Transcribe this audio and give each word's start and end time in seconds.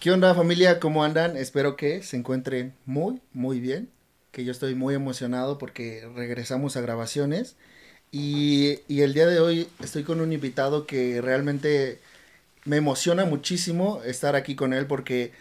¿Qué 0.00 0.12
onda 0.12 0.32
familia? 0.32 0.78
¿Cómo 0.78 1.02
andan? 1.02 1.36
Espero 1.36 1.74
que 1.74 2.04
se 2.04 2.16
encuentren 2.16 2.72
muy, 2.86 3.20
muy 3.32 3.58
bien. 3.58 3.90
Que 4.30 4.44
yo 4.44 4.52
estoy 4.52 4.76
muy 4.76 4.94
emocionado 4.94 5.58
porque 5.58 6.08
regresamos 6.14 6.76
a 6.76 6.80
grabaciones. 6.80 7.56
Y, 8.12 8.78
y 8.86 9.00
el 9.00 9.12
día 9.12 9.26
de 9.26 9.40
hoy 9.40 9.68
estoy 9.80 10.04
con 10.04 10.20
un 10.20 10.32
invitado 10.32 10.86
que 10.86 11.20
realmente 11.20 11.98
me 12.64 12.76
emociona 12.76 13.24
muchísimo 13.24 14.00
estar 14.04 14.36
aquí 14.36 14.54
con 14.54 14.72
él 14.72 14.86
porque 14.86 15.32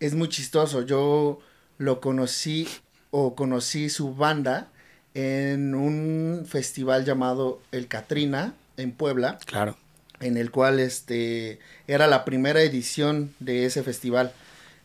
es 0.00 0.16
muy 0.16 0.28
chistoso. 0.28 0.82
Yo 0.82 1.38
lo 1.78 2.00
conocí 2.00 2.66
o 3.12 3.36
conocí 3.36 3.90
su 3.90 4.16
banda 4.16 4.72
en 5.14 5.76
un 5.76 6.46
festival 6.48 7.04
llamado 7.04 7.62
El 7.70 7.86
Catrina 7.86 8.54
en 8.76 8.90
Puebla. 8.90 9.38
Claro 9.46 9.76
en 10.20 10.36
el 10.36 10.50
cual 10.50 10.80
este 10.80 11.58
era 11.86 12.06
la 12.06 12.24
primera 12.24 12.62
edición 12.62 13.34
de 13.40 13.64
ese 13.66 13.82
festival. 13.82 14.32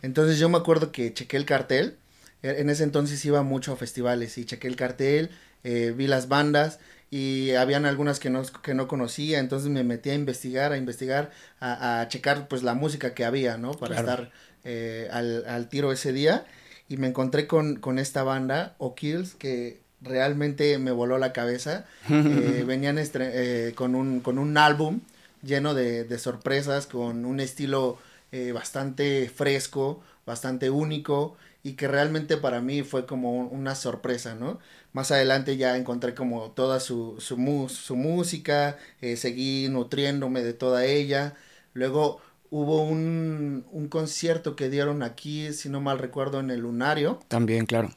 Entonces 0.01 0.39
yo 0.39 0.49
me 0.49 0.57
acuerdo 0.57 0.91
que 0.91 1.13
chequé 1.13 1.37
el 1.37 1.45
cartel, 1.45 1.97
e, 2.41 2.61
en 2.61 2.69
ese 2.69 2.83
entonces 2.83 3.23
iba 3.25 3.43
mucho 3.43 3.73
a 3.73 3.77
festivales 3.77 4.37
y 4.37 4.45
chequé 4.45 4.67
el 4.67 4.75
cartel, 4.75 5.29
eh, 5.63 5.93
vi 5.95 6.07
las 6.07 6.27
bandas 6.27 6.79
y 7.11 7.51
habían 7.51 7.85
algunas 7.85 8.19
que 8.19 8.29
no, 8.29 8.43
que 8.43 8.73
no 8.73 8.87
conocía, 8.87 9.39
entonces 9.39 9.69
me 9.69 9.83
metí 9.83 10.09
a 10.09 10.15
investigar, 10.15 10.71
a 10.71 10.77
investigar, 10.77 11.31
a, 11.59 12.05
checar 12.09 12.47
pues 12.47 12.63
la 12.63 12.73
música 12.73 13.13
que 13.13 13.25
había, 13.25 13.57
¿no? 13.57 13.71
Para 13.71 13.99
estar 13.99 14.31
eh, 14.63 15.09
al, 15.11 15.45
al, 15.47 15.69
tiro 15.69 15.91
ese 15.91 16.13
día 16.13 16.45
y 16.87 16.97
me 16.97 17.07
encontré 17.07 17.47
con, 17.47 17.77
con 17.77 17.99
esta 17.99 18.23
banda, 18.23 18.75
O'Kills, 18.79 19.35
que 19.35 19.81
realmente 20.01 20.77
me 20.77 20.91
voló 20.91 21.17
la 21.17 21.33
cabeza. 21.33 21.85
Eh, 22.09 22.63
venían 22.65 22.99
con, 23.75 23.95
un, 23.95 24.19
con 24.19 24.37
un 24.37 24.57
álbum 24.57 25.01
lleno 25.45 25.73
de, 25.73 26.17
sorpresas, 26.17 26.87
con 26.87 27.25
un 27.25 27.39
estilo 27.39 27.97
eh, 28.31 28.51
bastante 28.51 29.29
fresco, 29.29 30.01
bastante 30.25 30.69
único 30.69 31.37
y 31.63 31.73
que 31.73 31.87
realmente 31.87 32.37
para 32.37 32.61
mí 32.61 32.83
fue 32.83 33.05
como 33.05 33.39
una 33.47 33.75
sorpresa, 33.75 34.35
¿no? 34.35 34.59
Más 34.93 35.11
adelante 35.11 35.57
ya 35.57 35.77
encontré 35.77 36.13
como 36.13 36.51
toda 36.51 36.79
su, 36.79 37.15
su, 37.19 37.69
su 37.69 37.95
música, 37.95 38.77
eh, 39.01 39.17
seguí 39.17 39.67
nutriéndome 39.69 40.43
de 40.43 40.53
toda 40.53 40.85
ella. 40.85 41.35
Luego 41.73 42.21
hubo 42.51 42.83
un, 42.83 43.65
un 43.71 43.87
concierto 43.87 44.55
que 44.55 44.69
dieron 44.69 45.01
aquí, 45.01 45.53
si 45.53 45.69
no 45.69 45.81
mal 45.81 45.99
recuerdo, 45.99 46.39
en 46.39 46.51
el 46.51 46.61
Lunario. 46.61 47.19
También, 47.27 47.65
claro. 47.65 47.89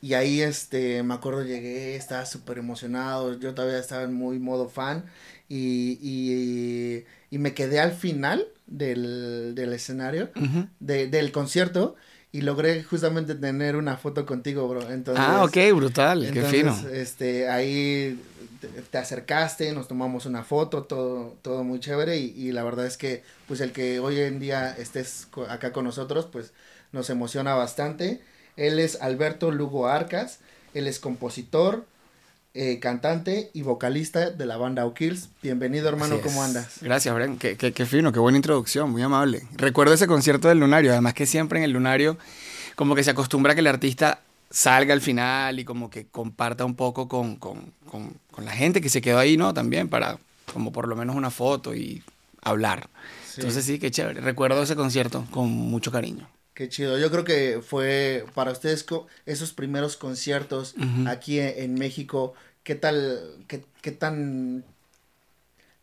Y 0.00 0.14
ahí, 0.14 0.42
este, 0.42 1.02
me 1.02 1.14
acuerdo, 1.14 1.42
llegué, 1.42 1.96
estaba 1.96 2.24
súper 2.24 2.58
emocionado, 2.58 3.36
yo 3.38 3.54
todavía 3.54 3.78
estaba 3.78 4.04
en 4.04 4.14
muy 4.14 4.38
modo 4.38 4.68
fan 4.68 5.06
y, 5.48 5.98
y, 6.02 7.04
y 7.30 7.38
me 7.38 7.54
quedé 7.54 7.80
al 7.80 7.92
final 7.92 8.46
del, 8.66 9.54
del 9.54 9.72
escenario, 9.72 10.30
de, 10.80 11.06
del 11.06 11.32
concierto, 11.32 11.96
y 12.30 12.42
logré 12.42 12.82
justamente 12.82 13.34
tener 13.34 13.76
una 13.76 13.96
foto 13.96 14.26
contigo, 14.26 14.68
bro. 14.68 14.90
Entonces, 14.90 15.24
ah, 15.26 15.44
ok, 15.44 15.56
brutal, 15.74 16.30
qué 16.32 16.42
fino. 16.42 16.76
Este, 16.92 17.48
ahí 17.48 18.20
te, 18.90 18.98
acercaste, 18.98 19.72
nos 19.72 19.88
tomamos 19.88 20.26
una 20.26 20.44
foto, 20.44 20.82
todo, 20.82 21.36
todo 21.40 21.64
muy 21.64 21.80
chévere, 21.80 22.18
y, 22.18 22.34
y 22.36 22.52
la 22.52 22.64
verdad 22.64 22.86
es 22.86 22.98
que, 22.98 23.22
pues, 23.46 23.60
el 23.60 23.72
que 23.72 23.98
hoy 24.00 24.20
en 24.20 24.40
día 24.40 24.70
estés 24.76 25.28
acá 25.48 25.72
con 25.72 25.84
nosotros, 25.84 26.28
pues, 26.30 26.52
nos 26.92 27.08
emociona 27.08 27.54
bastante. 27.54 28.20
Él 28.56 28.78
es 28.78 29.00
Alberto 29.00 29.50
Lugo 29.50 29.86
Arcas, 29.88 30.40
él 30.74 30.86
es 30.86 30.98
compositor, 30.98 31.86
eh, 32.54 32.78
cantante 32.80 33.50
y 33.52 33.62
vocalista 33.62 34.30
de 34.30 34.46
la 34.46 34.56
banda 34.56 34.84
O'Kills. 34.86 35.28
Bienvenido, 35.42 35.88
hermano, 35.88 36.20
¿cómo 36.22 36.42
andas? 36.42 36.78
Gracias, 36.80 37.14
Bren. 37.14 37.38
Qué, 37.38 37.56
qué, 37.56 37.86
fino, 37.86 38.12
qué 38.12 38.18
buena 38.18 38.38
introducción, 38.38 38.90
muy 38.90 39.02
amable. 39.02 39.42
Recuerdo 39.56 39.94
ese 39.94 40.06
concierto 40.06 40.48
del 40.48 40.58
Lunario, 40.58 40.92
además 40.92 41.14
que 41.14 41.26
siempre 41.26 41.58
en 41.58 41.64
el 41.64 41.72
Lunario 41.72 42.18
como 42.74 42.94
que 42.94 43.04
se 43.04 43.10
acostumbra 43.10 43.52
a 43.52 43.54
que 43.54 43.60
el 43.60 43.66
artista 43.66 44.20
salga 44.50 44.94
al 44.94 45.00
final 45.00 45.58
y 45.60 45.64
como 45.64 45.90
que 45.90 46.06
comparta 46.06 46.64
un 46.64 46.74
poco 46.74 47.08
con, 47.08 47.36
con, 47.36 47.72
con, 47.90 48.14
con 48.30 48.44
la 48.44 48.52
gente 48.52 48.80
que 48.80 48.88
se 48.88 49.00
quedó 49.00 49.18
ahí, 49.18 49.36
¿no? 49.36 49.52
También 49.52 49.88
para 49.88 50.18
como 50.52 50.72
por 50.72 50.88
lo 50.88 50.96
menos 50.96 51.16
una 51.16 51.30
foto 51.30 51.74
y 51.74 52.02
hablar. 52.42 52.88
Entonces 53.36 53.64
sí, 53.64 53.78
qué 53.78 53.90
chévere. 53.90 54.20
Recuerdo 54.20 54.62
ese 54.62 54.74
concierto 54.74 55.24
con 55.30 55.48
mucho 55.48 55.92
cariño. 55.92 56.28
Qué 56.58 56.68
chido. 56.68 56.98
Yo 56.98 57.08
creo 57.12 57.22
que 57.22 57.60
fue 57.64 58.24
para 58.34 58.50
ustedes 58.50 58.84
esos 59.26 59.52
primeros 59.52 59.96
conciertos 59.96 60.74
aquí 61.06 61.38
en, 61.38 61.74
México. 61.74 62.34
¿Qué 62.64 62.74
tal, 62.74 63.44
qué, 63.46 63.62
qué, 63.80 63.92
tan, 63.92 64.64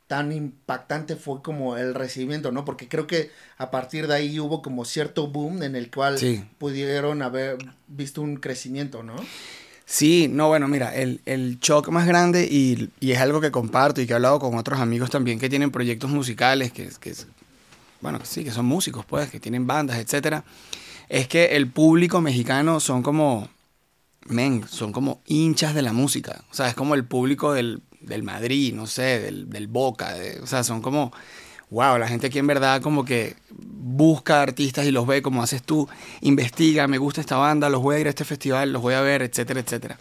tan 0.08 0.34
impactante 0.34 1.16
fue 1.16 1.42
como 1.42 1.78
el 1.78 1.96
recibimiento, 1.96 2.52
no? 2.52 2.66
Porque 2.66 2.90
creo 2.90 3.08
que 3.08 3.32
a 3.58 3.72
partir 3.72 4.08
de 4.08 4.16
ahí 4.16 4.38
hubo 4.38 4.62
como 4.62 4.84
cierto 4.84 5.28
boom 5.28 5.64
en 5.64 5.78
el 5.78 5.90
cual 5.90 6.20
pudieron 6.58 7.22
haber 7.22 7.58
visto 7.88 8.22
un 8.22 8.36
crecimiento, 8.36 9.02
¿no? 9.02 9.16
Sí, 9.86 10.28
no, 10.30 10.50
bueno, 10.50 10.68
mira, 10.68 10.94
el, 10.94 11.22
el 11.26 11.58
shock 11.62 11.88
más 11.88 12.06
grande 12.06 12.50
y, 12.52 12.90
y, 13.00 13.14
es 13.14 13.20
algo 13.20 13.40
que 13.40 13.50
comparto 13.50 14.02
y 14.02 14.08
que 14.08 14.12
he 14.12 14.16
hablado 14.16 14.40
con 14.40 14.58
otros 14.58 14.82
amigos 14.82 15.10
también 15.10 15.40
que 15.40 15.48
tienen 15.48 15.72
proyectos 15.72 16.10
musicales, 16.10 16.74
que, 16.74 16.90
que 17.00 17.14
bueno, 18.06 18.20
sí, 18.22 18.44
que 18.44 18.52
son 18.52 18.68
músicos, 18.68 19.04
pues, 19.04 19.32
que 19.32 19.40
tienen 19.40 19.66
bandas, 19.66 19.98
etcétera, 19.98 20.44
es 21.10 21.28
que 21.28 21.56
el 21.56 21.72
público 21.72 22.22
mexicano 22.22 22.80
son 22.80 23.02
como, 23.02 23.50
men, 24.28 24.64
son 24.70 24.92
como 24.92 25.24
hinchas 25.26 25.74
de 25.74 25.82
la 25.82 25.92
música. 25.92 26.44
O 26.52 26.54
sea, 26.54 26.68
es 26.68 26.76
como 26.76 26.94
el 26.94 27.04
público 27.04 27.52
del, 27.54 27.82
del 28.02 28.22
Madrid, 28.22 28.76
no 28.76 28.86
sé, 28.86 29.20
del, 29.22 29.50
del 29.50 29.66
Boca. 29.66 30.14
o 30.44 30.46
sea, 30.46 30.64
son 30.64 30.84
como, 30.84 31.12
wow, 31.72 31.98
la 31.98 32.08
gente 32.08 32.28
aquí 32.28 32.38
en 32.38 32.46
verdad 32.46 32.80
como 32.80 33.06
que 33.06 33.38
busca 33.50 34.44
artistas 34.44 34.86
y 34.86 34.92
los 34.92 35.08
ve 35.08 35.24
como 35.24 35.42
haces 35.42 35.64
tú, 35.64 35.90
investiga, 36.22 36.88
me 36.88 37.00
gusta 37.00 37.22
esta 37.22 37.38
banda, 37.38 37.72
los 37.72 37.82
voy 37.82 37.96
a 37.96 38.00
ir 38.02 38.06
a 38.06 38.12
este 38.12 38.24
festival, 38.24 38.72
los 38.72 38.84
voy 38.84 38.94
a 38.94 39.02
ver, 39.02 39.24
etcétera, 39.24 39.62
etcétera. 39.62 39.98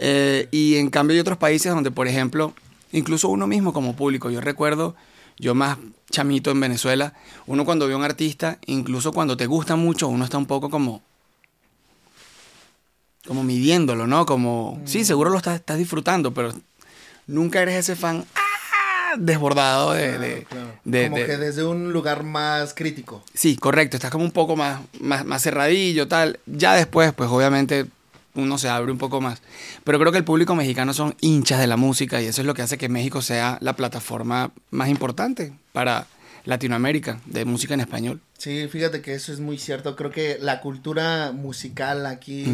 Eh, 0.00 0.48
y 0.50 0.78
en 0.78 0.90
cambio 0.90 1.14
hay 1.14 1.20
otros 1.20 1.38
países 1.38 1.72
donde, 1.72 1.92
por 1.92 2.08
ejemplo, 2.08 2.54
incluso 2.90 3.28
uno 3.28 3.46
mismo 3.46 3.72
como 3.72 3.94
público, 3.94 4.30
yo 4.30 4.40
recuerdo 4.40 4.96
yo 5.38 5.54
más 5.54 5.78
chamito 6.10 6.50
en 6.50 6.60
Venezuela, 6.60 7.12
uno 7.46 7.64
cuando 7.64 7.86
ve 7.86 7.94
a 7.94 7.96
un 7.96 8.04
artista, 8.04 8.58
incluso 8.66 9.12
cuando 9.12 9.36
te 9.36 9.46
gusta 9.46 9.76
mucho, 9.76 10.08
uno 10.08 10.24
está 10.24 10.38
un 10.38 10.46
poco 10.46 10.70
como 10.70 11.02
como 13.26 13.42
midiéndolo, 13.42 14.06
¿no? 14.06 14.24
Como, 14.24 14.80
sí, 14.84 15.00
mm. 15.00 15.04
seguro 15.04 15.30
lo 15.30 15.38
estás, 15.38 15.56
estás 15.56 15.78
disfrutando, 15.78 16.32
pero 16.32 16.52
nunca 17.26 17.60
eres 17.60 17.74
ese 17.74 17.96
fan 17.96 18.24
¡ah! 18.36 19.16
desbordado 19.18 19.92
de... 19.92 20.46
de, 20.84 21.08
como 21.08 21.16
que 21.16 21.36
desde 21.36 21.64
un 21.64 21.92
lugar 21.92 22.22
más 22.22 22.72
crítico. 22.72 23.24
Sí, 23.34 23.56
correcto, 23.56 23.96
estás 23.96 24.12
como 24.12 24.24
un 24.24 24.30
poco 24.30 24.54
más, 24.56 24.80
más, 25.00 25.24
más 25.24 25.42
cerradillo, 25.42 26.06
tal. 26.06 26.38
Ya 26.46 26.74
después, 26.74 27.12
pues 27.14 27.28
obviamente 27.28 27.86
uno 28.36 28.58
se 28.58 28.68
abre 28.68 28.92
un 28.92 28.98
poco 28.98 29.20
más. 29.20 29.42
Pero 29.84 29.98
creo 29.98 30.12
que 30.12 30.18
el 30.18 30.24
público 30.24 30.54
mexicano 30.54 30.94
son 30.94 31.16
hinchas 31.20 31.58
de 31.58 31.66
la 31.66 31.76
música 31.76 32.22
y 32.22 32.26
eso 32.26 32.40
es 32.42 32.46
lo 32.46 32.54
que 32.54 32.62
hace 32.62 32.78
que 32.78 32.88
México 32.88 33.22
sea 33.22 33.58
la 33.60 33.74
plataforma 33.74 34.52
más 34.70 34.88
importante 34.88 35.52
para 35.72 36.06
Latinoamérica 36.44 37.20
de 37.26 37.44
música 37.44 37.74
en 37.74 37.80
español. 37.80 38.20
Sí, 38.38 38.68
fíjate 38.68 39.02
que 39.02 39.14
eso 39.14 39.32
es 39.32 39.40
muy 39.40 39.58
cierto. 39.58 39.96
Creo 39.96 40.10
que 40.10 40.38
la 40.40 40.60
cultura 40.60 41.32
musical 41.32 42.06
aquí 42.06 42.44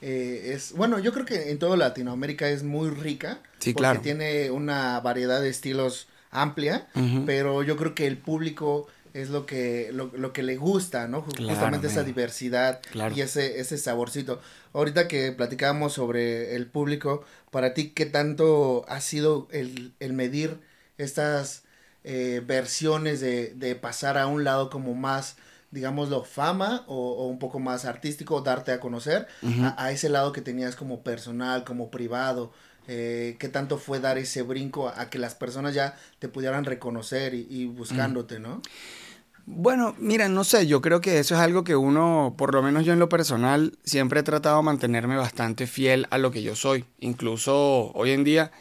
eh, 0.00 0.52
es, 0.54 0.72
bueno, 0.72 0.98
yo 0.98 1.12
creo 1.12 1.26
que 1.26 1.50
en 1.50 1.58
toda 1.58 1.76
Latinoamérica 1.76 2.48
es 2.48 2.62
muy 2.62 2.90
rica. 2.90 3.40
Sí, 3.58 3.74
porque 3.74 3.98
tiene 3.98 4.50
una 4.50 4.98
variedad 5.00 5.40
de 5.40 5.50
estilos 5.50 6.08
amplia, 6.30 6.86
pero 7.26 7.62
yo 7.62 7.76
creo 7.76 7.94
que 7.94 8.06
el 8.06 8.16
público 8.16 8.88
es 9.14 9.30
lo 9.30 9.46
que, 9.46 9.90
lo, 9.92 10.10
lo 10.14 10.32
que 10.32 10.42
le 10.42 10.56
gusta, 10.56 11.06
¿no? 11.06 11.22
Justamente 11.22 11.86
esa 11.86 12.02
diversidad 12.02 12.80
y 13.14 13.20
ese, 13.20 13.60
ese 13.60 13.76
saborcito. 13.78 14.40
Ahorita 14.72 15.08
que 15.08 15.32
platicábamos 15.32 15.92
sobre 15.92 16.56
el 16.56 16.66
público, 16.66 17.24
para 17.50 17.74
ti, 17.74 17.90
¿qué 17.90 18.06
tanto 18.06 18.84
ha 18.88 19.00
sido 19.00 19.48
el, 19.50 19.92
el 20.00 20.14
medir 20.14 20.60
estas 20.96 21.64
eh, 22.04 22.42
versiones 22.46 23.20
de, 23.20 23.52
de, 23.54 23.74
pasar 23.74 24.16
a 24.16 24.26
un 24.26 24.44
lado 24.44 24.70
como 24.70 24.94
más, 24.94 25.36
digámoslo, 25.70 26.24
fama 26.24 26.84
o, 26.86 27.26
un 27.26 27.38
poco 27.38 27.58
más 27.58 27.84
artístico, 27.84 28.40
darte 28.40 28.72
a 28.72 28.80
conocer, 28.80 29.28
a, 29.76 29.90
ese 29.92 30.08
lado 30.08 30.32
que 30.32 30.40
tenías 30.40 30.74
como 30.74 31.02
personal, 31.02 31.64
como 31.64 31.90
privado? 31.90 32.52
Eh, 32.88 33.36
¿Qué 33.38 33.48
tanto 33.48 33.78
fue 33.78 34.00
dar 34.00 34.18
ese 34.18 34.42
brinco 34.42 34.88
a, 34.88 35.08
que 35.10 35.18
las 35.18 35.34
personas 35.34 35.74
ya 35.74 35.96
te 36.18 36.28
pudieran 36.28 36.64
reconocer 36.64 37.34
y, 37.34 37.66
buscándote, 37.66 38.40
no? 38.40 38.62
Bueno, 39.44 39.94
mira, 39.98 40.28
no 40.28 40.44
sé, 40.44 40.66
yo 40.68 40.80
creo 40.80 41.00
que 41.00 41.18
eso 41.18 41.34
es 41.34 41.40
algo 41.40 41.64
que 41.64 41.74
uno, 41.74 42.34
por 42.38 42.54
lo 42.54 42.62
menos 42.62 42.84
yo 42.84 42.92
en 42.92 43.00
lo 43.00 43.08
personal, 43.08 43.76
siempre 43.82 44.20
he 44.20 44.22
tratado 44.22 44.58
de 44.58 44.62
mantenerme 44.62 45.16
bastante 45.16 45.66
fiel 45.66 46.06
a 46.10 46.18
lo 46.18 46.30
que 46.30 46.42
yo 46.42 46.54
soy. 46.54 46.84
Incluso 47.00 47.90
hoy 47.94 48.12
en 48.12 48.22
día, 48.22 48.52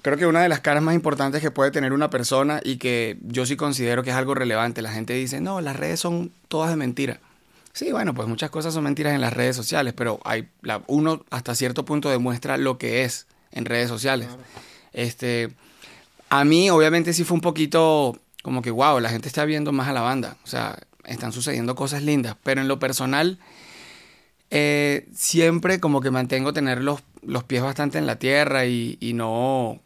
creo 0.00 0.16
que 0.16 0.26
una 0.26 0.42
de 0.42 0.48
las 0.48 0.60
caras 0.60 0.82
más 0.82 0.94
importantes 0.94 1.42
que 1.42 1.50
puede 1.50 1.70
tener 1.70 1.92
una 1.92 2.08
persona 2.08 2.60
y 2.64 2.78
que 2.78 3.18
yo 3.22 3.44
sí 3.44 3.56
considero 3.56 4.02
que 4.02 4.10
es 4.10 4.16
algo 4.16 4.34
relevante, 4.34 4.80
la 4.80 4.92
gente 4.92 5.12
dice, 5.12 5.42
no, 5.42 5.60
las 5.60 5.76
redes 5.76 6.00
son 6.00 6.32
todas 6.48 6.70
de 6.70 6.76
mentira. 6.76 7.20
Sí, 7.74 7.92
bueno, 7.92 8.14
pues 8.14 8.26
muchas 8.26 8.50
cosas 8.50 8.72
son 8.72 8.84
mentiras 8.84 9.14
en 9.14 9.20
las 9.20 9.32
redes 9.32 9.56
sociales, 9.56 9.92
pero 9.94 10.20
hay, 10.24 10.48
la, 10.62 10.82
uno 10.86 11.22
hasta 11.30 11.54
cierto 11.54 11.84
punto 11.84 12.08
demuestra 12.08 12.56
lo 12.56 12.78
que 12.78 13.04
es 13.04 13.26
en 13.50 13.66
redes 13.66 13.88
sociales. 13.88 14.28
Este, 14.92 15.50
a 16.30 16.44
mí 16.44 16.70
obviamente 16.70 17.12
sí 17.12 17.24
fue 17.24 17.34
un 17.34 17.40
poquito 17.40 18.18
como 18.44 18.60
que, 18.60 18.70
wow, 18.70 19.00
la 19.00 19.08
gente 19.08 19.26
está 19.26 19.46
viendo 19.46 19.72
más 19.72 19.88
a 19.88 19.94
la 19.94 20.02
banda. 20.02 20.36
O 20.44 20.46
sea, 20.46 20.78
están 21.06 21.32
sucediendo 21.32 21.74
cosas 21.74 22.02
lindas, 22.02 22.36
pero 22.42 22.60
en 22.60 22.68
lo 22.68 22.78
personal, 22.78 23.38
eh, 24.50 25.08
siempre 25.14 25.80
como 25.80 26.02
que 26.02 26.10
mantengo 26.10 26.52
tener 26.52 26.82
los, 26.82 27.02
los 27.22 27.42
pies 27.44 27.62
bastante 27.62 27.96
en 27.96 28.04
la 28.06 28.16
tierra 28.16 28.66
y, 28.66 28.98
y 29.00 29.14
no... 29.14 29.80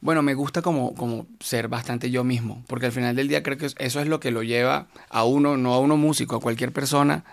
Bueno, 0.00 0.22
me 0.22 0.34
gusta 0.34 0.62
como, 0.62 0.94
como 0.94 1.26
ser 1.40 1.66
bastante 1.66 2.12
yo 2.12 2.22
mismo, 2.22 2.62
porque 2.68 2.86
al 2.86 2.92
final 2.92 3.16
del 3.16 3.26
día 3.26 3.42
creo 3.42 3.58
que 3.58 3.66
eso 3.66 4.00
es 4.00 4.06
lo 4.06 4.20
que 4.20 4.30
lo 4.30 4.44
lleva 4.44 4.86
a 5.10 5.24
uno, 5.24 5.56
no 5.56 5.74
a 5.74 5.80
uno 5.80 5.96
músico, 5.96 6.36
a 6.36 6.40
cualquier 6.40 6.70
persona, 6.70 7.24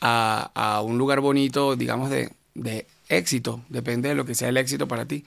a, 0.00 0.50
a 0.54 0.80
un 0.80 0.96
lugar 0.96 1.20
bonito, 1.20 1.76
digamos, 1.76 2.08
de, 2.08 2.30
de 2.54 2.86
éxito, 3.10 3.60
depende 3.68 4.08
de 4.08 4.14
lo 4.14 4.24
que 4.24 4.34
sea 4.34 4.48
el 4.48 4.56
éxito 4.56 4.88
para 4.88 5.04
ti, 5.04 5.26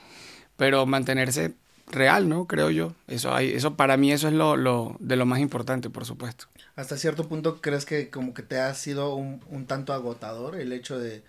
pero 0.57 0.87
mantenerse 0.87 1.53
real, 1.87 2.27
¿no? 2.27 2.45
Creo 2.47 2.69
yo. 2.69 2.93
Eso, 3.07 3.33
hay, 3.33 3.51
eso 3.53 3.75
para 3.75 3.97
mí 3.97 4.11
eso 4.11 4.27
es 4.27 4.33
lo, 4.33 4.55
lo, 4.57 4.95
de 4.99 5.15
lo 5.15 5.25
más 5.25 5.39
importante, 5.39 5.89
por 5.89 6.05
supuesto. 6.05 6.45
Hasta 6.75 6.97
cierto 6.97 7.27
punto 7.27 7.61
crees 7.61 7.85
que 7.85 8.09
como 8.09 8.33
que 8.33 8.43
te 8.43 8.59
ha 8.59 8.73
sido 8.73 9.15
un, 9.15 9.41
un 9.49 9.65
tanto 9.65 9.93
agotador 9.93 10.55
el 10.55 10.73
hecho 10.73 10.99
de, 10.99 11.23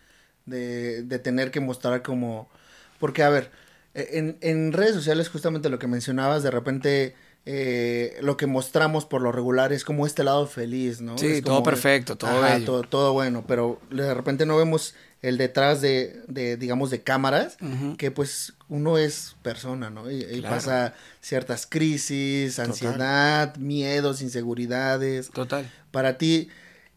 de, 0.46 1.02
de, 1.02 1.18
tener 1.18 1.50
que 1.50 1.60
mostrar 1.60 2.02
como... 2.02 2.48
Porque, 2.98 3.22
a 3.22 3.28
ver, 3.28 3.50
en, 3.94 4.38
en 4.40 4.72
redes 4.72 4.94
sociales 4.94 5.28
justamente 5.28 5.68
lo 5.68 5.78
que 5.78 5.86
mencionabas, 5.86 6.42
de 6.42 6.50
repente... 6.50 7.14
Eh, 7.48 8.18
lo 8.22 8.36
que 8.36 8.48
mostramos 8.48 9.04
por 9.04 9.22
lo 9.22 9.30
regular 9.30 9.72
es 9.72 9.84
como 9.84 10.04
este 10.04 10.24
lado 10.24 10.48
feliz, 10.48 11.00
¿no? 11.00 11.16
Sí, 11.16 11.26
es 11.28 11.42
todo 11.44 11.62
perfecto, 11.62 12.16
todo, 12.16 12.42
ajá, 12.42 12.58
todo, 12.64 12.82
todo 12.82 13.12
bueno, 13.12 13.44
pero 13.46 13.78
de 13.88 14.12
repente 14.14 14.46
no 14.46 14.56
vemos 14.56 14.96
el 15.22 15.38
detrás 15.38 15.80
de, 15.80 16.22
de 16.26 16.56
digamos, 16.56 16.90
de 16.90 17.04
cámaras, 17.04 17.56
uh 17.60 17.66
-huh. 17.66 17.96
que 17.96 18.10
pues 18.10 18.54
uno 18.68 18.98
es 18.98 19.36
persona, 19.42 19.90
¿no? 19.90 20.10
Y, 20.10 20.40
pasa 20.42 20.94
ciertas 21.20 21.66
crisis, 21.66 22.58
ansiedad, 22.58 23.48
Total. 23.48 23.62
miedos, 23.62 24.22
inseguridades. 24.22 25.30
Total. 25.30 25.70
Para 25.90 26.18
ti, 26.18 26.48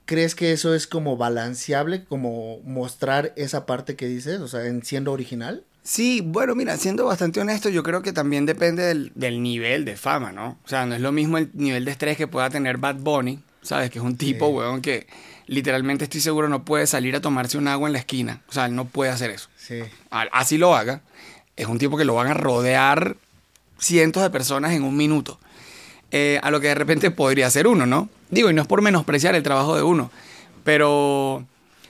¿crees 0.06 0.36
que 0.36 0.52
eso 0.52 0.74
es 0.74 0.88
como 0.88 1.18
balanceable, 1.18 2.06
como 2.06 2.60
mostrar 2.64 3.34
esa 3.36 3.66
parte 3.66 3.96
que 3.96 4.08
dices, 4.08 4.40
o 4.42 4.48
sea, 4.48 4.66
en 4.66 4.84
siendo 4.84 5.12
original? 5.12 5.64
Sí, 5.84 6.22
bueno, 6.24 6.56
mira, 6.56 6.78
siendo 6.78 7.06
bastante 7.06 7.40
honesto, 7.40 7.70
yo 7.70 7.84
creo 7.84 8.02
que 8.02 8.14
también 8.14 8.46
depende 8.46 8.84
del, 8.84 9.12
del, 9.16 9.42
nivel 9.42 9.86
de 9.86 9.96
fama, 9.96 10.32
¿no? 10.32 10.60
O 10.64 10.68
sea, 10.68 10.86
no 10.86 10.96
es 10.96 11.02
lo 11.02 11.12
mismo 11.12 11.38
el 11.38 11.50
nivel 11.54 11.86
de 11.86 11.92
estrés 11.92 12.18
que 12.18 12.28
pueda 12.28 12.50
tener 12.50 12.78
Bad 12.78 12.98
Bunny, 12.98 13.40
¿sabes? 13.62 13.90
Que 13.90 14.00
es 14.00 14.06
un 14.06 14.18
tipo, 14.18 14.48
sí. 14.48 14.54
weón, 14.54 14.82
que 14.82 15.08
literalmente 15.48 16.04
estoy 16.04 16.22
seguro 16.22 16.48
no 16.48 16.64
puede 16.64 16.86
salir 16.86 17.16
a 17.16 17.22
tomarse 17.22 17.58
un 17.58 17.68
agua 17.68 17.90
en 17.90 17.94
la 17.94 18.00
esquina. 18.00 18.42
O 18.48 18.52
sea, 18.52 18.68
él 18.68 18.76
no 18.76 18.86
puede 18.86 19.12
hacer 19.12 19.32
eso. 19.32 19.50
Sí. 19.58 19.82
Así 20.10 20.58
lo 20.58 20.76
haga. 20.76 21.02
Es 21.60 21.68
un 21.68 21.78
tipo 21.78 21.98
que 21.98 22.06
lo 22.06 22.16
van 22.16 22.28
a 22.28 22.34
rodear 22.34 23.16
cientos 23.78 24.24
de 24.24 24.30
personas 24.30 24.74
en 24.74 24.84
un 24.84 24.98
minuto. 24.98 25.40
Eh, 26.12 26.40
a 26.42 26.50
lo 26.50 26.60
que 26.60 26.68
de 26.68 26.76
repente 26.76 27.12
podría 27.12 27.50
ser 27.50 27.68
uno, 27.68 27.86
¿no? 27.86 28.10
Digo, 28.32 28.50
y 28.50 28.54
no 28.54 28.62
es 28.62 28.68
por 28.68 28.82
menospreciar 28.82 29.36
el 29.36 29.44
trabajo 29.44 29.76
de 29.76 29.84
uno, 29.84 30.10
pero 30.64 31.46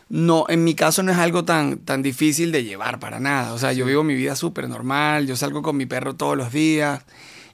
no, 0.10 0.45
en 0.50 0.63
mi 0.63 0.75
caso 0.75 1.04
no 1.04 1.12
es 1.12 1.18
algo 1.18 1.45
tan, 1.45 1.77
tan 1.77 2.01
difícil 2.01 2.51
de 2.51 2.63
llevar 2.63 3.00
para 3.00 3.19
nada. 3.19 3.54
O 3.54 3.57
sea, 3.57 3.71
yo 3.71 3.86
vivo 3.86 4.04
mi 4.04 4.16
vida 4.16 4.36
súper 4.36 4.68
normal, 4.68 5.27
yo 5.27 5.38
salgo 5.38 5.62
con 5.62 5.77
mi 5.77 5.86
perro 5.86 6.16
todos 6.16 6.36
los 6.36 6.51
días 6.51 7.01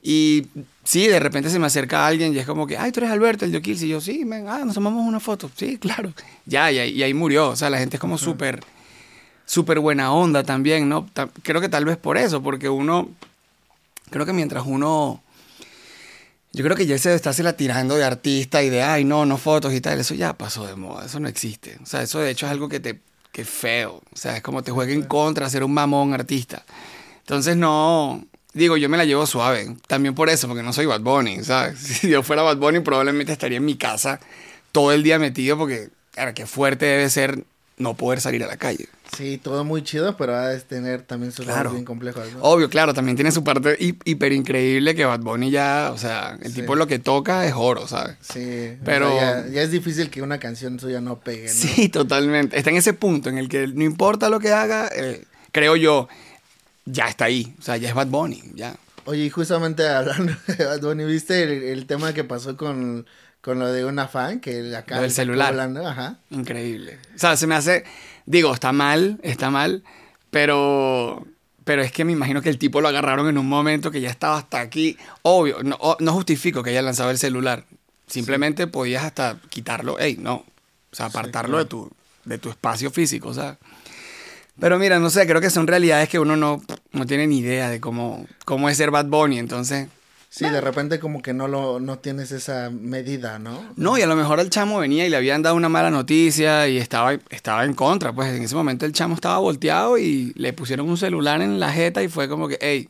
y 0.08 0.46
sí, 0.84 1.08
de 1.08 1.20
repente 1.20 1.50
se 1.50 1.58
me 1.58 1.66
acerca 1.66 2.06
alguien 2.06 2.34
y 2.34 2.38
es 2.38 2.46
como 2.46 2.68
que, 2.68 2.78
ay, 2.78 2.92
tú 2.92 3.00
eres 3.00 3.12
Alberto, 3.12 3.44
el 3.44 3.52
de 3.52 3.58
O'Kills. 3.58 3.82
Y 3.82 3.88
yo, 3.88 4.00
sí, 4.00 4.24
ven, 4.24 4.48
ah, 4.48 4.64
nos 4.64 4.76
tomamos 4.76 5.04
una 5.04 5.20
foto. 5.20 5.50
Sí, 5.56 5.78
claro. 5.78 6.14
Ya, 6.46 6.72
y 6.72 6.78
ahí, 6.78 6.92
y 6.92 7.02
ahí 7.02 7.14
murió. 7.16 7.50
O 7.50 7.56
sea, 7.56 7.72
la 7.72 7.80
gente 7.80 7.98
es 7.98 8.00
como 8.00 8.20
súper, 8.20 8.64
súper 9.46 9.80
buena 9.80 10.14
onda 10.14 10.44
también, 10.44 10.90
¿no? 10.90 11.10
Creo 11.44 11.62
que 11.62 11.70
tal 11.70 11.86
vez 11.86 11.98
por 11.98 12.18
eso, 12.18 12.42
porque 12.42 12.70
uno, 12.70 13.10
creo 14.10 14.26
que 14.26 14.34
mientras 14.34 14.66
uno, 14.66 15.22
yo 16.52 16.64
creo 16.64 16.76
que 16.76 16.86
ya 16.86 16.98
se 16.98 17.14
está 17.14 17.34
se 17.34 17.44
la 17.44 17.54
tirando 17.54 17.96
de 17.96 18.04
artista 18.04 18.64
y 18.64 18.70
de, 18.70 18.82
ay, 18.82 19.04
no, 19.04 19.26
no 19.26 19.38
fotos 19.38 19.74
y 19.74 19.82
tal, 19.82 20.00
eso 20.00 20.14
ya 20.14 20.34
pasó 20.34 20.66
de 20.66 20.76
moda, 20.76 21.06
eso 21.06 21.20
no 21.20 21.28
existe. 21.28 21.78
O 21.82 21.86
sea, 21.86 22.02
eso 22.02 22.20
de 22.20 22.32
hecho 22.32 22.46
es 22.46 22.52
algo 22.52 22.70
que 22.70 22.80
te, 22.80 23.00
que 23.32 23.42
es 23.42 23.50
feo. 23.50 24.02
O 24.14 24.18
sea, 24.18 24.38
es 24.38 24.44
como 24.44 24.64
te 24.64 24.72
juega 24.72 24.94
en 24.94 25.04
contra 25.04 25.50
ser 25.50 25.64
un 25.64 25.74
mamón 25.74 26.14
artista. 26.14 26.64
Entonces 27.20 27.58
no, 27.58 28.24
Digo, 28.56 28.78
yo 28.78 28.88
me 28.88 28.96
la 28.96 29.04
llevo 29.04 29.26
suave. 29.28 29.76
También 29.86 30.16
por 30.16 30.30
eso, 30.30 30.48
porque 30.48 30.64
no 30.64 30.72
soy 30.72 30.86
Bad 30.86 31.02
Bunny, 31.02 31.44
¿sabes? 31.44 31.78
Si 32.00 32.10
yo 32.10 32.24
fuera 32.24 32.42
Bad 32.42 32.56
Bunny, 32.56 32.80
probablemente 32.80 33.34
estaría 33.34 33.58
en 33.58 33.66
mi 33.66 33.76
casa 33.76 34.22
todo 34.72 34.94
el 34.94 35.04
día 35.04 35.20
metido, 35.20 35.58
porque, 35.58 35.90
claro, 36.12 36.34
qué 36.34 36.46
fuerte 36.46 36.86
debe 36.86 37.10
ser 37.10 37.44
no 37.78 37.96
poder 37.96 38.22
salir 38.22 38.44
a 38.44 38.48
la 38.48 38.58
calle. 38.58 38.88
Sí, 39.16 39.38
todo 39.42 39.64
muy 39.64 39.84
chido, 39.84 40.18
pero 40.18 40.36
ha 40.36 40.50
de 40.50 40.60
tener 40.62 41.02
también 41.02 41.32
sus 41.32 41.46
claro. 41.46 41.72
bien 41.72 41.86
complejos. 41.86 42.24
¿no? 42.34 42.40
Obvio, 42.42 42.70
claro, 42.70 42.94
también 42.94 43.16
tiene 43.16 43.32
su 43.32 43.44
parte 43.44 43.78
hiper 43.80 44.34
increíble 44.34 44.96
que 44.96 45.06
Bad 45.06 45.22
Bunny 45.22 45.52
ya, 45.52 45.92
o 45.94 45.98
sea, 45.98 46.38
el 46.42 46.52
sí. 46.52 46.62
tipo 46.62 46.76
lo 46.76 46.88
que 46.88 47.00
toca 47.00 47.46
es 47.46 47.54
oro, 47.56 47.88
¿sabes? 47.88 48.18
Sí, 48.22 48.78
pero 48.84 49.14
o 49.16 49.20
sea, 49.20 49.46
ya, 49.46 49.54
ya, 49.54 49.62
es 49.62 49.72
difícil 49.72 50.10
que 50.10 50.22
una 50.22 50.40
canción 50.40 50.80
suya 50.80 51.02
no 51.02 51.20
pegue, 51.20 51.48
¿no? 51.48 51.54
Sí, 51.54 51.90
totalmente. 51.90 52.58
Está 52.58 52.72
en 52.72 52.78
ese 52.78 52.94
punto 52.94 53.30
en 53.30 53.38
el 53.38 53.48
que 53.48 53.68
no 53.68 53.84
importa 53.84 54.30
lo 54.30 54.40
que 54.40 54.52
haga, 54.52 54.90
eh, 54.94 55.24
creo 55.52 55.76
yo, 55.76 56.08
ya 56.86 57.08
está 57.08 57.26
ahí. 57.26 57.56
O 57.60 57.62
sea, 57.62 57.78
ya 57.78 57.90
es 57.90 57.96
Bad 57.96 58.08
Bunny, 58.08 58.42
ya. 58.56 58.76
Oye, 59.06 59.26
y 59.26 59.30
justamente 59.30 59.88
hablando 59.88 60.34
de 60.48 60.66
Bad 60.66 60.82
Bunny, 60.82 61.06
¿viste 61.06 61.44
el, 61.44 61.64
el 61.64 61.86
tema 61.86 62.14
que 62.14 62.24
pasó 62.24 62.58
con, 62.58 63.06
con, 63.46 63.60
lo 63.60 63.72
de 63.72 63.86
una 63.86 64.08
fan? 64.08 64.40
Que 64.40 64.76
acá 64.76 65.00
del 65.00 65.12
celular. 65.12 65.50
Hablando? 65.50 65.88
Ajá. 65.88 66.18
Increíble. 66.32 67.00
O 67.16 67.20
sea, 67.20 67.38
se 67.38 67.48
me 67.48 67.56
hace. 67.56 67.84
Digo, 68.26 68.54
está 68.54 68.72
mal, 68.72 69.20
está 69.24 69.50
mal, 69.50 69.84
pero. 70.32 71.26
Pero 71.64 71.82
es 71.82 71.92
que 71.92 72.06
me 72.06 72.12
imagino 72.12 72.44
que 72.44 72.50
el 72.50 72.60
tipo 72.60 72.80
lo 72.80 72.88
agarraron 72.88 73.28
en 73.28 73.40
un 73.40 73.50
momento 73.50 73.90
que 73.90 74.00
ya 74.00 74.10
estaba 74.10 74.38
hasta 74.38 74.60
aquí. 74.60 74.98
Obvio, 75.24 75.64
no, 75.64 75.80
no 76.00 76.14
justifico 76.14 76.62
que 76.62 76.70
haya 76.70 76.84
lanzado 76.84 77.10
el 77.10 77.18
celular. 77.18 77.66
Simplemente 78.06 78.64
sí. 78.64 78.70
podías 78.70 79.04
hasta 79.04 79.40
quitarlo. 79.50 79.98
Ey, 79.98 80.18
no. 80.18 80.36
O 80.92 80.96
sea, 80.96 81.08
apartarlo 81.08 81.60
sí, 81.60 81.68
claro. 81.68 81.86
de, 81.86 81.90
tu, 81.90 81.92
de 82.26 82.38
tu 82.38 82.50
espacio 82.50 82.92
físico, 82.92 83.30
o 83.30 83.34
sea. 83.34 83.58
Pero 84.60 84.80
mira, 84.80 85.00
no 85.00 85.10
sé, 85.10 85.28
creo 85.28 85.42
que 85.42 85.50
son 85.50 85.68
realidades 85.68 86.08
que 86.08 86.20
uno 86.20 86.38
no, 86.38 86.62
no 86.92 87.06
tiene 87.06 87.28
ni 87.28 87.40
idea 87.40 87.70
de 87.70 87.82
cómo, 87.82 88.26
cómo 88.46 88.70
es 88.70 88.78
ser 88.78 88.92
Bad 88.92 89.08
Bunny, 89.08 89.40
entonces... 89.40 89.90
Sí, 90.30 90.50
de 90.50 90.60
repente 90.60 91.00
como 91.00 91.22
que 91.22 91.34
no 91.34 91.48
lo 91.48 91.80
no 91.80 92.00
tienes 92.00 92.32
esa 92.32 92.70
medida, 92.70 93.40
¿no? 93.40 93.64
No, 93.78 93.98
y 93.98 94.02
a 94.02 94.08
lo 94.08 94.16
mejor 94.16 94.40
el 94.42 94.50
chamo 94.50 94.80
venía 94.80 95.06
y 95.06 95.10
le 95.10 95.16
habían 95.16 95.42
dado 95.42 95.56
una 95.56 95.70
mala 95.70 95.92
noticia 95.92 96.68
y 96.68 96.78
estaba, 96.78 97.14
estaba 97.30 97.64
en 97.64 97.74
contra. 97.74 98.12
Pues 98.12 98.34
en 98.34 98.44
ese 98.44 98.54
momento 98.54 98.86
el 98.86 98.92
chamo 98.92 99.16
estaba 99.16 99.38
volteado 99.38 99.98
y 99.98 100.34
le 100.36 100.52
pusieron 100.52 100.90
un 100.90 100.98
celular 100.98 101.42
en 101.42 101.60
la 101.60 101.72
jeta 101.72 102.04
y 102.04 102.10
fue 102.10 102.28
como 102.28 102.50
que, 102.50 102.58
hey, 102.60 102.90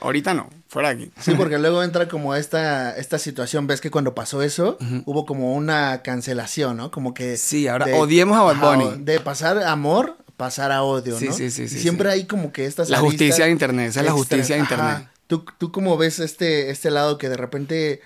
ahorita 0.00 0.34
no, 0.34 0.50
fuera 0.68 0.88
aquí. 0.88 1.10
Sí, 1.20 1.34
porque 1.36 1.58
luego 1.58 1.82
entra 1.82 2.08
como 2.08 2.34
esta, 2.34 2.96
esta 2.96 3.18
situación, 3.18 3.66
ves 3.66 3.80
que 3.80 3.90
cuando 3.90 4.14
pasó 4.14 4.42
eso, 4.42 4.76
uh 4.80 4.84
-huh. 4.84 5.02
hubo 5.06 5.24
como 5.24 5.54
una 5.54 6.02
cancelación, 6.02 6.76
¿no? 6.76 6.90
Como 6.90 7.14
que... 7.14 7.36
Sí, 7.36 7.68
ahora 7.68 7.86
de, 7.86 7.94
odiemos 7.94 8.36
a 8.38 8.42
Bad 8.42 8.56
Bunny. 8.56 9.04
De 9.04 9.20
pasar 9.20 9.62
amor 9.62 10.16
pasar 10.36 10.70
a 10.72 10.82
odio, 10.82 11.18
sí, 11.18 11.26
¿no? 11.26 11.32
Sí, 11.32 11.50
sí, 11.50 11.68
sí. 11.68 11.78
Siempre 11.78 12.10
sí. 12.10 12.14
hay 12.18 12.26
como 12.26 12.52
que 12.52 12.66
estas 12.66 12.90
La 12.90 12.98
justicia 12.98 13.46
de 13.46 13.50
internet, 13.50 13.90
esa 13.90 14.00
es 14.00 14.06
la 14.06 14.12
justicia 14.12 14.56
de 14.56 14.62
internet. 14.62 14.96
Ajá. 14.96 15.12
¿Tú, 15.26 15.44
tú 15.58 15.72
cómo 15.72 15.96
ves 15.96 16.18
este, 16.18 16.70
este 16.70 16.90
lado 16.90 17.18
que 17.18 17.28
de 17.28 17.36
repente... 17.36 18.00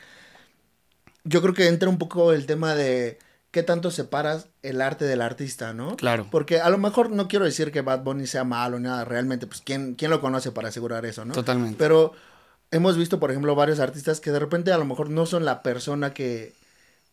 Yo 1.24 1.42
creo 1.42 1.52
que 1.52 1.68
entra 1.68 1.88
un 1.88 1.98
poco 1.98 2.32
el 2.32 2.46
tema 2.46 2.74
de 2.74 3.18
qué 3.50 3.62
tanto 3.62 3.90
separas 3.90 4.46
el 4.62 4.80
arte 4.80 5.04
del 5.04 5.20
artista, 5.20 5.74
¿no? 5.74 5.96
Claro. 5.96 6.26
Porque 6.30 6.60
a 6.60 6.70
lo 6.70 6.78
mejor 6.78 7.10
no 7.10 7.28
quiero 7.28 7.44
decir 7.44 7.72
que 7.72 7.82
Bad 7.82 8.02
Bunny 8.04 8.26
sea 8.26 8.44
malo 8.44 8.78
ni 8.78 8.84
nada, 8.84 9.04
realmente, 9.04 9.46
pues 9.46 9.60
¿quién, 9.60 9.94
quién 9.96 10.10
lo 10.10 10.20
conoce 10.20 10.52
para 10.52 10.68
asegurar 10.68 11.04
eso, 11.04 11.24
¿no? 11.24 11.34
Totalmente. 11.34 11.76
Pero 11.78 12.12
hemos 12.70 12.96
visto, 12.96 13.20
por 13.20 13.30
ejemplo, 13.30 13.54
varios 13.54 13.80
artistas 13.80 14.20
que 14.20 14.30
de 14.30 14.38
repente 14.38 14.72
a 14.72 14.78
lo 14.78 14.84
mejor 14.84 15.10
no 15.10 15.26
son 15.26 15.44
la 15.44 15.62
persona 15.62 16.14
que, 16.14 16.54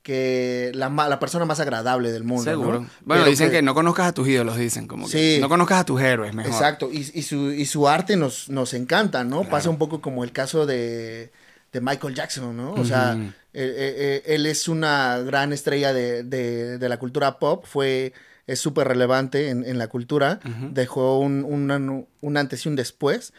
que 0.07 0.71
la, 0.73 0.87
la, 0.87 1.19
persona 1.19 1.43
más 1.43 1.59
agradable 1.59 2.13
del 2.13 2.23
mundo. 2.23 2.45
Seguro. 2.45 2.79
¿no? 2.79 2.89
Bueno, 3.03 3.23
Pero 3.23 3.25
dicen 3.25 3.49
que, 3.49 3.57
que, 3.57 3.61
no 3.61 3.73
conozcas 3.73 4.07
a 4.07 4.13
tus 4.13 4.25
ídolos, 4.25 4.55
dicen 4.55 4.87
como 4.87 5.05
sí, 5.09 5.35
que 5.35 5.39
no 5.41 5.49
conozcas 5.49 5.81
a 5.81 5.83
tus 5.83 5.99
héroes, 5.99 6.33
mejor. 6.33 6.53
Exacto, 6.53 6.89
y, 6.89 6.99
y, 7.13 7.23
su, 7.23 7.51
y 7.51 7.65
su 7.65 7.89
arte 7.89 8.15
nos, 8.15 8.47
nos 8.47 8.73
encanta, 8.73 9.25
¿no? 9.25 9.39
Claro. 9.39 9.51
Pasa 9.51 9.69
un 9.69 9.77
poco 9.77 9.99
como 9.99 10.23
el 10.23 10.31
caso 10.31 10.65
de, 10.65 11.33
de 11.73 11.81
Michael 11.81 12.15
Jackson, 12.15 12.55
¿no? 12.55 12.71
O 12.71 12.75
uh 12.75 12.83
-huh. 12.83 12.87
sea, 12.87 13.11
él, 13.51 13.69
él, 13.75 14.21
él, 14.25 14.45
es 14.45 14.69
una 14.69 15.17
gran 15.17 15.51
estrella 15.51 15.91
de, 15.91 16.23
de, 16.23 16.77
de 16.77 16.87
la 16.89 16.99
cultura 16.99 17.37
pop, 17.37 17.65
fue 17.65 18.13
es 18.45 18.61
súper 18.61 18.87
relevante 18.87 19.49
en, 19.49 19.65
en, 19.65 19.77
la 19.77 19.87
cultura, 19.89 20.39
uh 20.45 20.47
-huh. 20.47 20.71
dejó 20.71 21.19
un, 21.19 21.43
un, 21.43 22.07
un 22.21 22.37
antes 22.37 22.65
y 22.65 22.69
un 22.69 22.77
después, 22.77 23.33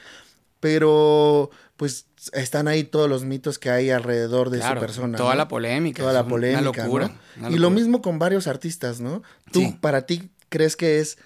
pero 0.61 1.49
pues 1.79 2.07
están 2.33 2.67
ahí 2.67 2.83
todos 2.83 3.09
los 3.09 3.25
mitos 3.25 3.61
que 3.61 3.71
hay 3.71 3.91
alrededor 3.91 4.51
de 4.51 4.59
claro, 4.59 4.81
su 4.81 4.87
persona. 4.87 5.17
Toda 5.17 5.31
¿no? 5.31 5.39
la 5.39 5.47
polémica. 5.47 6.03
Toda 6.03 6.13
la 6.13 6.27
polémica. 6.27 6.61
Una 6.61 6.65
locura, 6.65 7.07
¿no? 7.07 7.15
una 7.15 7.43
locura, 7.43 7.57
Y 7.57 7.59
lo 7.59 7.71
mismo 7.71 8.03
con 8.03 8.19
varios 8.19 8.49
artistas, 8.49 9.01
¿no? 9.01 9.23
Tú, 9.53 9.61
sí. 9.61 9.79
para 9.81 10.03
ti, 10.03 10.29
¿crees 10.49 10.75
que 10.75 10.99
es 10.99 11.19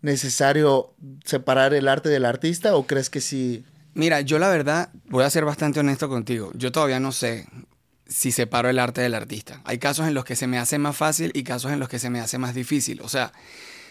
necesario 0.00 0.94
separar 1.24 1.74
el 1.74 1.88
arte 1.88 2.08
del 2.10 2.26
artista 2.26 2.76
o 2.76 2.86
crees 2.86 3.10
que 3.10 3.20
sí? 3.20 3.64
Mira, 3.94 4.20
yo 4.20 4.38
la 4.38 4.48
verdad 4.50 4.90
voy 5.06 5.24
a 5.24 5.30
ser 5.30 5.44
bastante 5.44 5.80
honesto 5.80 6.08
contigo. 6.08 6.52
Yo 6.54 6.70
todavía 6.70 7.00
no 7.00 7.10
sé 7.10 7.48
si 8.06 8.30
separo 8.30 8.70
el 8.70 8.78
arte 8.78 9.00
del 9.00 9.14
artista. 9.14 9.62
Hay 9.64 9.78
casos 9.78 10.06
en 10.06 10.14
los 10.14 10.24
que 10.24 10.36
se 10.36 10.46
me 10.46 10.58
hace 10.58 10.78
más 10.78 10.96
fácil 10.96 11.32
y 11.34 11.42
casos 11.42 11.72
en 11.72 11.80
los 11.80 11.88
que 11.88 11.98
se 11.98 12.08
me 12.08 12.20
hace 12.20 12.38
más 12.38 12.54
difícil. 12.54 13.00
O 13.00 13.08
sea, 13.08 13.32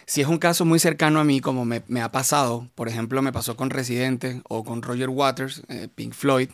si 0.05 0.22
es 0.22 0.27
un 0.27 0.38
caso 0.38 0.65
muy 0.65 0.79
cercano 0.79 1.20
a 1.20 1.24
mí, 1.24 1.39
como 1.39 1.65
me, 1.65 1.84
me, 1.88 2.01
ha 2.01 2.12
pasado, 2.12 2.70
por 2.75 2.88
ejemplo, 2.88 3.22
me 3.22 3.31
pasó 3.31 3.55
con 3.55 3.70
Residente 3.70 4.41
o 4.48 4.63
con 4.63 4.81
Roger 4.81 5.10
Waters, 5.10 5.63
eh, 5.70 5.88
Pink 5.93 6.13
Floyd, 6.13 6.50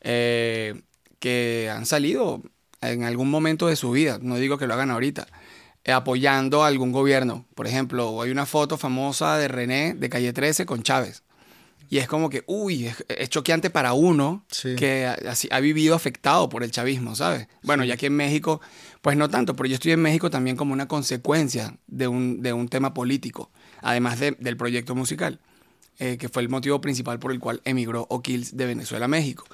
eh, 0.00 0.80
que 1.18 1.70
han 1.72 1.86
salido 1.86 2.42
en 2.80 3.04
algún 3.04 3.30
momento 3.30 3.66
de 3.66 3.76
su 3.76 3.90
vida, 3.90 4.18
no 4.20 4.36
digo 4.36 4.58
que 4.58 4.66
lo 4.66 4.74
hagan 4.74 4.90
ahorita, 4.90 5.26
eh, 5.84 5.92
apoyando 5.92 6.64
a 6.64 6.68
algún 6.68 6.92
gobierno. 6.92 7.46
Por 7.54 7.66
ejemplo, 7.66 8.20
hay 8.22 8.30
una 8.30 8.46
foto 8.46 8.76
famosa 8.76 9.38
de 9.38 9.48
René 9.48 9.94
de 9.94 10.08
Calle 10.08 10.32
13 10.32 10.66
con 10.66 10.82
Chávez. 10.82 11.22
Y 11.88 11.98
es 11.98 12.08
como 12.08 12.30
que, 12.30 12.42
uy, 12.46 12.86
es, 13.08 13.30
choqueante 13.30 13.70
para 13.70 13.92
uno 13.92 14.44
que 14.76 15.06
ha, 15.06 15.60
vivido 15.60 15.94
afectado 15.94 16.48
por 16.48 16.64
el 16.64 16.72
chavismo, 16.72 17.14
¿sabes? 17.14 17.46
Bueno, 17.62 17.84
ya 17.84 17.96
que 17.96 18.06
en 18.06 18.16
México, 18.16 18.60
pues 19.06 19.16
no 19.16 19.30
tanto, 19.30 19.54
pero 19.54 19.68
yo 19.68 19.76
estoy 19.76 19.92
en 19.92 20.02
México 20.02 20.30
también 20.30 20.56
como 20.56 20.72
una 20.72 20.88
consecuencia 20.88 21.78
de 21.86 22.08
un, 22.08 22.42
de 22.42 22.52
un 22.52 22.68
tema 22.68 22.92
político, 22.92 23.52
además 23.80 24.18
del 24.18 24.56
proyecto 24.56 24.96
musical, 24.96 25.38
eh, 26.00 26.16
que 26.18 26.28
fue 26.28 26.42
el 26.42 26.48
motivo 26.48 26.80
principal 26.80 27.20
por 27.20 27.30
el 27.30 27.38
cual 27.38 27.60
emigró 27.64 28.08
O'Kills 28.10 28.56
de 28.56 28.66
Venezuela 28.66 29.04
a 29.04 29.08
México. 29.08 29.44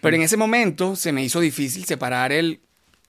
Pero 0.00 0.14
en 0.14 0.22
ese 0.22 0.36
momento 0.36 0.94
se 0.94 1.10
me 1.10 1.24
hizo 1.24 1.40
difícil 1.40 1.86
separar 1.86 2.30
el 2.30 2.60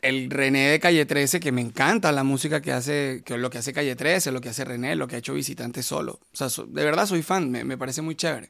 el 0.02 0.32
René 0.32 0.70
de 0.70 0.80
Calle 0.80 1.06
13, 1.06 1.40
que 1.40 1.52
me 1.52 1.62
encanta 1.62 2.12
la 2.12 2.24
música 2.24 2.60
que 2.60 2.72
hace, 2.72 3.22
que 3.24 3.38
lo 3.38 3.52
que 3.52 3.60
hace 3.60 3.74
Calle 3.74 3.96
13, 3.96 4.32
lo 4.32 4.42
que 4.42 4.50
hace 4.50 4.66
René, 4.66 4.96
lo 4.96 5.08
que 5.08 5.18
ha 5.18 5.20
hecho 5.20 5.36
Visitante 5.36 5.84
solo. 5.84 6.20
O 6.34 6.36
sea, 6.36 6.48
de 6.50 6.84
verdad 6.84 7.06
soy 7.06 7.22
fan, 7.22 7.52
me, 7.52 7.78
parece 7.78 8.02
muy 8.02 8.16
chévere. 8.16 8.50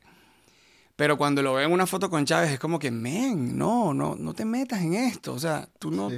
Pero 0.96 1.18
cuando 1.18 1.42
lo 1.42 1.54
veo 1.54 1.66
en 1.66 1.72
una 1.72 1.88
foto 1.88 2.10
con 2.10 2.26
Chávez 2.26 2.52
es 2.52 2.60
como 2.60 2.78
que, 2.78 2.92
men, 2.92 3.58
no, 3.58 3.94
no, 3.94 4.16
no 4.16 4.34
te 4.34 4.46
metas 4.46 4.82
en 4.82 4.94
esto. 4.94 5.34
O 5.34 5.40
sea, 5.40 5.68
tú 5.80 5.90
no, 5.90 6.12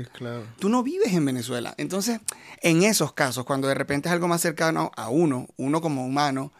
tú 0.60 0.67
no 0.67 0.84
vives 0.84 1.13
en 1.13 1.24
Venezuela. 1.24 1.74
Entonces, 1.77 2.20
en 2.62 2.84
esos 2.84 3.13
casos, 3.13 3.46
cuando 3.46 3.70
de 3.70 3.74
repente 3.74 4.10
es 4.10 4.13
algo 4.13 4.27
más 4.27 4.41
cercano 4.41 4.91
a 4.98 5.10
uno, 5.10 5.48
uno 5.55 5.79
como 5.79 6.05
humano, 6.05 6.51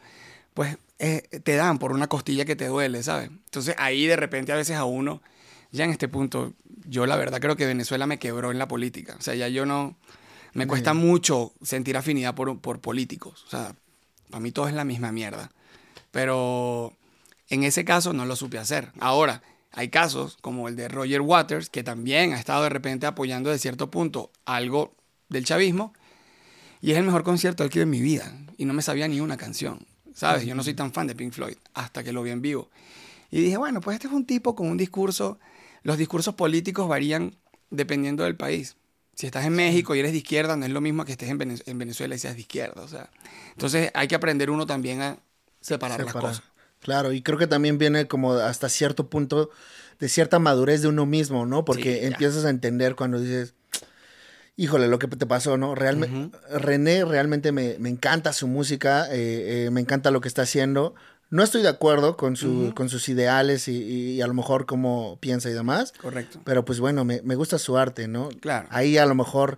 pues 0.54 0.78
eh, 1.00 1.24
te 1.44 1.56
dan 1.56 1.78
por 1.78 1.92
una 1.92 2.08
costilla 2.08 2.46
que 2.46 2.56
te 2.56 2.68
duele, 2.68 3.04
¿sabes? 3.04 3.30
Entonces 3.30 3.76
ahí 3.78 4.06
de 4.06 4.16
repente 4.16 4.54
a 4.54 4.56
veces 4.56 4.78
a 4.78 4.86
uno 4.86 5.22
ya 5.76 5.84
en 5.84 5.92
este 5.92 6.08
punto, 6.08 6.54
yo 6.88 7.06
la 7.06 7.18
verdad 7.18 7.42
creo 7.42 7.58
que 7.58 7.66
Venezuela 7.66 8.08
me 8.08 8.18
quebró 8.18 8.52
en 8.52 8.58
la 8.58 8.68
política. 8.68 9.16
O 9.20 9.22
sea, 9.22 9.36
ya 9.36 9.48
yo 9.50 9.66
no... 9.66 9.96
Me 10.54 10.68
cuesta 10.68 10.94
mucho 10.94 11.52
sentir 11.62 11.98
afinidad 11.98 12.34
por, 12.34 12.58
por 12.62 12.80
políticos. 12.80 13.44
O 13.46 13.50
sea, 13.50 13.76
para 14.30 14.40
mí 14.40 14.54
todo 14.54 14.70
es 14.70 14.74
la 14.74 14.86
misma 14.86 15.12
mierda. 15.12 15.52
Pero 16.12 16.94
en 17.50 17.64
ese 17.64 17.86
caso 17.86 18.14
no 18.14 18.26
lo 18.26 18.36
supe 18.36 18.58
hacer. 18.58 18.92
Ahora, 19.00 19.44
hay 19.72 19.90
casos 19.90 20.38
como 20.42 20.68
el 20.68 20.76
de 20.76 20.88
Roger 20.88 21.22
Waters, 21.22 21.70
que 21.70 21.84
también 21.84 22.34
ha 22.34 22.40
estado 22.40 22.64
de 22.64 22.70
repente 22.70 23.06
apoyando 23.06 23.50
de 23.50 23.60
cierto 23.60 23.92
punto 23.92 24.32
algo 24.46 24.96
del 25.30 25.46
chavismo. 25.46 25.94
Y 26.82 26.92
es 26.92 26.98
el 26.98 27.04
mejor 27.04 27.24
concierto 27.24 27.68
que 27.70 27.80
he 27.80 27.82
de 27.82 27.86
mi 27.86 28.02
vida. 28.02 28.32
Y 28.58 28.66
no 28.66 28.74
me 28.74 28.82
sabía 28.82 29.08
ni 29.08 29.20
una 29.20 29.38
canción. 29.38 29.86
¿Sabes? 30.14 30.46
Yo 30.46 30.56
no 30.56 30.64
soy 30.64 30.74
tan 30.74 30.94
fan 30.94 31.08
de 31.08 31.16
Pink 31.16 31.34
Floyd 31.34 31.58
hasta 31.74 32.04
que 32.04 32.14
lo 32.14 32.24
vi 32.24 32.32
en 32.32 32.42
vivo. 32.42 32.70
Y 33.32 33.42
dije, 33.42 33.58
bueno, 33.58 33.82
pues 33.82 33.96
este 33.96 34.08
es 34.08 34.14
un 34.14 34.26
tipo 34.26 34.56
con 34.56 34.70
un 34.70 34.78
discurso 34.78 35.40
los 35.86 36.00
discursos 36.00 36.34
políticos 36.34 36.88
varían 36.88 37.36
dependiendo 37.70 38.24
del 38.24 38.36
país. 38.36 38.76
Si 39.14 39.28
estás 39.28 39.46
en 39.46 39.54
México 39.54 39.94
y 39.94 40.00
eres 40.00 40.14
de 40.14 40.18
izquierda, 40.18 40.58
no 40.58 40.66
es 40.66 40.72
lo 40.72 40.82
mismo 40.82 41.06
que 41.06 41.12
estés 41.12 41.30
en, 41.30 41.38
Venezuela 41.38 42.16
y 42.16 42.18
seas 42.18 42.34
de 42.34 42.42
izquierda. 42.42 42.82
O 42.82 42.88
sea, 42.88 43.12
entonces 43.52 43.92
hay 43.94 44.08
que 44.08 44.16
aprender 44.16 44.50
uno 44.50 44.66
también 44.66 45.04
a 45.04 45.20
separar, 45.62 46.04
las 46.04 46.12
cosas. 46.12 46.42
Claro, 46.86 47.12
y 47.14 47.24
creo 47.24 47.40
que 47.40 47.48
también 47.48 47.80
viene 47.80 48.08
como 48.08 48.34
hasta 48.34 48.70
cierto 48.70 49.10
punto 49.10 49.50
de 50.00 50.08
cierta 50.08 50.38
madurez 50.38 50.84
de 50.84 50.88
uno 50.88 51.08
mismo, 51.08 51.48
¿no? 51.48 51.66
Porque 51.66 52.06
empiezas 52.06 52.46
a 52.46 52.52
entender 52.52 52.96
cuando 52.96 53.20
dices, 53.20 53.56
híjole, 54.56 54.88
lo 54.88 55.00
que 55.00 55.08
te 55.08 55.26
pasó, 55.26 55.58
¿no? 55.58 55.74
Realmente, 55.74 56.38
René 56.52 57.04
realmente 57.04 57.52
me, 57.52 57.74
encanta 57.90 58.34
su 58.34 58.46
música, 58.46 59.08
eh, 59.12 59.66
eh, 59.66 59.72
me 59.72 59.82
encanta 59.82 60.12
lo 60.12 60.22
que 60.22 60.28
está 60.28 60.44
haciendo, 60.44 60.94
no 61.32 61.42
estoy 61.42 61.64
de 61.64 61.70
acuerdo 61.70 62.18
con, 62.18 62.36
su, 62.36 62.72
con 62.76 62.88
sus 62.88 63.10
ideales 63.10 63.68
y, 63.68 64.22
a 64.22 64.28
lo 64.28 64.36
mejor 64.36 64.68
cómo 64.68 65.18
piensa 65.20 65.50
y 65.50 65.54
demás. 65.54 65.92
Correcto. 66.00 66.40
Pero 66.44 66.66
pues 66.66 66.80
bueno, 66.80 67.04
me, 67.04 67.20
gusta 67.36 67.58
su 67.58 67.78
arte, 67.78 68.08
¿no? 68.08 68.30
Claro. 68.42 68.68
Ahí 68.70 69.00
a 69.00 69.08
lo 69.08 69.16
mejor 69.16 69.58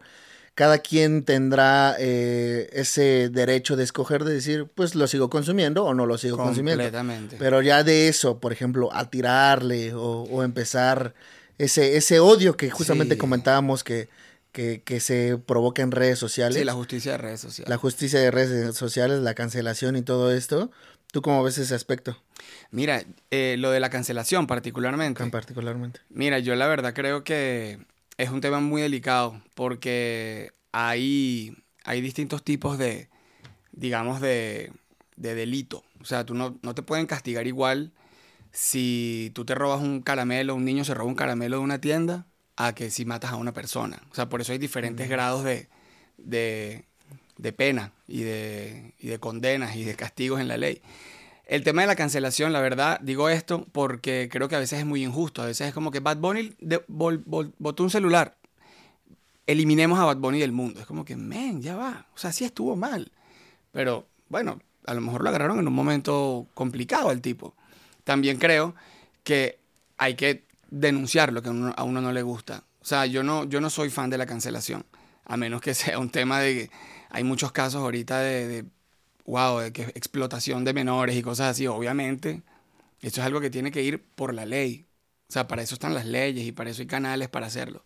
cada 0.58 0.80
quien 0.80 1.24
tendrá 1.24 1.96
eh, 2.00 2.68
ese 2.74 3.30
derecho 3.30 3.76
de 3.76 3.84
escoger, 3.84 4.24
de 4.24 4.34
decir, 4.34 4.66
pues 4.74 4.96
lo 4.96 5.06
sigo 5.06 5.30
consumiendo 5.30 5.86
o 5.86 5.94
no 5.94 6.08
lo 6.08 6.18
sigo 6.18 6.36
consumiendo. 6.36 6.82
Completamente. 6.82 7.36
Pero 7.38 7.62
ya 7.62 7.84
de 7.84 8.08
eso, 8.08 8.40
por 8.40 8.54
ejemplo, 8.54 8.92
a 8.92 9.08
tirarle 9.08 9.94
o, 9.94 10.44
empezar 10.44 11.14
ese, 11.60 11.96
ese 11.96 12.20
odio 12.20 12.58
que 12.58 12.72
justamente 12.72 13.20
comentábamos 13.20 13.84
que, 13.84 14.10
que, 14.52 14.82
que, 14.82 15.00
se 15.00 15.38
provoca 15.38 15.84
en 15.84 15.92
redes 15.92 16.18
sociales. 16.18 16.58
Sí, 16.58 16.64
la 16.64 16.74
justicia 16.74 17.12
de 17.12 17.18
redes 17.20 17.40
sociales. 17.40 17.70
La 17.70 17.78
justicia 17.78 18.20
de 18.20 18.32
redes 18.32 18.76
sociales, 18.76 19.20
la 19.20 19.36
cancelación 19.36 19.96
y 19.96 20.02
todo 20.02 20.32
esto, 20.32 20.72
¿Tú 21.12 21.22
cómo 21.22 21.42
ves 21.42 21.58
ese 21.58 21.74
aspecto? 21.74 22.18
Mira, 22.70 23.04
eh, 23.32 23.56
lo 23.60 23.72
de 23.72 23.80
la 23.80 23.90
cancelación 23.90 24.46
particularmente. 24.46 25.26
particularmente. 25.30 26.02
Mira, 26.10 26.40
yo 26.40 26.56
la 26.56 26.68
verdad 26.68 26.94
creo 26.94 27.24
que 27.24 27.80
es 28.18 28.30
un 28.30 28.42
tema 28.42 28.60
muy 28.60 28.82
delicado 28.82 29.42
porque 29.56 30.52
hay, 30.72 31.56
hay 31.84 32.02
distintos 32.02 32.44
tipos 32.44 32.78
de, 32.78 33.10
digamos, 33.72 34.22
de, 34.22 34.72
de 35.16 35.36
delito. 35.36 35.84
O 36.02 36.06
sea, 36.06 36.26
tú 36.26 36.34
no, 36.34 36.60
no 36.64 36.76
te 36.76 36.84
pueden 36.84 37.08
castigar 37.08 37.48
igual 37.48 37.94
si 38.52 39.32
tú 39.36 39.46
te 39.46 39.56
robas 39.56 39.82
un 39.82 40.02
caramelo, 40.02 40.56
un 40.56 40.66
niño 40.66 40.84
se 40.84 40.94
roba 40.94 41.10
un 41.10 41.16
caramelo 41.16 41.58
de 41.58 41.64
una 41.64 41.80
tienda, 41.80 42.28
a 42.56 42.74
que 42.74 42.90
si 42.90 43.06
matas 43.06 43.32
a 43.32 43.36
una 43.36 43.54
persona. 43.54 44.02
O 44.12 44.16
sea, 44.16 44.30
por 44.30 44.42
eso 44.42 44.52
hay 44.52 44.58
diferentes 44.58 45.10
grados 45.10 45.44
de, 45.44 45.70
de, 46.18 46.86
de 47.38 47.54
pena 47.54 47.94
y 48.08 48.24
de, 48.24 48.96
y 49.00 49.08
de 49.08 49.20
condenas 49.20 49.76
y 49.76 49.84
de 49.84 49.96
castigos 49.96 50.42
en 50.42 50.48
la 50.48 50.58
ley. 50.58 50.82
El 51.48 51.63
tema 51.63 51.82
de 51.82 51.88
la 51.88 51.96
cancelación, 51.96 52.51
la 52.51 52.60
verdad, 52.60 53.00
digo 53.01 53.30
esto 53.30 53.66
porque 53.72 54.27
creo 54.30 54.50
que 54.50 54.58
a 54.58 54.60
veces 54.60 54.80
es 54.80 54.86
muy 54.86 55.04
injusto. 55.04 55.42
A 55.42 55.46
veces 55.46 55.70
es 55.70 55.74
como 55.74 55.92
que 55.92 56.01
Bad 56.01 56.18
Bunny 56.18 56.54
botó 56.88 57.84
un 57.84 57.89
celular. 57.89 58.38
Eliminemos 59.46 59.98
a 59.98 60.04
Bad 60.04 60.18
Bunny 60.18 60.39
del 60.39 60.51
mundo. 60.51 60.82
Es 60.82 60.86
como 60.86 61.06
que, 61.06 61.16
men, 61.16 61.62
ya 61.62 61.77
va. 61.77 62.06
O 62.13 62.18
sea, 62.18 62.34
sí 62.34 62.44
estuvo 62.44 62.75
mal. 62.75 63.13
Pero 63.72 64.08
bueno, 64.27 64.60
a 64.86 64.94
lo 64.94 65.00
mejor 65.00 65.24
lo 65.24 65.30
agarraron 65.30 65.60
en 65.60 65.68
un 65.70 65.74
momento 65.74 66.48
complicado 66.54 67.10
al 67.10 67.22
tipo. 67.22 67.56
También 68.04 68.38
creo 68.38 68.75
que 69.24 69.58
hay 69.98 70.16
que 70.16 70.44
denunciar 70.70 71.32
lo 71.32 71.42
que 71.42 71.48
a 71.48 71.84
uno, 71.84 72.01
no 72.01 72.12
le 72.12 72.24
gusta. 72.24 72.66
O 72.82 72.86
sea, 72.86 73.06
yo 73.06 73.24
no, 73.24 73.46
yo 73.46 73.62
no 73.62 73.70
soy 73.70 73.89
fan 73.89 74.10
de 74.10 74.18
la 74.18 74.25
cancelación. 74.25 74.86
A 75.24 75.38
menos 75.38 75.62
que 75.62 75.74
sea 75.74 75.98
un 75.98 76.10
tema 76.10 76.42
de 76.42 76.70
hay 77.10 77.24
muchos 77.24 77.54
casos 77.54 77.82
ahorita 77.82 78.20
de, 78.20 78.48
de, 78.48 78.66
wow, 79.27 79.60
de 79.60 79.72
que 79.72 79.84
explotación 79.93 80.65
de 80.65 80.74
menores 80.74 81.15
y 81.15 81.22
cosas 81.22 81.51
así. 81.51 81.67
Obviamente, 81.67 82.41
eso 83.01 83.22
es 83.22 83.27
algo 83.27 83.39
que 83.39 83.51
tiene 83.51 83.72
que 83.72 83.84
ir 83.84 84.03
por 84.03 84.34
la 84.34 84.46
ley. 84.46 84.88
O 85.29 85.34
sea, 85.34 85.48
para 85.48 85.62
eso 85.62 85.75
están 85.75 85.93
las 85.93 86.05
leyes 86.05 86.46
y 86.48 86.51
para 86.51 86.72
eso 86.72 86.81
hay 86.81 86.88
canales 86.88 87.29
para 87.29 87.48
hacerlo. 87.48 87.84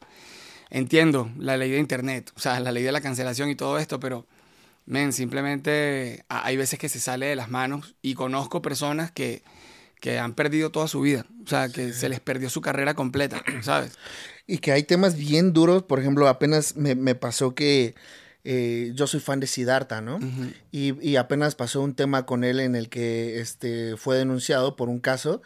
Entiendo 0.70 1.30
la 1.38 1.58
ley 1.58 1.72
de 1.72 1.80
Internet, 1.80 2.32
o 2.36 2.40
sea, 2.40 2.60
la 2.62 2.72
ley 2.72 2.84
de 2.84 2.92
la 2.94 3.02
cancelación 3.02 3.50
y 3.50 3.56
todo 3.56 3.78
esto, 3.78 4.00
pero, 4.00 4.26
men, 4.86 5.12
simplemente 5.12 6.24
hay 6.30 6.56
veces 6.56 6.80
que 6.80 6.88
se 6.88 7.02
sale 7.02 7.26
de 7.26 7.36
las 7.36 7.50
manos 7.50 7.96
y 8.02 8.14
conozco 8.14 8.62
personas 8.62 9.12
que, 9.12 9.44
que 10.00 10.18
han 10.18 10.34
perdido 10.34 10.72
toda 10.72 10.88
su 10.88 11.02
vida, 11.02 11.26
o 11.44 11.48
sea, 11.48 11.68
que 11.68 11.92
se 11.92 12.08
les 12.08 12.22
perdió 12.22 12.50
su 12.50 12.62
carrera 12.62 12.94
completa, 12.94 13.44
¿sabes? 13.64 13.98
Y 14.48 14.60
que 14.60 14.72
hay 14.72 14.84
temas 14.84 15.18
bien 15.18 15.52
duros, 15.52 15.84
por 15.84 16.00
ejemplo, 16.00 16.28
apenas 16.30 16.78
me, 16.78 16.96
me 16.96 17.16
pasó 17.16 17.54
que 17.54 17.94
eh, 18.44 18.92
yo 18.96 19.08
soy 19.08 19.20
fan 19.20 19.40
de 19.40 19.48
Siddhartha, 19.48 20.02
¿no? 20.02 20.20
y, 20.72 21.16
apenas 21.16 21.56
pasó 21.56 21.82
un 21.82 21.94
tema 21.94 22.26
con 22.26 22.44
él 22.44 22.60
en 22.60 22.76
el 22.76 22.90
que 22.90 23.40
este, 23.40 23.98
fue 23.98 24.18
denunciado 24.18 24.76
por 24.76 24.90
un 24.90 25.00
caso 25.00 25.42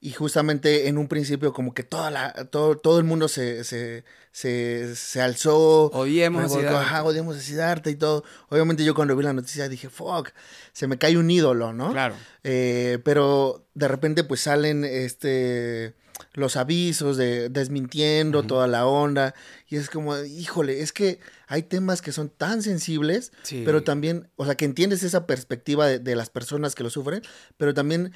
y 0.00 0.12
justamente 0.12 0.88
en 0.88 0.96
un 0.96 1.08
principio 1.08 1.52
como 1.52 1.74
que 1.74 1.82
toda 1.82 2.10
la, 2.10 2.32
todo, 2.32 2.78
todo 2.78 2.98
el 2.98 3.04
mundo 3.04 3.28
se, 3.28 3.64
se, 3.64 4.04
se, 4.32 5.20
alzó. 5.20 5.90
Odiemos 5.92 6.44
a 6.44 6.48
Siddhartha. 6.48 7.04
odiemos 7.04 7.36
a 7.36 7.40
Siddhartha 7.40 7.90
y 7.90 7.96
todo. 7.96 8.24
Obviamente 8.48 8.82
yo 8.82 8.94
cuando 8.94 9.14
vi 9.14 9.24
la 9.24 9.34
noticia 9.34 9.68
dije, 9.68 9.90
fuck, 9.90 10.30
se 10.72 10.86
me 10.86 10.96
cae 10.96 11.18
un 11.18 11.30
ídolo, 11.30 11.74
¿no? 11.74 11.92
Claro. 11.92 12.14
Eh, 12.44 12.98
pero 13.04 13.66
de 13.74 13.88
repente 13.88 14.24
pues 14.24 14.40
salen 14.40 14.84
este 14.84 15.94
los 16.32 16.56
avisos 16.56 17.16
de 17.16 17.48
desmintiendo 17.48 18.42
toda 18.42 18.66
la 18.66 18.86
onda 18.86 19.34
y 19.68 19.76
es 19.76 19.90
como, 19.90 20.16
híjole, 20.18 20.80
es 20.80 20.92
que 20.92 21.20
hay 21.46 21.62
temas 21.62 22.02
que 22.02 22.12
son 22.12 22.28
tan 22.28 22.62
sensibles, 22.62 23.32
pero 23.64 23.82
también, 23.82 24.28
o 24.36 24.44
sea, 24.44 24.56
que 24.56 24.64
entiendes 24.64 25.02
esa 25.02 25.26
perspectiva 25.26 25.86
de, 25.86 26.16
las 26.16 26.30
personas 26.30 26.74
que 26.74 26.82
lo 26.82 26.90
sufren, 26.90 27.22
pero 27.56 27.74
también 27.74 28.12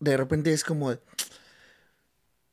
de 0.00 0.16
repente 0.16 0.52
es 0.52 0.64
como, 0.64 0.94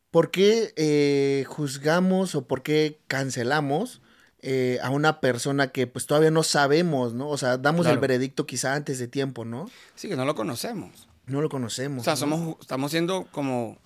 ¿por 0.10 0.31
qué 0.31 0.74
eh, 0.75 1.45
juzgamos 1.48 2.36
o 2.36 2.48
por 2.48 2.63
qué 2.63 3.00
cancelamos? 3.07 4.01
Eh, 4.43 4.79
a 4.81 4.89
una 4.89 5.21
persona 5.21 5.67
que 5.67 5.86
pues 5.86 6.07
todavía 6.07 6.31
no 6.31 6.41
sabemos, 6.41 7.13
¿no? 7.13 7.29
O 7.29 7.38
sea, 7.38 7.57
damos 7.57 7.86
el 7.86 8.00
veredicto 8.00 8.48
quizá 8.48 8.74
antes 8.74 8.98
de 8.98 9.07
tiempo, 9.07 9.45
¿no? 9.45 9.69
Sí, 9.93 10.10
que 10.10 10.15
no 10.15 10.25
lo 10.25 10.33
conocemos. 10.33 11.07
No 11.27 11.41
lo 11.41 11.50
conocemos. 11.50 12.01
O 12.01 12.03
sea, 12.03 12.15
somos, 12.15 12.57
estamos 12.60 12.89
siendo 12.89 13.27
como 13.31 13.77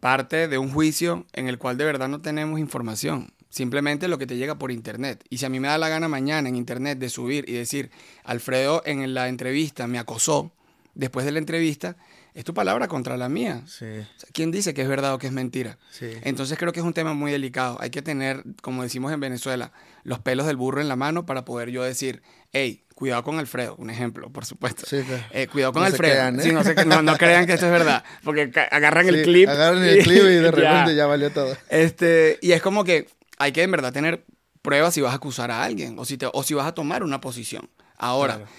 parte 0.00 0.48
de 0.48 0.58
un 0.58 0.70
juicio 0.70 1.26
en 1.32 1.48
el 1.48 1.58
cual 1.58 1.76
de 1.76 1.84
verdad 1.84 2.08
no 2.08 2.20
tenemos 2.20 2.60
información. 2.60 3.32
Simplemente 3.48 4.08
lo 4.08 4.18
que 4.18 4.26
te 4.26 4.36
llega 4.36 4.58
por 4.58 4.70
internet. 4.70 5.24
Y 5.30 5.38
si 5.38 5.46
a 5.46 5.48
mí 5.48 5.60
me 5.60 5.68
da 5.68 5.78
la 5.78 5.88
gana 5.88 6.08
mañana 6.08 6.48
en 6.48 6.56
internet 6.56 6.98
de 6.98 7.08
subir 7.08 7.48
y 7.48 7.52
decir, 7.52 7.90
Alfredo 8.24 8.82
en 8.84 9.14
la 9.14 9.28
entrevista 9.28 9.86
me 9.86 9.98
acosó, 9.98 10.52
después 10.94 11.24
de 11.24 11.32
la 11.32 11.38
entrevista, 11.38 11.96
es 12.36 12.44
tu 12.44 12.52
palabra 12.54 12.86
contra 12.86 13.16
la 13.16 13.28
mía. 13.28 13.62
Sí, 13.66 13.84
O 13.86 14.20
sea, 14.20 14.28
¿Quién 14.32 14.50
dice 14.50 14.74
que 14.74 14.82
es 14.82 14.88
verdad 14.88 15.14
o 15.14 15.18
que 15.18 15.26
es 15.26 15.32
mentira? 15.32 15.78
sí. 15.90 16.10
Entonces 16.22 16.58
creo 16.58 16.72
que 16.72 16.80
es 16.80 16.86
un 16.86 16.92
tema 16.92 17.14
muy 17.14 17.32
delicado. 17.32 17.78
Hay 17.80 17.90
que 17.90 18.02
tener, 18.02 18.44
como 18.62 18.82
decimos 18.82 19.12
en 19.12 19.20
Venezuela, 19.20 19.72
los 20.04 20.18
pelos 20.20 20.46
del 20.46 20.56
burro 20.56 20.80
en 20.80 20.88
la 20.88 20.96
mano 20.96 21.24
para 21.26 21.44
poder 21.44 21.70
yo 21.70 21.82
decir, 21.82 22.22
hey, 22.52 22.84
cuidado 22.94 23.22
con 23.24 23.38
Alfredo, 23.38 23.74
un 23.76 23.88
ejemplo, 23.90 24.30
por 24.30 24.44
supuesto. 24.44 24.84
Sí, 24.86 25.02
claro. 25.02 25.22
Eh, 25.30 25.46
cuidado 25.48 25.72
con 25.72 25.80
No 25.82 25.86
Alfredo. 25.86 26.12
crean, 26.12 26.38
¿eh? 26.40 26.42
Sí, 26.42 26.52
no, 26.52 26.62
se- 26.62 26.84
no- 26.84 27.02
no 27.02 27.16
crean 27.16 27.46
que 27.46 27.54
esto 27.54 27.66
es 27.66 27.72
verdad, 27.72 28.04
porque 28.22 28.50
agarran 28.70 29.08
el 29.08 29.22
clip. 29.22 29.48
Agarran 29.48 29.82
el 29.82 30.02
clip 30.04 30.18
y 30.22 30.34
de 30.36 30.50
repente 30.50 30.94
ya 30.94 31.06
valió 31.06 31.30
todo. 31.32 31.56
Este, 31.70 32.38
y 32.42 32.52
es 32.52 32.60
como 32.62 32.84
que 32.84 33.06
hay 33.38 33.52
que 33.52 33.62
en 33.62 33.70
verdad 33.70 33.92
tener 33.92 34.24
pruebas 34.62 34.92
si 34.94 35.00
vas 35.00 35.12
a 35.12 35.16
acusar 35.16 35.50
a 35.50 35.62
alguien 35.64 35.98
o 35.98 36.04
si, 36.04 36.18
te- 36.18 36.28
o 36.32 36.42
si 36.42 36.52
vas 36.54 36.66
a 36.66 36.72
tomar 36.74 37.02
una 37.02 37.20
posición. 37.20 37.68
Ahora, 37.96 38.36
Claro. 38.36 38.50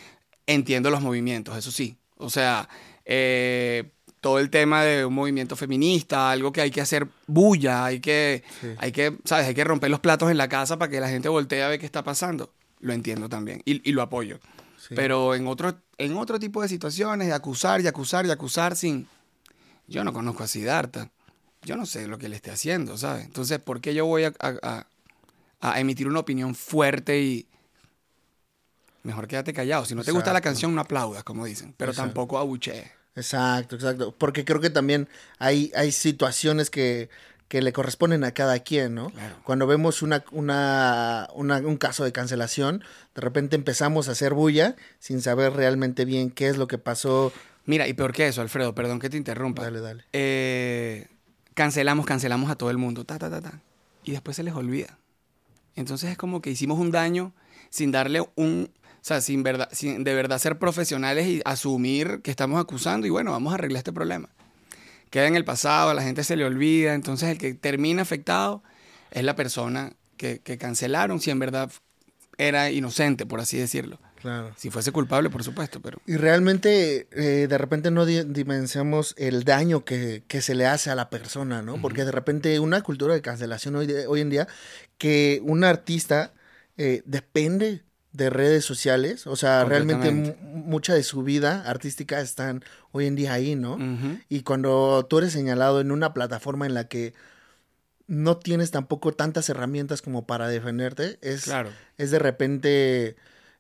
entiendo 0.48 0.90
los 0.90 1.02
movimientos, 1.02 1.56
eso 1.58 1.72
sí. 1.72 1.98
O 2.18 2.30
sea, 2.32 2.68
eh, 3.10 3.90
todo 4.22 4.40
el 4.40 4.50
tema 4.50 4.84
de 4.84 5.06
un 5.06 5.14
movimiento 5.14 5.56
feminista, 5.56 6.30
algo 6.30 6.52
que 6.52 6.62
hay 6.62 6.72
que 6.72 6.82
hacer 6.82 7.08
bulla, 7.28 7.86
hay 7.86 8.00
que, 8.02 8.44
Sí. 8.62 8.68
hay 8.78 8.92
que, 8.92 9.18
¿sabes? 9.24 9.48
Hay 9.48 9.54
que 9.56 9.64
romper 9.64 9.90
los 9.90 10.00
platos 10.02 10.30
en 10.30 10.38
la 10.38 10.50
casa 10.50 10.78
para 10.78 10.92
que 10.92 11.00
la 11.00 11.08
gente 11.08 11.30
voltee 11.30 11.64
a 11.64 11.70
ver 11.70 11.80
qué 11.80 11.86
está 11.86 12.04
pasando. 12.04 12.52
Lo 12.80 12.94
entiendo 12.94 13.30
también 13.30 13.62
y, 13.66 13.88
y 13.90 13.94
lo 13.94 14.02
apoyo. 14.02 14.40
Sí. 14.78 14.94
Pero 14.96 15.34
en 15.36 15.48
otro, 15.48 15.78
en 15.98 16.16
otro 16.18 16.40
tipo 16.40 16.62
de 16.62 16.68
situaciones, 16.68 17.28
de 17.28 17.34
acusar 17.34 17.82
y 17.82 17.88
acusar 17.88 18.26
y 18.26 18.32
acusar 18.32 18.76
sin... 18.76 19.08
Yo 19.88 20.04
no 20.04 20.12
conozco 20.14 20.44
a 20.44 20.48
Siddhartha. 20.48 21.10
Yo 21.64 21.76
no 21.78 21.86
sé 21.86 22.08
lo 22.08 22.18
que 22.18 22.28
le 22.30 22.36
esté 22.36 22.52
haciendo, 22.52 22.98
¿sabes? 22.98 23.26
Entonces, 23.26 23.60
¿por 23.60 23.82
qué 23.82 23.94
yo 23.94 24.06
voy 24.06 24.26
a, 24.26 24.34
a- 24.40 24.58
a- 24.62 24.88
a 25.60 25.80
emitir 25.80 26.08
una 26.08 26.20
opinión 26.20 26.54
fuerte 26.56 27.20
y... 27.22 27.48
Mejor 29.08 29.26
quédate 29.30 29.54
callado. 29.54 29.86
Si 29.86 29.96
no 29.96 30.04
te 30.04 30.12
gusta 30.12 30.34
la 30.34 30.42
canción, 30.42 30.76
no 30.76 30.82
aplaudas, 30.82 31.24
como 31.24 31.46
dicen. 31.46 31.74
Pero 31.78 31.92
Exacto. 31.92 32.10
tampoco 32.10 32.38
abuchees. 32.40 32.92
Exacto, 33.16 33.76
exacto. 33.76 34.14
Porque 34.18 34.44
creo 34.44 34.60
que 34.60 34.70
también 34.70 35.08
hay, 35.40 35.72
hay 35.78 35.94
situaciones 35.94 36.70
que, 36.70 37.10
que 37.48 37.62
le 37.62 37.72
corresponden 37.72 38.26
a 38.26 38.34
cada 38.34 38.60
quien, 38.60 38.96
¿no? 38.96 39.10
Claro. 39.12 39.38
Cuando 39.46 39.66
vemos 39.66 40.02
una, 40.02 40.26
una, 40.34 41.30
una- 41.34 41.60
un 41.60 41.78
caso 41.78 42.04
de 42.04 42.12
cancelación, 42.12 42.84
de 43.16 43.22
repente 43.22 43.56
empezamos 43.56 44.10
a 44.10 44.12
hacer 44.12 44.34
bulla 44.34 44.76
sin 45.00 45.22
saber 45.22 45.54
realmente 45.54 46.04
bien 46.04 46.30
qué 46.30 46.50
es 46.50 46.58
lo 46.58 46.68
que 46.68 46.78
pasó. 46.78 47.32
Mira, 47.66 47.88
y 47.88 47.94
peor 47.94 48.12
que 48.12 48.28
eso, 48.28 48.42
Alfredo, 48.42 48.76
perdón 48.76 49.00
que 49.00 49.10
te 49.10 49.16
interrumpa. 49.16 49.64
Dale, 49.64 49.80
dale. 49.80 50.04
Eh, 50.12 51.08
cancelamos, 51.54 52.06
cancelamos 52.06 52.52
a 52.52 52.56
todo 52.58 52.72
el 52.72 52.78
mundo, 52.78 53.06
ta, 53.06 53.18
ta, 53.18 53.30
ta, 53.30 53.40
ta. 53.40 53.62
Y 54.04 54.12
después 54.12 54.36
se 54.36 54.44
les 54.44 54.54
olvida. 54.54 54.98
Entonces 55.76 56.12
es 56.12 56.18
como 56.18 56.42
que 56.42 56.50
hicimos 56.52 56.78
un 56.78 56.92
daño 56.92 57.32
sin 57.70 57.92
darle 57.92 58.22
un, 58.36 58.70
sea, 59.02 59.22
sin, 59.22 59.44
verdad, 59.44 59.70
sin 59.72 60.04
de 60.04 60.14
verdad 60.14 60.40
ser 60.40 60.60
profesionales 60.60 61.28
y 61.28 61.42
asumir 61.46 62.22
que 62.22 62.32
estamos 62.32 62.60
acusando 62.60 63.08
y 63.08 63.10
bueno, 63.10 63.32
vamos 63.32 63.52
a 63.52 63.56
arreglar 63.56 63.80
este 63.80 63.94
problema. 63.94 64.30
Queda 65.10 65.28
en 65.28 65.36
el 65.36 65.46
pasado, 65.46 65.90
a 65.90 65.94
la 65.94 66.04
gente 66.04 66.24
se 66.24 66.36
le 66.36 66.44
olvida, 66.44 66.94
entonces 66.94 67.30
el 67.30 67.38
que 67.38 67.54
termina 67.54 68.02
afectado 68.02 68.64
es 69.12 69.24
la 69.24 69.36
persona 69.36 69.94
que, 70.18 70.40
que 70.40 70.58
cancelaron, 70.58 71.22
si 71.22 71.32
en 71.32 71.40
verdad 71.40 71.72
era 72.38 72.72
inocente, 72.72 73.26
por 73.26 73.40
así 73.40 73.58
decirlo. 73.58 74.00
Claro. 74.22 74.52
Si 74.58 74.72
fuese 74.72 74.92
culpable, 74.92 75.30
por 75.30 75.44
supuesto, 75.44 75.80
pero... 75.80 76.00
Y 76.08 76.18
realmente 76.18 77.08
eh, 77.12 77.48
de 77.48 77.58
repente 77.58 77.92
no 77.92 78.06
di- 78.06 78.24
dimensionamos 78.24 79.14
el 79.18 79.44
daño 79.44 79.86
que, 79.86 80.24
que 80.28 80.42
se 80.42 80.56
le 80.56 80.66
hace 80.66 80.90
a 80.90 80.96
la 80.96 81.10
persona, 81.12 81.62
¿no? 81.62 81.80
Porque 81.80 82.04
de 82.04 82.12
repente 82.12 82.60
una 82.60 82.82
cultura 82.82 83.14
de 83.14 83.22
cancelación 83.22 83.76
hoy, 83.76 83.86
de- 83.86 84.08
hoy 84.08 84.22
en 84.22 84.32
día, 84.32 84.48
que 84.98 85.40
un 85.44 85.64
artista 85.64 86.34
eh, 86.78 87.04
depende 87.06 87.84
de 88.18 88.30
redes 88.32 88.66
sociales, 88.66 89.28
o 89.28 89.36
sea, 89.36 89.64
realmente 89.64 90.12
mucha 90.44 90.96
de 90.96 91.04
su 91.04 91.22
vida 91.24 91.64
artística 91.68 92.20
están 92.20 92.64
hoy 92.92 93.06
en 93.06 93.16
día 93.16 93.34
ahí, 93.34 93.56
¿no? 93.56 93.78
Y 94.28 94.42
cuando 94.42 95.06
tú 95.08 95.20
eres 95.20 95.34
señalado 95.34 95.80
en 95.82 95.92
una 95.92 96.14
plataforma 96.14 96.66
en 96.66 96.74
la 96.74 96.88
que 96.88 97.14
no 98.08 98.38
tienes 98.38 98.72
tampoco 98.72 99.12
tantas 99.14 99.50
herramientas 99.50 100.02
como 100.02 100.26
para 100.26 100.48
defenderte, 100.48 101.20
es, 101.22 101.44
Claro. 101.44 101.70
es 101.98 102.10
de 102.10 102.20
repente 102.20 103.16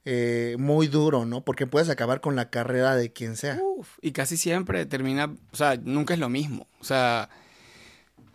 eh, 0.05 0.55
muy 0.57 0.87
duro, 0.87 1.25
¿no? 1.25 1.41
Porque 1.41 1.67
puedes 1.67 1.89
acabar 1.89 2.19
con 2.21 2.35
la 2.35 2.49
carrera 2.49 2.95
de 2.95 3.11
quien 3.11 3.35
sea. 3.35 3.59
Uf, 3.61 3.89
y 4.01 4.11
casi 4.11 4.37
siempre 4.37 4.85
termina, 4.85 5.35
o 5.51 5.55
sea, 5.55 5.75
nunca 5.83 6.13
es 6.13 6.19
lo 6.19 6.29
mismo. 6.29 6.65
O 6.79 6.83
sea, 6.83 7.29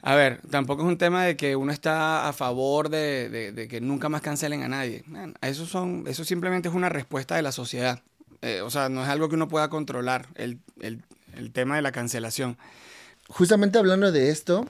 a 0.03 0.15
ver, 0.17 0.41
tampoco 0.51 0.83
es 0.83 0.88
un 0.88 0.99
tema 0.99 1.25
de 1.25 1.37
que 1.37 1.55
uno 1.57 1.73
está 1.73 2.29
a 2.29 2.33
favor 2.33 2.88
de, 2.88 3.29
de- 3.29 3.53
de 3.53 3.69
que 3.69 3.81
nunca 3.81 4.09
más 4.09 4.21
cancelen 4.21 4.62
a 4.62 4.69
nadie. 4.69 5.03
Man, 5.07 5.35
eso, 5.43 5.65
son, 5.67 6.05
eso 6.09 6.25
simplemente 6.25 6.69
es 6.69 6.75
una 6.75 6.88
respuesta 6.88 7.37
de 7.37 7.43
la 7.43 7.53
sociedad. 7.53 8.03
Eh, 8.43 8.61
o 8.62 8.71
sea, 8.71 8.88
no 8.88 9.03
es 9.05 9.09
algo 9.09 9.29
que 9.29 9.37
uno 9.37 9.49
pueda 9.49 9.69
controlar, 9.71 10.27
el, 10.35 10.59
el- 10.81 11.03
el 11.37 11.53
tema 11.53 11.77
de 11.77 11.83
la 11.83 11.93
cancelación. 11.93 12.59
Justamente 13.29 13.79
hablando 13.79 14.11
de 14.12 14.31
esto, 14.31 14.69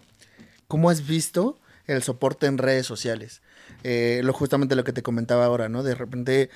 ¿cómo 0.69 0.91
has 0.91 1.07
visto 1.07 1.59
el 1.87 2.03
soporte 2.03 2.47
en 2.47 2.59
redes 2.59 2.87
sociales? 2.87 3.41
Eh, 3.85 4.21
lo, 4.23 4.33
justamente 4.33 4.77
lo 4.77 4.85
que 4.85 4.93
te 4.93 5.03
comentaba 5.03 5.47
ahora, 5.47 5.69
¿no? 5.69 5.83
De 5.83 5.95
repente 5.95 6.51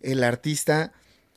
el 0.00 0.22
artista 0.22 0.92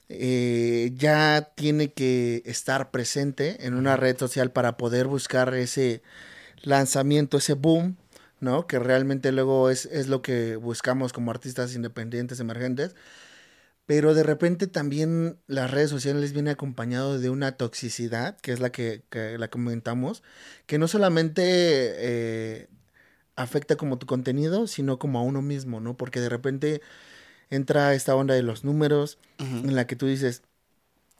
eh, 0.10 0.92
ya 0.96 1.50
tiene 1.56 1.94
que 1.94 2.44
estar 2.46 2.92
presente 2.92 3.66
en 3.66 3.74
una 3.76 3.96
red 3.96 4.18
social 4.18 4.52
para 4.52 4.76
poder 4.78 5.08
buscar 5.08 5.54
ese 5.56 6.02
lanzamiento, 6.64 7.38
ese 7.38 7.54
boom, 7.54 7.98
¿no? 8.40 8.68
Que 8.68 8.80
realmente 8.80 9.32
luego 9.32 9.70
es, 9.70 9.86
es 9.86 10.08
lo 10.08 10.22
que 10.22 10.56
buscamos 10.56 11.14
como 11.14 11.32
artistas 11.32 11.76
independientes, 11.76 12.40
emergentes. 12.40 12.96
Pero 13.86 14.14
de 14.14 14.24
repente 14.24 14.68
también 14.68 15.38
las 15.48 15.72
redes 15.72 15.90
sociales 15.90 16.34
vienen 16.34 16.54
acompañado 16.54 17.20
de 17.20 17.30
una 17.30 17.54
toxicidad, 17.54 18.38
que 18.38 18.54
es 18.54 18.60
la 18.60 18.72
que, 18.72 19.04
que 19.10 19.38
la 19.38 19.50
comentamos, 19.50 20.24
que 20.66 20.78
no 20.78 20.88
solamente 20.88 21.42
eh, 21.46 22.68
afecta 23.36 23.76
como 23.76 23.98
tu 23.98 24.06
contenido, 24.06 24.68
sino 24.68 24.98
como 25.00 25.20
a 25.20 25.24
uno 25.24 25.42
mismo, 25.42 25.82
¿no? 25.82 25.98
Porque 25.98 26.20
de 26.20 26.30
repente 26.30 26.82
entra 27.50 27.94
esta 27.94 28.16
onda 28.16 28.34
de 28.34 28.44
los 28.44 28.64
números, 28.64 29.18
Ujú. 29.40 29.68
en 29.68 29.76
la 29.76 29.88
que 29.88 29.96
tú 29.96 30.06
dices, 30.08 30.44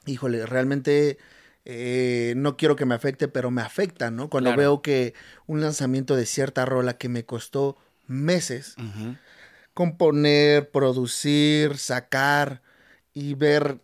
híjole, 0.06 0.46
realmente 0.46 1.18
eh, 1.66 2.34
no 2.38 2.58
quiero 2.58 2.76
que 2.76 2.86
me 2.86 2.96
afecte, 2.96 3.28
pero 3.28 3.52
me 3.52 3.62
afecta, 3.62 4.10
¿no? 4.12 4.30
Cuando 4.30 4.50
Claro. 4.50 4.60
veo 4.60 4.82
que 4.82 5.14
un 5.48 5.62
lanzamiento 5.62 6.16
de 6.16 6.26
cierta 6.26 6.66
rola 6.66 6.98
que 6.98 7.10
me 7.10 7.26
costó 7.26 7.78
meses, 8.08 8.76
componer, 9.74 10.70
producir, 10.72 11.78
sacar 11.78 12.62
y 13.14 13.36
ver 13.36 13.80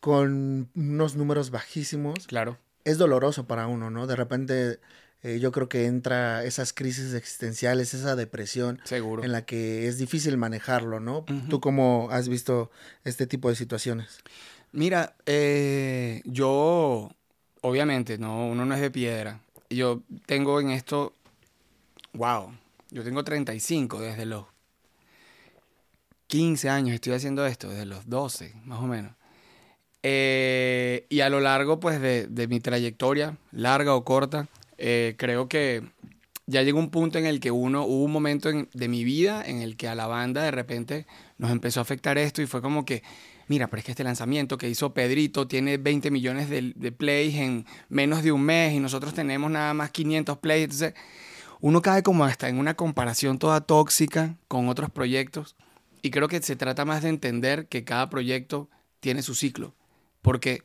con 0.00 0.70
unos 0.74 1.16
números 1.16 1.50
bajísimos, 1.50 2.26
Claro. 2.26 2.58
es 2.84 2.98
doloroso 2.98 3.46
para 3.46 3.66
uno, 3.66 3.90
¿no? 3.90 4.06
De 4.06 4.16
repente 4.16 4.80
eh, 5.22 5.38
yo 5.38 5.52
creo 5.52 5.68
que 5.68 5.84
entra 5.86 6.44
esas 6.44 6.72
crisis 6.72 7.12
existenciales, 7.12 7.92
esa 7.92 8.16
depresión 8.16 8.80
Seguro. 8.84 9.22
en 9.22 9.32
la 9.32 9.44
que 9.44 9.86
es 9.86 9.98
difícil 9.98 10.36
manejarlo, 10.38 10.98
¿no? 10.98 11.26
¿Tú 11.50 11.60
cómo 11.60 12.08
has 12.10 12.28
visto 12.28 12.70
este 13.04 13.26
tipo 13.26 13.50
de 13.50 13.54
situaciones? 13.56 14.20
Mira, 14.72 15.16
eh, 15.26 16.22
yo, 16.24 17.10
obviamente, 17.62 18.18
no, 18.18 18.46
uno 18.48 18.64
no 18.64 18.74
es 18.74 18.80
de 18.80 18.90
piedra. 18.90 19.40
Yo 19.68 20.02
tengo 20.26 20.60
en 20.60 20.70
esto, 20.70 21.14
wow, 22.14 22.52
yo 22.90 23.04
tengo 23.04 23.22
35 23.24 24.00
desde 24.00 24.26
los 24.26 24.46
15 26.26 26.68
años 26.68 26.94
estoy 26.94 27.12
haciendo 27.14 27.44
esto, 27.46 27.68
desde 27.68 27.86
los 27.86 28.08
12, 28.08 28.54
más 28.64 28.78
o 28.80 28.86
menos. 28.86 29.12
Eh, 30.02 31.06
y 31.08 31.20
a 31.20 31.28
lo 31.28 31.40
largo, 31.40 31.80
pues, 31.80 32.00
de, 32.00 32.26
de 32.26 32.48
mi 32.48 32.60
trayectoria, 32.60 33.36
larga 33.52 33.94
o 33.94 34.04
corta, 34.04 34.48
eh, 34.78 35.14
creo 35.18 35.48
que 35.48 35.82
ya 36.46 36.62
llegó 36.62 36.78
un 36.78 36.90
punto 36.90 37.18
en 37.18 37.26
el 37.26 37.38
que 37.40 37.50
uno, 37.50 37.84
hubo 37.84 38.04
un 38.04 38.12
momento 38.12 38.48
en- 38.48 38.68
de 38.72 38.88
mi 38.88 39.04
vida 39.04 39.44
en 39.44 39.60
el 39.60 39.76
que 39.76 39.88
a 39.88 39.94
la 39.94 40.06
banda 40.06 40.42
de 40.42 40.50
repente 40.50 41.06
nos 41.38 41.50
empezó 41.50 41.80
a 41.80 41.82
afectar 41.82 42.16
esto 42.18 42.42
y 42.42 42.46
fue 42.46 42.62
como 42.62 42.84
que, 42.84 43.02
mira, 43.50 43.66
pero 43.66 43.80
es 43.80 43.84
que 43.84 43.90
este 43.90 44.04
lanzamiento 44.04 44.56
que 44.56 44.70
hizo 44.70 44.94
Pedrito 44.94 45.48
tiene 45.48 45.76
20 45.76 46.12
millones 46.12 46.48
de, 46.48 46.92
plays 46.92 47.34
en 47.34 47.66
menos 47.88 48.22
de 48.22 48.30
un 48.30 48.42
mes 48.42 48.72
y 48.74 48.78
nosotros 48.78 49.12
tenemos 49.12 49.50
nada 49.50 49.74
más 49.74 49.90
500 49.90 50.38
plays. 50.38 50.62
Entonces, 50.62 50.94
uno 51.58 51.82
cae 51.82 52.04
como 52.04 52.24
hasta 52.24 52.48
en 52.48 52.60
una 52.60 52.74
comparación 52.74 53.40
toda 53.40 53.60
tóxica 53.62 54.36
con 54.46 54.68
otros 54.68 54.90
proyectos 54.90 55.56
y 56.00 56.12
creo 56.12 56.28
que 56.28 56.40
se 56.40 56.54
trata 56.54 56.84
más 56.84 57.02
de 57.02 57.08
entender 57.08 57.66
que 57.66 57.82
cada 57.82 58.08
proyecto 58.08 58.70
tiene 59.00 59.20
su 59.20 59.34
ciclo, 59.34 59.74
porque 60.22 60.62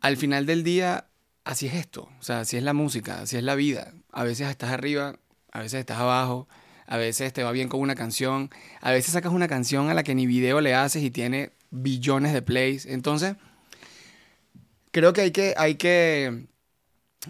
al 0.00 0.16
final 0.16 0.46
del 0.46 0.64
día 0.64 1.08
así 1.44 1.66
es 1.66 1.74
esto, 1.74 2.08
o 2.18 2.22
sea, 2.22 2.40
así 2.40 2.56
es 2.56 2.62
la 2.62 2.72
música, 2.72 3.20
así 3.20 3.36
es 3.36 3.42
la 3.42 3.54
vida. 3.54 3.92
A 4.12 4.24
veces 4.24 4.48
estás 4.48 4.70
arriba, 4.70 5.18
a 5.52 5.60
veces 5.60 5.80
estás 5.80 5.98
abajo, 5.98 6.48
a 6.86 6.96
veces 6.96 7.34
te 7.34 7.42
va 7.44 7.52
bien 7.52 7.68
con 7.68 7.80
una 7.80 7.94
canción, 7.94 8.48
a 8.80 8.92
veces 8.92 9.12
sacas 9.12 9.30
una 9.30 9.46
canción 9.46 9.90
a 9.90 9.94
la 9.94 10.04
que 10.04 10.14
ni 10.14 10.26
video 10.26 10.62
le 10.62 10.74
haces 10.74 11.02
y 11.02 11.10
tiene 11.10 11.52
billones 11.70 12.32
de 12.32 12.42
plays. 12.42 12.86
Entonces, 12.86 13.36
creo 14.90 15.12
que 15.12 15.22
hay 15.22 15.30
que, 15.30 15.54
hay 15.56 15.74
que 15.76 16.46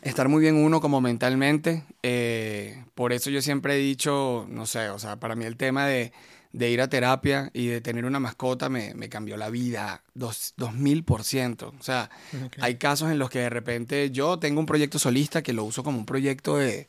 estar 0.03 0.29
muy 0.29 0.43
bien 0.43 0.57
uno 0.57 0.81
como 0.81 1.01
mentalmente. 1.01 1.85
eh, 2.03 2.85
por 2.95 3.13
eso 3.13 3.31
yo 3.31 3.43
siempre 3.43 3.77
he 3.77 3.79
dicho, 3.79 4.47
no 4.51 4.67
sé, 4.67 4.91
o 4.91 4.99
sea, 4.99 5.19
para 5.21 5.37
mí 5.37 5.45
el 5.45 5.57
tema 5.57 5.87
de, 5.87 6.13
de 6.53 6.71
ir 6.71 6.81
a 6.81 6.89
terapia 6.89 7.51
y 7.55 7.69
de 7.69 7.81
tener 7.81 8.05
una 8.07 8.21
mascota 8.21 8.69
me, 8.69 8.95
me 8.95 9.09
cambió 9.09 9.37
la 9.37 9.51
vida 9.51 10.05
dos, 10.15 10.55
dos 10.57 10.75
mil 10.75 11.05
por 11.05 11.25
ciento. 11.25 11.75
O 11.79 11.83
sea, 11.83 12.11
hay 12.59 12.77
casos 12.77 13.11
en 13.11 13.19
los 13.19 13.31
que 13.31 13.41
de 13.41 13.51
repente 13.51 14.11
yo 14.11 14.39
tengo 14.39 14.61
un 14.61 14.67
proyecto 14.67 14.99
solista 14.99 15.43
que 15.43 15.53
lo 15.53 15.65
uso 15.65 15.85
como 15.85 15.99
un 15.99 16.07
proyecto 16.07 16.57
de, 16.59 16.89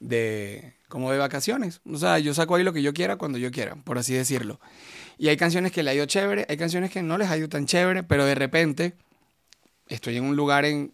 de 0.00 0.74
como 0.88 1.12
de 1.12 1.18
vacaciones. 1.18 1.80
O 1.86 1.98
sea, 1.98 2.18
yo 2.18 2.34
saco 2.34 2.54
ahí 2.56 2.64
lo 2.64 2.72
que 2.72 2.82
yo 2.82 2.94
quiera 2.94 3.16
cuando 3.16 3.38
yo 3.38 3.50
quiera, 3.50 3.76
por 3.76 3.98
así 3.98 4.14
decirlo. 4.14 4.60
Y 5.18 5.28
hay 5.28 5.36
canciones 5.36 5.72
que 5.72 5.82
le 5.82 5.90
ha 5.90 5.94
ido 5.94 6.06
chévere, 6.06 6.46
hay 6.48 6.56
canciones 6.56 6.90
que 6.90 7.02
no 7.02 7.18
les 7.18 7.28
ha 7.28 7.36
ido 7.36 7.48
tan 7.48 7.66
chévere, 7.66 8.04
pero 8.04 8.24
de 8.24 8.34
repente 8.34 8.94
estoy 9.88 10.16
en 10.16 10.24
un 10.24 10.36
lugar 10.36 10.64
en 10.64 10.92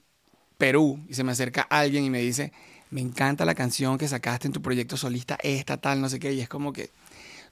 Perú 0.57 1.05
y 1.09 1.15
se 1.15 1.25
me 1.25 1.33
acerca 1.33 1.63
alguien 1.63 2.05
y 2.05 2.11
me 2.11 2.21
dice, 2.21 2.53
me 2.91 3.01
encanta 3.01 3.45
la 3.45 3.55
canción 3.55 3.99
que 3.99 4.09
sacaste 4.09 4.47
en 4.47 4.53
tu 4.53 4.63
proyecto 4.63 4.97
solista, 4.97 5.37
esta, 5.43 5.77
tal, 5.77 6.01
no 6.01 6.09
sé 6.09 6.19
qué, 6.19 6.33
y 6.33 6.41
es 6.41 6.49
como 6.49 6.73
que 6.73 6.91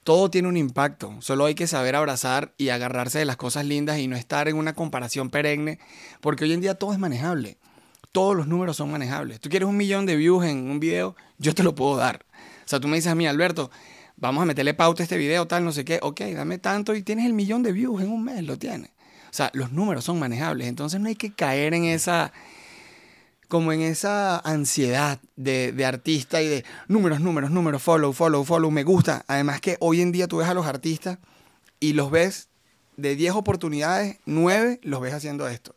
todo 0.05 0.31
tiene 0.31 0.49
un 0.49 0.57
impacto, 0.57 1.15
solo 1.21 1.45
hay 1.45 1.55
que 1.55 1.67
saber 1.67 1.95
abrazar 1.95 2.53
y 2.57 2.71
agarrarse 2.71 3.19
de 3.19 3.25
las 3.25 3.37
cosas 3.37 3.67
lindas 3.67 3.99
y 3.99 4.09
no 4.09 4.17
estar 4.17 4.49
en 4.49 4.57
una 4.57 4.73
comparación 4.73 5.31
perenne, 5.31 5.79
porque 6.21 6.45
hoy 6.45 6.53
en 6.53 6.61
día 6.61 6.75
todo 6.75 6.93
es 6.93 6.99
manejable, 6.99 7.59
todos 8.13 8.37
los 8.37 8.47
números 8.47 8.77
son 8.77 8.91
manejables. 8.91 9.41
Tú 9.41 9.49
quieres 9.49 9.69
un 9.69 9.77
millón 9.77 10.07
de 10.07 10.17
views 10.17 10.45
en 10.45 10.71
un 10.71 10.81
video, 10.81 11.17
yo 11.39 11.55
te 11.55 11.63
lo 11.63 11.75
puedo 11.75 11.97
dar. 11.97 12.25
O 12.65 12.69
sea, 12.69 12.79
tú 12.79 12.89
me 12.89 12.97
dices 12.97 13.11
a 13.11 13.15
mí, 13.15 13.27
Alberto, 13.27 13.71
vamos 14.17 14.43
a 14.43 14.47
meterle 14.47 14.75
pauta 14.75 15.03
a 15.03 15.05
este 15.05 15.17
video, 15.17 15.47
tal, 15.47 15.65
no 15.65 15.73
sé 15.73 15.85
qué, 15.85 15.99
ok, 16.03 16.21
dame 16.35 16.59
tanto 16.59 16.95
y 16.95 17.03
tienes 17.03 17.27
el 17.27 17.33
millón 17.33 17.63
de 17.63 17.73
views 17.73 18.03
en 18.03 18.11
un 18.11 18.25
mes, 18.25 18.43
lo 18.45 18.59
tienes. 18.59 18.91
O 19.31 19.35
sea, 19.35 19.51
los 19.55 19.73
números 19.73 20.05
son 20.05 20.19
manejables, 20.19 20.69
entonces 20.69 21.01
no 21.01 21.09
hay 21.09 21.17
que 21.17 21.33
caer 21.33 21.75
en 21.75 21.85
esa 21.85 22.33
como 23.49 23.71
en 23.73 23.83
esa 23.83 24.39
ansiedad 24.39 25.21
de, 25.37 25.73
de 25.73 25.85
artista 25.85 26.41
y 26.41 26.49
de 26.49 26.65
números, 26.89 27.21
números, 27.21 27.51
números, 27.51 27.83
follow, 27.83 28.15
follow, 28.15 28.45
follow, 28.45 28.71
me 28.71 28.83
gusta. 28.83 29.27
Además 29.29 29.61
que 29.61 29.77
hoy 29.81 30.01
en 30.01 30.11
día 30.11 30.27
tú 30.27 30.39
ves 30.39 30.49
a 30.49 30.55
los 30.55 30.65
artistas 30.65 31.19
y 31.79 31.93
los 31.93 32.11
ves 32.11 32.49
de 32.97 33.15
10 33.15 33.35
oportunidades, 33.35 34.17
9 34.25 34.81
los 34.83 35.03
ves 35.03 35.13
haciendo 35.13 35.49
esto. 35.49 35.77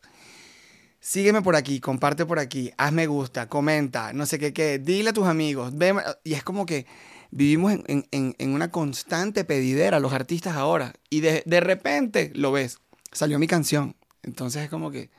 Sígueme 1.02 1.41
por 1.41 1.56
aquí, 1.58 1.82
comparte 1.82 2.26
por 2.26 2.39
aquí, 2.39 2.71
haz 2.78 2.93
me 2.93 3.08
gusta, 3.08 3.48
comenta, 3.50 4.13
no 4.13 4.26
sé 4.26 4.39
qué, 4.39 4.54
qué, 4.54 4.80
dile 4.80 5.10
a 5.10 5.13
tus 5.13 5.28
amigos. 5.28 5.78
ve- 5.78 5.95
y 6.24 6.34
es 6.34 6.43
como 6.43 6.65
que 6.65 6.86
vivimos 7.32 7.74
en, 7.74 8.06
en- 8.12 8.36
en- 8.38 8.54
una 8.54 8.72
constante 8.72 9.44
pedidera 9.46 10.00
los 10.00 10.14
artistas 10.14 10.56
ahora. 10.56 10.94
Y 11.10 11.22
de, 11.22 11.44
de 11.46 11.60
repente 11.60 12.32
lo 12.36 12.52
ves, 12.52 12.80
salió 13.12 13.40
mi 13.40 13.48
canción. 13.48 13.96
Entonces 14.24 14.64
es 14.64 14.70
como 14.70 14.92
que, 14.92 15.10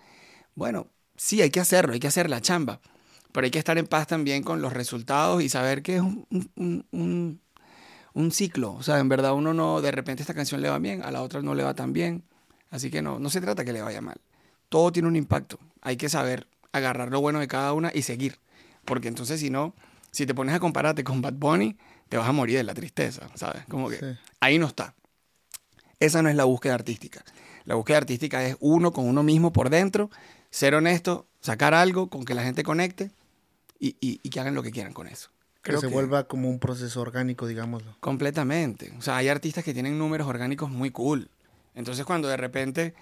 bueno, 0.55 0.89
sí, 1.17 1.43
hay 1.43 1.51
que 1.51 1.61
hacerlo, 1.61 1.93
hay 1.95 2.01
que 2.01 2.09
hacer 2.09 2.31
la 2.31 2.41
chamba. 2.41 2.81
Pero 3.33 3.45
hay 3.45 3.51
que 3.51 3.59
estar 3.59 3.79
en 3.79 3.87
paz 3.87 4.07
también 4.07 4.43
con 4.43 4.63
los 4.63 4.73
resultados 4.73 5.43
y 5.43 5.49
saber 5.49 5.83
que 5.83 5.97
es 5.97 6.03
un- 6.03 6.27
un- 6.91 7.41
un 8.15 8.31
ciclo. 8.33 8.73
O 8.73 8.83
sea, 8.83 8.99
en 8.99 9.09
verdad 9.09 9.35
uno 9.35 9.53
no, 9.55 9.81
de 9.81 9.91
repente 9.91 10.23
esta 10.23 10.35
canción 10.35 10.61
le 10.63 10.71
va 10.71 10.79
bien, 10.79 11.03
a 11.03 11.11
la 11.11 11.23
otra 11.23 11.43
no 11.43 11.55
le 11.55 11.63
va 11.65 11.75
tan 11.75 11.93
bien. 11.93 12.25
Así 12.71 12.91
que 12.91 13.03
no, 13.03 13.19
no 13.19 13.31
se 13.31 13.41
trata 13.41 13.65
que 13.65 13.73
le 13.73 13.83
vaya 13.83 14.01
mal. 14.01 14.21
Todo 14.69 14.91
tiene 14.93 15.09
un 15.09 15.17
impacto. 15.17 15.59
Hay 15.83 15.97
que 15.97 16.09
saber 16.09 16.47
agarrar 16.73 17.11
lo 17.11 17.21
bueno 17.21 17.39
de 17.41 17.49
cada 17.49 17.73
una 17.73 17.91
y 17.95 18.03
seguir. 18.03 18.39
Porque 18.85 19.09
entonces 19.09 19.41
si 19.41 19.51
no, 19.51 19.75
si 20.11 20.27
te 20.27 20.35
pones 20.35 20.55
a 20.55 20.61
compararte 20.61 21.05
con 21.05 21.21
Bad 21.23 21.35
Bunny, 21.35 21.77
te 22.09 22.17
vas 22.17 22.29
a 22.29 22.33
morir 22.33 22.57
de 22.57 22.65
la 22.65 22.75
tristeza, 22.75 23.29
¿sabes? 23.35 23.65
Como 23.69 23.89
que 23.89 23.97
Sí. 23.99 24.07
ahí 24.41 24.59
no 24.59 24.67
está. 24.67 24.95
Esa 26.01 26.23
no 26.23 26.29
es 26.29 26.37
la 26.37 26.45
búsqueda 26.45 26.75
artística. 26.75 27.25
La 27.65 27.75
búsqueda 27.75 27.99
artística 27.99 28.45
es 28.47 28.57
uno 28.61 28.93
con 28.93 29.07
uno 29.09 29.23
mismo 29.23 29.53
por 29.53 29.71
dentro, 29.71 30.11
ser 30.51 30.75
honesto, 30.75 31.27
sacar 31.41 31.75
algo 31.75 32.09
con 32.09 32.25
que 32.25 32.35
la 32.35 32.43
gente 32.45 32.63
conecte 32.63 33.11
y, 33.79 33.97
y- 34.01 34.21
y 34.23 34.31
que 34.31 34.41
hagan 34.41 34.55
lo 34.55 34.63
que 34.63 34.71
quieran 34.71 34.93
con 34.93 35.07
eso. 35.09 35.31
que 35.63 35.77
se 35.79 35.89
vuelva 35.89 36.29
como 36.29 36.49
un 36.49 36.61
proceso 36.61 37.01
orgánico, 37.01 37.45
digámoslo. 37.49 37.97
Completamente. 37.99 38.93
O 38.99 39.03
sea, 39.03 39.17
hay 39.17 39.27
artistas 39.29 39.65
que 39.65 39.75
tienen 39.75 39.99
números 39.99 40.29
orgánicos 40.29 40.71
muy 40.71 40.91
cool. 40.93 41.29
Entonces 41.75 42.05
cuando 42.07 42.29
de 42.29 42.37
repente 42.37 42.95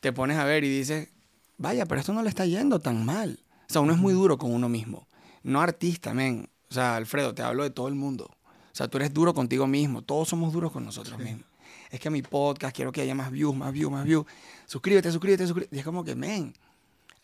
te 0.00 0.12
pones 0.12 0.36
a 0.36 0.44
ver 0.44 0.64
y 0.64 0.68
dices, 0.68 1.10
vaya, 1.58 1.86
pero 1.86 2.00
esto 2.00 2.12
no 2.12 2.24
le 2.24 2.28
está 2.28 2.44
yendo 2.44 2.80
tan 2.80 3.04
mal. 3.04 3.38
O 3.68 3.72
sea, 3.72 3.82
uno 3.82 3.92
es 3.92 4.00
muy 4.00 4.14
duro 4.14 4.36
con 4.36 4.52
uno 4.52 4.68
mismo. 4.68 5.06
No 5.44 5.60
artista, 5.60 6.12
men. 6.12 6.48
O 6.68 6.74
sea, 6.74 6.96
Alfredo, 6.96 7.34
te 7.36 7.42
hablo 7.42 7.62
de 7.62 7.70
todo 7.70 7.86
el 7.86 7.94
mundo. 7.94 8.28
O 8.78 8.80
sea, 8.80 8.86
tú 8.86 8.98
eres 8.98 9.12
duro 9.12 9.34
contigo 9.34 9.66
mismo. 9.66 10.02
Todos 10.02 10.28
somos 10.28 10.52
duros 10.52 10.70
con 10.70 10.84
nosotros 10.84 11.18
mismos. 11.18 11.44
Es 11.90 11.98
que 11.98 12.06
a 12.06 12.10
mi 12.12 12.22
podcast 12.22 12.76
quiero 12.76 12.92
que 12.92 13.00
haya 13.00 13.12
más 13.12 13.32
views, 13.32 13.56
más 13.56 13.72
views, 13.72 13.90
más 13.90 14.04
views. 14.04 14.24
Suscríbete, 14.66 15.10
suscríbete, 15.10 15.48
suscríbete. 15.48 15.74
Y 15.74 15.80
es 15.80 15.84
como 15.84 16.04
que, 16.04 16.14
men, 16.14 16.54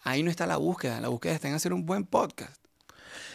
ahí 0.03 0.25
no 0.25 0.33
está 0.33 0.49
la 0.49 0.57
búsqueda. 0.57 1.01
La 1.01 1.07
búsqueda 1.07 1.33
está 1.33 1.47
en 1.47 1.55
hacer 1.55 1.73
un 1.73 1.87
buen 1.87 2.07
podcast. 2.07 2.57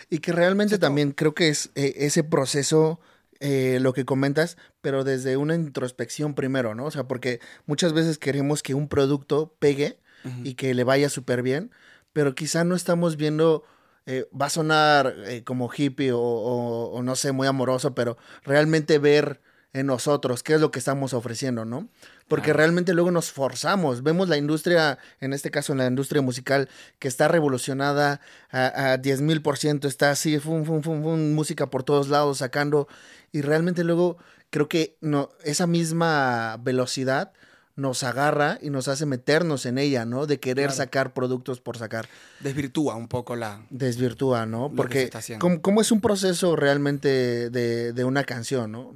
Y 0.09 0.19
que 0.19 0.33
realmente 0.33 0.77
también 0.77 1.13
creo 1.13 1.33
que 1.33 1.47
es 1.47 1.71
eh, 1.75 1.93
ese 1.95 2.25
proceso, 2.25 2.99
eh, 3.39 3.77
lo 3.79 3.93
que 3.93 4.03
comentas, 4.03 4.57
pero 4.81 5.05
desde 5.05 5.37
una 5.37 5.55
introspección 5.55 6.33
primero, 6.33 6.75
¿no? 6.75 6.87
O 6.87 6.91
sea, 6.91 7.07
porque 7.07 7.39
muchas 7.67 7.93
veces 7.93 8.17
queremos 8.17 8.63
que 8.63 8.73
un 8.73 8.89
producto 8.89 9.55
pegue 9.59 9.97
y 10.43 10.55
que 10.55 10.73
le 10.73 10.83
vaya 10.83 11.07
súper 11.07 11.41
bien, 11.41 11.71
pero 12.11 12.35
quizá 12.35 12.65
no 12.65 12.75
estamos 12.75 13.15
viendo, 13.15 13.63
eh, 14.11 14.25
va 14.39 14.47
a 14.47 14.49
sonar 14.49 15.13
eh, 15.27 15.43
como 15.43 15.69
hippie 15.75 16.11
o, 16.11 16.19
o- 16.19 16.89
o 16.97 17.03
no 17.03 17.15
sé, 17.15 17.31
muy 17.31 17.45
amoroso, 17.47 17.93
pero 17.93 18.17
realmente 18.43 18.97
ver 18.97 19.39
en 19.71 19.85
nosotros 19.85 20.41
qué 20.41 20.55
es 20.55 20.61
lo 20.61 20.71
que 20.71 20.79
estamos 20.79 21.13
ofreciendo, 21.13 21.63
¿no? 21.63 21.89
Porque 22.27 22.53
realmente 22.53 22.93
luego 22.95 23.11
nos 23.11 23.31
forzamos, 23.31 24.01
vemos 24.01 24.27
la 24.27 24.37
industria, 24.37 24.97
en 25.19 25.31
este 25.31 25.51
caso 25.51 25.73
en 25.73 25.77
la 25.77 25.85
industria 25.85 26.23
musical, 26.23 26.69
que 26.97 27.07
está 27.07 27.27
revolucionada 27.27 28.19
a, 28.51 28.93
a 28.93 28.97
10 28.97 29.21
mil 29.21 29.43
por 29.43 29.57
ciento, 29.59 29.87
está 29.87 30.09
así, 30.09 30.39
fum, 30.39 30.65
fum, 30.65 30.81
fum, 30.81 31.03
fum, 31.03 31.33
música 31.33 31.69
por 31.69 31.83
todos 31.83 32.09
lados 32.09 32.39
sacando, 32.39 32.87
y 33.31 33.41
realmente 33.41 33.83
luego 33.83 34.17
creo 34.49 34.67
que 34.67 34.97
no, 35.01 35.29
esa 35.43 35.67
misma 35.67 36.57
velocidad 36.61 37.31
nos 37.79 38.03
agarra 38.03 38.57
y 38.61 38.69
nos 38.69 38.87
hace 38.87 39.05
meternos 39.05 39.65
en 39.65 39.77
ella, 39.77 40.05
¿no? 40.05 40.25
De 40.27 40.39
querer 40.39 40.67
Claro. 40.67 40.77
sacar 40.77 41.13
productos 41.13 41.61
por 41.61 41.77
sacar. 41.77 42.07
Desvirtúa 42.41 42.95
un 42.95 43.07
poco 43.07 43.35
la... 43.35 43.65
Desvirtúa, 43.69 44.45
¿no? 44.45 44.71
Porque. 44.75 45.09
¿cómo, 45.39 45.61
cómo 45.61 45.81
es 45.81 45.91
un 45.91 46.01
proceso 46.01 46.55
realmente 46.55 47.49
de, 47.49 47.93
de 47.93 48.03
una 48.03 48.23
canción, 48.25 48.71
¿no? 48.71 48.93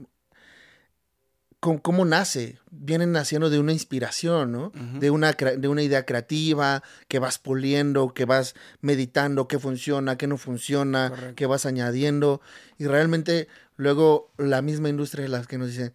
¿Cómo, 1.60 1.82
cómo 1.82 2.04
nace? 2.04 2.58
Vienen 2.72 3.14
naciendo 3.14 3.50
de 3.50 3.58
una 3.58 3.72
inspiración, 3.72 4.52
¿no? 4.52 4.74
De, 5.00 5.10
una, 5.12 5.32
de 5.32 5.68
una 5.70 5.82
idea 5.82 6.06
creativa 6.06 6.84
que 7.08 7.20
vas 7.20 7.40
puliendo, 7.40 8.14
que 8.14 8.26
vas 8.26 8.54
meditando 8.82 9.48
qué 9.48 9.60
funciona, 9.60 10.18
qué 10.18 10.28
no 10.28 10.38
funciona, 10.38 11.10
Correcto. 11.10 11.36
que 11.36 11.46
vas 11.46 11.66
añadiendo. 11.66 12.42
Y 12.78 12.86
realmente 12.88 13.48
luego 13.78 14.30
la 14.38 14.62
misma 14.62 14.90
industria 14.90 15.24
es 15.24 15.32
la 15.32 15.42
que 15.44 15.58
nos 15.58 15.70
dice, 15.70 15.94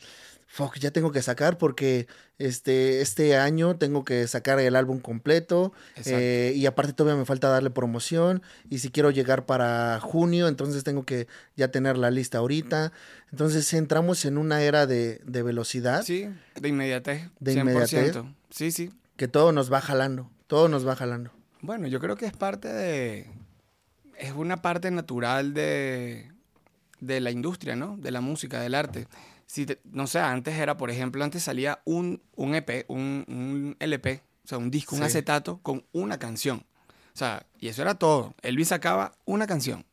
fuck, 0.59 0.77
ya 0.81 0.91
tengo 0.91 1.13
que 1.13 1.23
sacar 1.23 1.57
porque 1.57 2.09
este, 2.39 3.01
este 3.01 3.37
año 3.37 3.77
tengo 3.77 4.05
que 4.05 4.27
sacar 4.27 4.59
el 4.59 4.75
álbum 4.75 4.99
completo 4.99 5.73
eh, 6.05 6.53
y 6.57 6.67
aparte 6.67 6.93
todavía 6.93 7.17
me 7.17 7.25
falta 7.25 7.49
darle 7.49 7.71
promoción 7.71 8.43
y 8.69 8.81
si 8.81 8.91
quiero 8.91 9.13
llegar 9.13 9.47
para 9.47 10.01
junio, 10.01 10.49
entonces 10.49 10.83
tengo 10.83 11.05
que 11.05 11.29
ya 11.55 11.69
tener 11.71 11.97
la 11.97 12.11
lista 12.11 12.39
ahorita. 12.39 12.93
Entonces 13.31 13.73
entramos 13.73 14.25
en 14.25 14.37
una 14.37 14.61
era 14.63 14.89
de, 14.89 15.21
de 15.25 15.43
velocidad 15.45 16.03
Sí, 16.03 16.29
de 16.61 16.69
inmediatez. 16.69 17.31
De 17.39 17.55
100%. 17.55 17.61
inmediatez. 17.61 18.17
Sí, 18.51 18.73
sí. 18.73 18.91
que 19.17 19.29
todo 19.29 19.53
nos 19.53 19.73
va 19.73 19.81
jalando, 19.81 20.29
todo 20.49 20.69
nos 20.69 20.85
va 20.85 20.97
jalando. 20.97 21.31
Bueno, 21.61 21.87
yo 21.87 22.01
creo 22.01 22.17
que 22.17 22.27
es 22.27 22.33
parte 22.37 22.67
de... 22.67 23.31
Es 24.19 24.33
una 24.33 24.61
parte 24.61 24.91
natural 24.91 25.55
de, 25.55 26.33
de 26.99 27.21
la 27.21 27.31
industria, 27.31 27.77
¿no? 27.77 27.97
De 27.97 28.11
la 28.11 28.21
música, 28.21 28.61
del 28.61 28.75
arte. 28.75 29.07
Si 29.51 29.65
te- 29.65 29.81
no 29.85 30.07
sé, 30.07 30.19
antes 30.21 30.55
era, 30.59 30.77
por 30.77 30.91
ejemplo, 30.91 31.25
antes 31.25 31.43
salía 31.43 31.81
un, 31.87 32.23
un 32.37 32.55
EP, 32.55 32.85
un, 32.89 33.25
un 33.29 33.77
LP, 33.81 34.23
o 34.45 34.47
sea, 34.49 34.59
un 34.59 34.71
disco, 34.71 34.95
un 34.95 35.01
Sí. 35.01 35.07
acetato 35.07 35.59
con 35.63 35.85
una 35.93 36.19
canción. 36.19 36.65
O 37.15 37.19
sea, 37.19 37.47
y 37.59 37.69
eso 37.69 37.81
era 37.83 37.95
todo. 37.95 38.35
Elvis 38.43 38.69
sacaba 38.69 39.13
una 39.25 39.47
canción. 39.47 39.87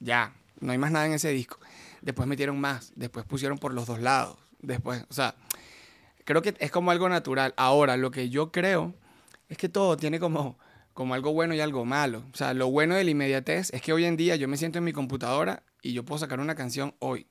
Ya, 0.00 0.34
no 0.60 0.72
hay 0.72 0.78
más 0.78 0.90
nada 0.90 1.06
en 1.06 1.12
ese 1.12 1.28
disco. 1.30 1.58
Después 2.00 2.26
metieron 2.26 2.58
más, 2.58 2.92
después 2.96 3.26
pusieron 3.26 3.58
por 3.58 3.74
los 3.74 3.86
dos 3.86 4.00
lados. 4.00 4.38
Después, 4.60 5.04
o 5.10 5.12
sea, 5.14 5.34
creo 6.24 6.40
que 6.42 6.54
es 6.58 6.70
como 6.70 6.90
algo 6.90 7.08
natural. 7.08 7.52
Ahora, 7.56 7.96
lo 7.96 8.10
que 8.10 8.30
yo 8.30 8.50
creo 8.52 8.94
es 9.50 9.58
que 9.58 9.68
todo 9.68 9.96
tiene 9.98 10.18
como, 10.18 10.58
como 10.94 11.12
algo 11.14 11.32
bueno 11.34 11.54
y 11.54 11.60
algo 11.60 11.84
malo. 11.84 12.24
O 12.32 12.36
sea, 12.36 12.54
lo 12.54 12.70
bueno 12.70 12.94
de 12.94 13.04
la 13.04 13.10
inmediatez 13.10 13.70
es 13.72 13.82
que 13.82 13.92
hoy 13.92 14.06
en 14.06 14.16
día 14.16 14.34
yo 14.36 14.48
me 14.48 14.56
siento 14.56 14.78
en 14.78 14.84
mi 14.84 14.92
computadora 14.92 15.62
y 15.82 15.92
yo 15.92 16.04
puedo 16.04 16.18
sacar 16.18 16.40
una 16.40 16.54
canción 16.54 16.94
hoy, 17.00 17.26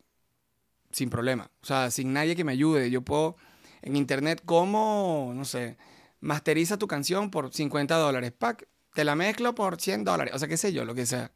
sin 0.91 1.09
problema. 1.09 1.49
O 1.61 1.65
sea, 1.65 1.91
sin 1.91 2.13
nadie 2.13 2.35
que 2.35 2.43
me 2.43 2.51
ayude. 2.51 2.89
Yo 2.89 3.01
puedo 3.01 3.35
en 3.81 3.95
internet, 3.95 4.41
como, 4.45 5.31
no 5.35 5.45
sé, 5.45 5.77
masteriza 6.19 6.77
tu 6.77 6.87
canción 6.87 7.31
por 7.31 7.53
50 7.53 7.95
dólares. 7.95 8.31
Pack, 8.37 8.67
te 8.93 9.03
la 9.03 9.15
mezclo 9.15 9.55
por 9.55 9.79
100 9.79 10.03
dólares. 10.03 10.33
O 10.33 10.39
sea, 10.39 10.47
qué 10.47 10.57
sé 10.57 10.73
yo, 10.73 10.85
lo 10.85 10.95
que 10.95 11.05
sea. 11.05 11.31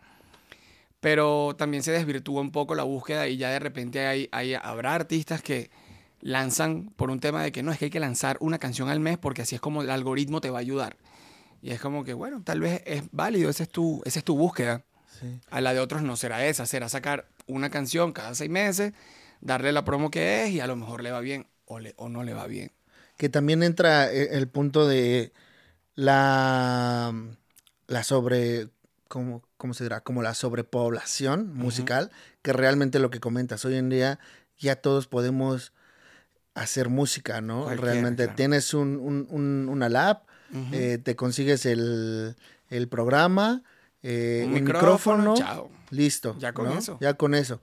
Pero 1.00 1.56
también 1.58 1.84
se 1.84 1.92
desvirtúa 1.92 2.42
un 2.42 2.52
poco 2.52 2.76
la 2.76 2.84
búsqueda 2.84 3.28
y 3.28 3.38
ya 3.38 3.50
de 3.50 3.60
repente 3.60 4.06
hay, 4.08 4.30
hay, 4.32 4.54
habrá 4.56 4.96
artistas 4.96 5.42
que 5.42 5.70
lanzan 6.22 6.92
por 6.96 7.12
un 7.12 7.20
tema 7.20 7.44
de 7.44 7.52
que 7.52 7.62
no, 7.62 7.72
es 7.72 7.78
que 7.78 7.86
hay 7.86 7.92
que 7.92 8.00
lanzar 8.00 8.38
una 8.40 8.58
canción 8.58 8.90
al 8.90 9.00
mes 9.00 9.18
porque 9.18 9.44
así 9.44 9.54
es 9.54 9.62
como 9.62 9.84
el 9.84 9.90
algoritmo 9.90 10.42
te 10.42 10.50
va 10.50 10.60
a 10.60 10.62
ayudar. 10.62 10.98
Y 11.62 11.72
es 11.72 11.80
como 11.80 12.04
que, 12.04 12.14
bueno, 12.14 12.42
tal 12.44 12.60
vez 12.60 12.82
es 12.86 13.04
válido, 13.12 13.50
esa 13.50 13.64
es 13.64 13.70
tu, 13.70 14.02
esa 14.06 14.20
es 14.20 14.26
tu 14.26 14.36
búsqueda. 14.36 14.84
Sí. 15.20 15.40
A 15.50 15.62
la 15.62 15.74
de 15.74 15.80
otros 15.80 16.02
no 16.02 16.16
será 16.16 16.46
esa, 16.46 16.66
será 16.66 16.90
sacar 16.90 17.28
una 17.48 17.70
canción 17.70 18.12
cada 18.12 18.36
seis 18.36 18.50
meses, 18.50 18.94
darle 19.42 19.72
la 19.72 19.84
promo 19.86 20.10
que 20.12 20.44
es 20.46 20.52
y 20.52 20.60
a 20.60 20.68
lo 20.68 20.76
mejor 20.76 21.02
le 21.04 21.12
va 21.12 21.20
bien 21.20 21.48
o, 21.66 21.80
le, 21.80 21.94
o 21.98 22.10
no 22.10 22.24
le 22.24 22.34
va 22.34 22.48
bien. 22.48 22.72
Que 23.18 23.30
también 23.30 23.64
entra 23.64 24.12
eh, 24.12 24.30
el 24.38 24.48
punto 24.48 24.88
de 24.88 25.32
la, 25.96 27.14
la 27.88 28.04
sobre, 28.04 28.68
¿cómo, 29.08 29.42
cómo 29.58 29.74
se 29.74 29.84
dirá? 29.86 30.02
Como 30.02 30.22
la 30.22 30.34
sobrepoblación 30.34 31.54
musical, 31.54 32.12
que 32.42 32.54
realmente 32.54 33.00
lo 33.00 33.10
que 33.10 33.20
comentas, 33.20 33.64
hoy 33.66 33.76
en 33.76 33.90
día 33.90 34.20
ya 34.58 34.76
todos 34.76 35.08
podemos 35.08 35.74
hacer 36.54 36.90
música, 36.90 37.42
¿no? 37.42 37.68
Realmente 37.76 38.24
claro. 38.24 38.36
tienes 38.36 38.74
un, 38.74 38.98
un- 38.98 39.28
un- 39.30 39.68
una 39.70 39.90
lab, 39.90 40.24
eh, 40.72 41.00
te 41.04 41.16
consigues 41.16 41.66
el, 41.66 42.36
el 42.70 42.88
programa, 42.88 43.64
eh, 44.04 44.44
Un 44.46 44.54
un 44.54 44.64
micrófono, 44.64 45.34
micrófono, 45.34 45.36
chao. 45.38 45.72
listo. 45.90 46.36
Ya 46.40 46.54
con 46.54 46.66
¿no? 46.68 46.78
eso. 46.78 46.98
Ya 47.02 47.16
con 47.16 47.34
eso. 47.34 47.60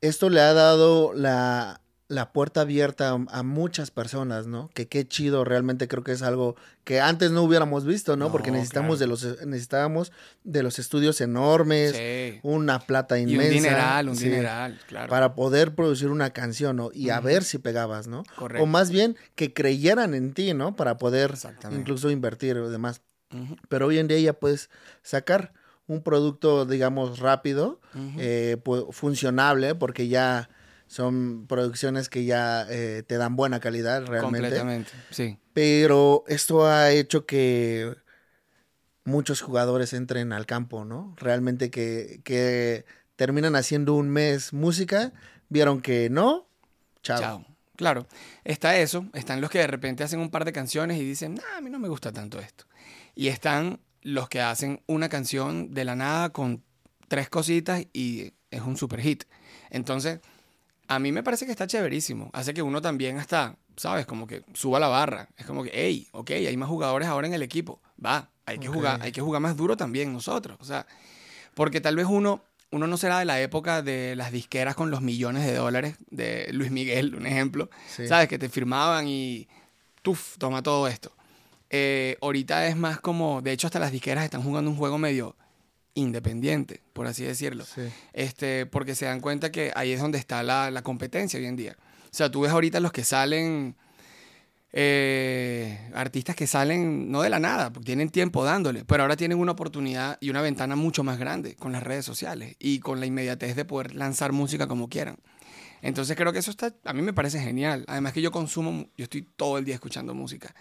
Esto 0.00 0.30
le 0.30 0.40
ha 0.40 0.52
dado 0.54 1.12
la, 1.12 1.80
la 2.08 2.32
puerta 2.32 2.60
abierta 2.62 3.10
a, 3.10 3.14
a 3.30 3.42
muchas 3.42 3.90
personas, 3.90 4.46
¿no? 4.46 4.70
Que 4.74 4.86
qué 4.88 5.06
chido, 5.06 5.44
realmente 5.44 5.88
creo 5.88 6.04
que 6.04 6.12
es 6.12 6.22
algo 6.22 6.56
que 6.84 7.00
antes 7.00 7.30
no 7.32 7.42
hubiéramos 7.42 7.84
visto, 7.84 8.16
¿no? 8.16 8.26
No, 8.26 8.32
Porque 8.32 8.50
necesitamos 8.50 8.98
claro. 8.98 8.98
de 8.98 9.06
los 9.34 9.46
necesitábamos 9.46 10.12
de 10.44 10.62
los 10.62 10.78
estudios 10.78 11.20
enormes, 11.20 11.92
Sí. 11.96 12.38
una 12.42 12.78
plata 12.80 13.18
Y 13.18 13.22
inmensa. 13.22 13.46
un 13.48 13.54
dineral, 13.54 14.08
un 14.08 14.16
sí, 14.16 14.24
dineral, 14.24 14.80
claro. 14.86 15.10
Para 15.10 15.34
poder 15.34 15.74
producir 15.74 16.08
una 16.08 16.30
canción, 16.30 16.76
¿no? 16.76 16.90
Y 16.94 17.10
a 17.10 17.20
ver 17.20 17.44
si 17.44 17.58
pegabas, 17.58 18.06
¿no? 18.06 18.22
Correcto. 18.36 18.62
O 18.62 18.66
más 18.66 18.90
bien 18.90 19.16
que 19.34 19.52
creyeran 19.52 20.14
en 20.14 20.32
ti, 20.32 20.54
¿no? 20.54 20.76
Para 20.76 20.96
poder 20.96 21.34
incluso 21.72 22.10
invertir 22.10 22.56
y 22.56 22.70
demás. 22.70 23.02
Pero 23.68 23.88
hoy 23.88 23.98
en 23.98 24.08
día 24.08 24.18
ya 24.20 24.32
puedes 24.32 24.70
sacar 25.02 25.52
un 25.88 26.02
producto, 26.02 26.66
digamos, 26.66 27.18
rápido, 27.18 27.80
eh, 28.18 28.58
funcionable, 28.90 29.74
porque 29.74 30.06
ya 30.06 30.48
son 30.86 31.46
producciones 31.46 32.08
que 32.08 32.24
ya 32.24 32.66
eh, 32.68 33.02
te 33.06 33.16
dan 33.16 33.36
buena 33.36 33.58
calidad 33.58 34.06
realmente. 34.06 34.48
Completamente, 34.48 34.90
sí. 35.10 35.38
Pero 35.52 36.24
esto 36.28 36.66
ha 36.66 36.90
hecho 36.90 37.26
que 37.26 37.96
muchos 39.04 39.40
jugadores 39.40 39.94
entren 39.94 40.32
al 40.32 40.46
campo, 40.46 40.84
¿no? 40.84 41.14
Realmente 41.16 41.70
que, 41.70 42.20
que 42.22 42.84
terminan 43.16 43.56
haciendo 43.56 43.94
un 43.94 44.10
mes 44.10 44.52
música, 44.52 45.12
vieron 45.48 45.80
que 45.80 46.10
no, 46.10 46.46
chao. 47.02 47.18
Chao. 47.18 47.44
Claro, 47.76 48.06
está 48.44 48.76
eso, 48.76 49.06
están 49.14 49.40
los 49.40 49.50
que 49.50 49.60
de 49.60 49.68
repente 49.68 50.02
hacen 50.02 50.20
un 50.20 50.30
par 50.30 50.44
de 50.44 50.52
canciones 50.52 50.98
y 50.98 51.04
dicen, 51.04 51.34
nah, 51.34 51.58
a 51.58 51.60
mí 51.60 51.70
no 51.70 51.78
me 51.78 51.88
gusta 51.88 52.12
tanto 52.12 52.40
esto. 52.40 52.64
Y 53.14 53.28
están 53.28 53.80
los 54.02 54.28
que 54.28 54.40
hacen 54.40 54.82
una 54.86 55.08
canción 55.08 55.74
de 55.74 55.84
la 55.84 55.96
nada 55.96 56.30
con 56.30 56.62
tres 57.08 57.28
cositas 57.28 57.84
y 57.92 58.32
es 58.50 58.62
un 58.62 58.76
super 58.76 59.00
hit. 59.00 59.24
Entonces, 59.70 60.20
a 60.86 60.98
mí 60.98 61.12
me 61.12 61.22
parece 61.22 61.44
que 61.44 61.52
está 61.52 61.66
chéverísimo. 61.66 62.30
Hace 62.32 62.54
que 62.54 62.62
uno 62.62 62.80
también 62.80 63.18
hasta, 63.18 63.56
¿sabes? 63.76 64.06
Como 64.06 64.26
que 64.26 64.42
suba 64.54 64.80
la 64.80 64.88
barra. 64.88 65.28
Es 65.36 65.46
como 65.46 65.62
que, 65.62 65.70
hey, 65.72 66.08
ok, 66.12 66.30
hay 66.30 66.56
más 66.56 66.68
jugadores 66.68 67.08
ahora 67.08 67.26
en 67.26 67.34
el 67.34 67.42
equipo. 67.42 67.80
Va, 68.04 68.30
hay 68.46 68.58
que 68.58 68.68
jugar, 68.68 69.00
hay 69.02 69.12
que 69.12 69.20
jugar 69.20 69.42
más 69.42 69.56
duro 69.56 69.76
también 69.76 70.12
nosotros. 70.12 70.56
O 70.60 70.64
sea, 70.64 70.86
porque 71.54 71.80
tal 71.80 71.96
vez 71.96 72.06
uno, 72.08 72.42
uno 72.70 72.86
no 72.86 72.96
será 72.96 73.18
de 73.18 73.24
la 73.24 73.40
época 73.40 73.82
de 73.82 74.16
las 74.16 74.32
disqueras 74.32 74.74
con 74.74 74.90
los 74.90 75.02
millones 75.02 75.44
de 75.44 75.54
dólares 75.54 75.96
de 76.10 76.48
Luis 76.52 76.70
Miguel, 76.70 77.14
un 77.14 77.26
ejemplo. 77.26 77.68
Sí. 77.94 78.06
¿Sabes? 78.06 78.28
Que 78.28 78.38
te 78.38 78.48
firmaban 78.48 79.06
y, 79.08 79.48
tuf, 80.02 80.38
toma 80.38 80.62
todo 80.62 80.88
esto. 80.88 81.12
Eh, 81.70 82.16
ahorita 82.22 82.66
es 82.66 82.76
más 82.76 83.00
como, 83.00 83.42
de 83.42 83.52
hecho 83.52 83.66
hasta 83.66 83.78
las 83.78 83.92
disqueras 83.92 84.24
están 84.24 84.42
jugando 84.42 84.70
un 84.70 84.76
juego 84.76 84.98
medio 84.98 85.36
independiente, 85.94 86.80
por 86.92 87.06
así 87.06 87.24
decirlo. 87.24 87.64
Sí. 87.64 87.82
Este, 88.12 88.66
porque 88.66 88.94
se 88.94 89.06
dan 89.06 89.20
cuenta 89.20 89.52
que 89.52 89.72
ahí 89.74 89.92
es 89.92 90.00
donde 90.00 90.18
está 90.18 90.42
la, 90.42 90.70
la 90.70 90.82
competencia 90.82 91.38
hoy 91.38 91.46
en 91.46 91.56
día. 91.56 91.76
O 92.04 92.14
sea, 92.14 92.30
tú 92.30 92.40
ves 92.42 92.52
ahorita 92.52 92.80
los 92.80 92.92
que 92.92 93.04
salen, 93.04 93.76
eh, 94.72 95.90
artistas 95.94 96.36
que 96.36 96.46
salen 96.46 97.10
no 97.10 97.22
de 97.22 97.30
la 97.30 97.38
nada, 97.38 97.72
porque 97.72 97.86
tienen 97.86 98.10
tiempo 98.10 98.44
dándole, 98.44 98.84
pero 98.84 99.02
ahora 99.02 99.16
tienen 99.16 99.38
una 99.38 99.52
oportunidad 99.52 100.18
y 100.20 100.30
una 100.30 100.40
ventana 100.40 100.76
mucho 100.76 101.04
más 101.04 101.18
grande 101.18 101.54
con 101.54 101.72
las 101.72 101.82
redes 101.82 102.04
sociales 102.04 102.56
y 102.58 102.80
con 102.80 103.00
la 103.00 103.06
inmediatez 103.06 103.56
de 103.56 103.64
poder 103.64 103.94
lanzar 103.94 104.32
música 104.32 104.66
como 104.66 104.88
quieran. 104.88 105.18
Entonces 105.82 106.16
creo 106.16 106.32
que 106.32 106.38
eso 106.38 106.50
está, 106.50 106.74
a 106.84 106.92
mí 106.92 107.02
me 107.02 107.12
parece 107.12 107.40
genial. 107.40 107.84
Además 107.88 108.12
que 108.12 108.22
yo 108.22 108.32
consumo, 108.32 108.88
yo 108.96 109.04
estoy 109.04 109.22
todo 109.36 109.58
el 109.58 109.64
día 109.64 109.74
escuchando 109.74 110.14
música. 110.14 110.54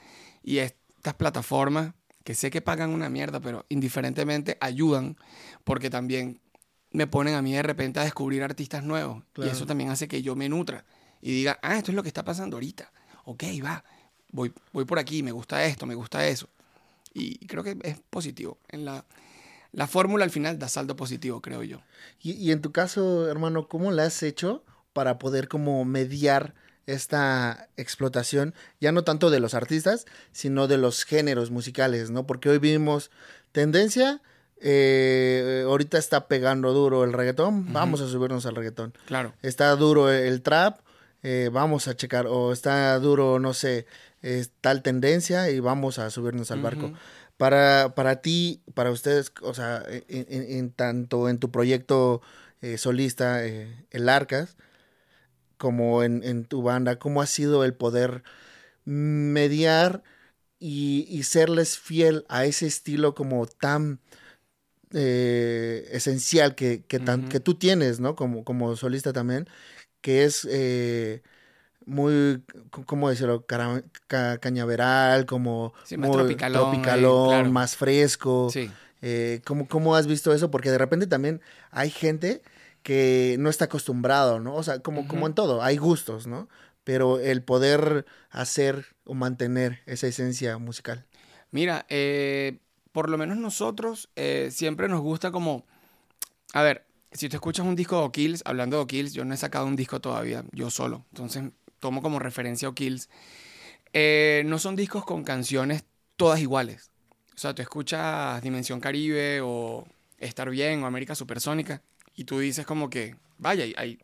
Y 0.44 0.60
estas 0.98 1.14
plataformas, 1.14 1.94
que 2.24 2.36
sé 2.36 2.52
que 2.52 2.62
pagan 2.62 2.90
una 2.90 3.10
mierda, 3.10 3.40
pero 3.40 3.66
indiferentemente 3.70 4.58
ayudan, 4.60 5.16
porque 5.64 5.90
también 5.90 6.42
me 6.92 7.08
ponen 7.08 7.36
a 7.36 7.42
mí 7.42 7.54
de 7.54 7.64
repente 7.64 8.00
a 8.00 8.04
descubrir 8.04 8.44
artistas 8.44 8.84
nuevos. 8.84 9.24
Claro. 9.34 9.50
Y 9.50 9.54
eso 9.54 9.66
también 9.66 9.90
hace 9.90 10.08
que 10.08 10.22
yo 10.22 10.36
me 10.36 10.50
nutra 10.50 10.86
y 11.22 11.32
diga, 11.32 11.60
ah, 11.62 11.78
esto 11.78 11.92
es 11.92 11.96
lo 11.96 12.04
que 12.04 12.10
está 12.10 12.24
pasando 12.26 12.58
ahorita. 12.58 12.92
Ok, 13.26 13.44
va, 13.64 13.84
voy, 14.32 14.54
voy 14.74 14.86
por 14.86 15.00
aquí, 15.00 15.24
me 15.24 15.32
gusta 15.32 15.64
esto, 15.66 15.86
me 15.86 15.96
gusta 15.96 16.28
eso. 16.28 16.50
Y 17.14 17.46
creo 17.48 17.64
que 17.64 17.78
es 17.84 18.00
positivo. 18.10 18.58
En 18.70 18.86
la, 18.86 19.06
la 19.72 19.88
fórmula 19.88 20.24
al 20.24 20.32
final 20.32 20.60
da 20.60 20.68
saldo 20.68 20.96
positivo, 20.96 21.42
creo 21.42 21.64
yo. 21.64 21.82
Y, 22.22 22.34
y 22.34 22.52
en 22.52 22.62
tu 22.62 22.72
caso, 22.72 23.30
hermano, 23.30 23.68
¿cómo 23.68 23.92
la 23.92 24.04
has 24.04 24.22
hecho 24.24 24.64
para 24.94 25.18
poder 25.18 25.48
como 25.48 25.84
mediar 25.86 26.56
esta 26.88 27.70
explotación, 27.78 28.54
ya 28.82 28.92
no 28.92 29.04
tanto 29.04 29.30
de 29.30 29.40
los 29.40 29.54
artistas, 29.54 30.06
sino 30.32 30.68
de 30.68 30.78
los 30.78 31.04
géneros 31.06 31.52
musicales, 31.52 32.10
¿no? 32.10 32.26
Porque 32.26 32.50
hoy 32.50 32.58
vimos 32.58 33.12
tendencia, 33.52 34.22
eh, 34.60 35.64
ahorita 35.66 35.98
está 35.98 36.28
pegando 36.28 36.74
duro 36.74 37.04
el 37.04 37.14
reggaetón, 37.14 37.72
vamos 37.74 38.02
a 38.02 38.08
subirnos 38.08 38.46
al 38.46 38.56
reggaetón. 38.56 38.94
Claro. 39.06 39.34
Está 39.42 39.76
duro 39.76 40.10
el 40.12 40.42
trap, 40.42 40.80
eh, 41.24 41.50
vamos 41.52 41.88
a 41.88 41.96
checar, 41.96 42.28
o 42.28 42.52
está 42.54 42.98
duro, 43.00 43.40
no 43.40 43.54
sé, 43.54 43.86
es 44.22 44.52
tal 44.62 44.82
tendencia 44.82 45.50
y 45.50 45.60
vamos 45.60 46.00
a 46.00 46.10
subirnos 46.10 46.52
al 46.52 46.62
barco. 46.62 46.92
Para, 47.38 47.94
para 47.96 48.22
ti, 48.22 48.62
para 48.74 48.90
ustedes, 48.92 49.32
o 49.44 49.54
sea, 49.54 49.84
en, 49.88 50.26
en- 50.30 50.58
en 50.58 50.72
tanto 50.72 51.30
en 51.30 51.38
tu 51.38 51.52
proyecto 51.52 52.22
eh, 52.62 52.80
solista, 52.80 53.46
eh, 53.46 53.86
el 53.92 54.10
Arcas, 54.10 54.58
como 55.58 56.04
en, 56.04 56.24
en 56.24 56.46
tu 56.46 56.62
banda, 56.62 57.00
¿cómo 57.00 57.22
ha 57.22 57.28
sido 57.28 57.64
el 57.64 57.74
poder 57.74 58.24
mediar 58.86 60.04
y, 60.60 61.08
y 61.10 61.24
serles 61.24 61.78
fiel 61.80 62.26
a 62.30 62.46
ese 62.46 62.68
estilo 62.68 63.16
como 63.16 63.46
tan 63.48 64.00
eh, 64.94 65.88
esencial 65.92 66.56
que, 66.56 66.84
que, 66.88 67.00
tan- 67.00 67.28
que 67.30 67.40
tú 67.40 67.56
tienes, 67.56 68.00
¿no? 68.00 68.16
Como, 68.16 68.44
como 68.44 68.76
solista 68.76 69.14
también, 69.14 69.48
que 70.02 70.24
es 70.26 70.46
muy, 71.86 72.44
¿cómo 72.86 73.10
decirlo? 73.10 73.46
Cara- 73.46 73.84
ca- 74.08 74.38
cañaveral, 74.40 75.26
como 75.26 75.74
Sí, 75.86 75.98
más 75.98 76.10
muy 76.10 76.18
tropicalón, 76.18 76.66
ahí, 76.66 76.72
tropicalón, 76.72 77.28
claro. 77.28 77.52
más 77.52 77.76
fresco. 77.78 78.50
Sí. 78.52 78.70
Eh, 79.02 79.42
¿cómo, 79.46 79.68
cómo 79.68 79.96
has 79.96 80.08
visto 80.08 80.34
eso? 80.34 80.52
Porque 80.52 80.72
de 80.72 80.78
repente 80.78 81.08
también 81.08 81.42
hay 81.72 81.90
gente 81.90 82.42
que 82.88 83.36
no 83.38 83.50
está 83.50 83.66
acostumbrado, 83.66 84.40
¿no? 84.40 84.56
O 84.56 84.64
sea, 84.64 84.80
como, 84.80 85.10
como 85.10 85.28
en 85.28 85.34
todo, 85.34 85.62
hay 85.62 85.76
gustos, 85.76 86.26
¿no? 86.26 86.48
Pero 86.86 87.20
el 87.20 87.44
poder 87.44 88.06
hacer 88.30 88.96
o 89.04 89.14
mantener 89.14 89.82
esa 89.88 90.08
esencia 90.08 90.58
musical. 90.58 91.06
Mira, 91.52 91.86
eh, 91.90 92.60
por 92.94 93.10
lo 93.10 93.18
menos 93.18 93.40
nosotros 93.40 94.10
eh, 94.16 94.52
siempre 94.54 94.88
nos 94.88 95.02
gusta 95.02 95.32
como... 95.32 95.66
A 96.54 96.62
ver, 96.62 96.86
si 97.12 97.28
tú 97.28 97.36
escuchas 97.36 97.66
un 97.66 97.76
disco 97.76 97.98
de 97.98 98.04
O'Kills, 98.04 98.42
hablando 98.46 98.78
de 98.78 98.84
O'Kills, 98.84 99.12
yo 99.12 99.26
no 99.26 99.34
he 99.34 99.38
sacado 99.38 99.66
un 99.66 99.76
disco 99.76 100.00
todavía, 100.00 100.46
yo 100.54 100.70
solo. 100.70 101.06
Entonces 101.12 101.44
tomo 101.82 102.02
como 102.02 102.20
referencia 102.20 102.70
a 102.70 102.72
O'Kills. 102.72 103.10
Eh, 103.92 104.44
no 104.46 104.60
son 104.60 104.78
discos 104.78 105.04
con 105.04 105.26
canciones 105.26 105.84
todas 106.16 106.40
iguales. 106.40 106.90
O 107.36 107.38
sea, 107.38 107.54
tú 107.54 107.62
escuchas 107.62 108.42
Dimensión 108.42 108.80
Caribe 108.80 109.42
o 109.44 109.86
Estar 110.20 110.50
Bien 110.50 110.82
o 110.84 110.88
América 110.88 111.16
Supersónica 111.16 111.82
y 112.18 112.26
tú 112.26 112.40
dices 112.40 112.66
como 112.66 112.90
que, 112.90 113.16
vaya, 113.38 113.64
hay, 113.78 114.00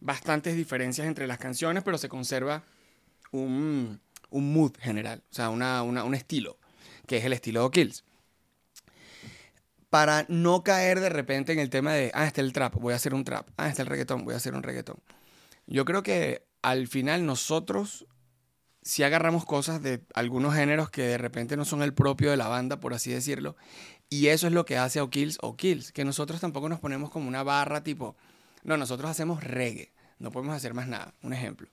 bastantes 0.00 0.56
diferencias 0.56 1.06
entre 1.06 1.26
las 1.26 1.38
canciones, 1.38 1.82
pero 1.82 1.96
se 1.96 2.10
conserva 2.10 2.64
un, 3.30 4.00
un 4.30 4.52
mood 4.52 4.72
general, 4.78 5.22
o 5.30 5.34
sea, 5.34 5.48
una, 5.48 5.82
una- 5.82 6.04
un 6.04 6.14
estilo, 6.14 6.58
que 7.06 7.16
es 7.16 7.24
el 7.24 7.32
estilo 7.32 7.60
de 7.60 7.66
O'Kills. 7.66 8.04
Para 9.88 10.24
no 10.28 10.64
caer 10.64 11.00
de 11.00 11.08
repente 11.10 11.52
en 11.52 11.58
el 11.58 11.70
tema 11.70 11.92
de, 11.92 12.10
ah, 12.14 12.26
está 12.26 12.40
el 12.40 12.52
trap, 12.52 12.74
voy 12.74 12.94
a 12.94 12.96
hacer 12.96 13.14
un 13.14 13.24
trap, 13.24 13.48
ah, 13.56 13.68
está 13.68 13.82
el 13.82 13.88
reggaetón, 13.88 14.24
voy 14.24 14.34
a 14.34 14.38
hacer 14.38 14.54
un 14.54 14.62
reggaetón. 14.62 14.96
Yo 15.66 15.84
creo 15.84 16.02
que 16.02 16.44
al 16.62 16.88
final 16.88 17.24
nosotros 17.26 18.06
si 18.82 19.04
agarramos 19.04 19.44
cosas 19.44 19.80
de 19.82 20.02
algunos 20.14 20.54
géneros 20.54 20.90
que 20.90 21.02
de 21.02 21.18
repente 21.18 21.56
no 21.56 21.64
son 21.64 21.82
el 21.82 21.94
propio 21.94 22.30
de 22.30 22.36
la 22.36 22.48
banda, 22.48 22.80
por 22.80 22.94
así 22.94 23.12
decirlo, 23.12 23.56
y 24.12 24.28
eso 24.28 24.46
es 24.46 24.52
lo 24.52 24.66
que 24.66 24.76
hace 24.76 25.00
O'Kills 25.00 25.38
O'Kills, 25.40 25.90
que 25.90 26.04
nosotros 26.04 26.38
tampoco 26.38 26.68
nos 26.68 26.80
ponemos 26.80 27.08
como 27.08 27.28
una 27.28 27.42
barra 27.42 27.82
tipo, 27.82 28.14
no, 28.62 28.76
nosotros 28.76 29.10
hacemos 29.10 29.42
reggae, 29.42 29.90
no 30.18 30.30
podemos 30.30 30.54
hacer 30.54 30.74
más 30.74 30.86
nada. 30.86 31.14
Un 31.22 31.32
ejemplo. 31.32 31.68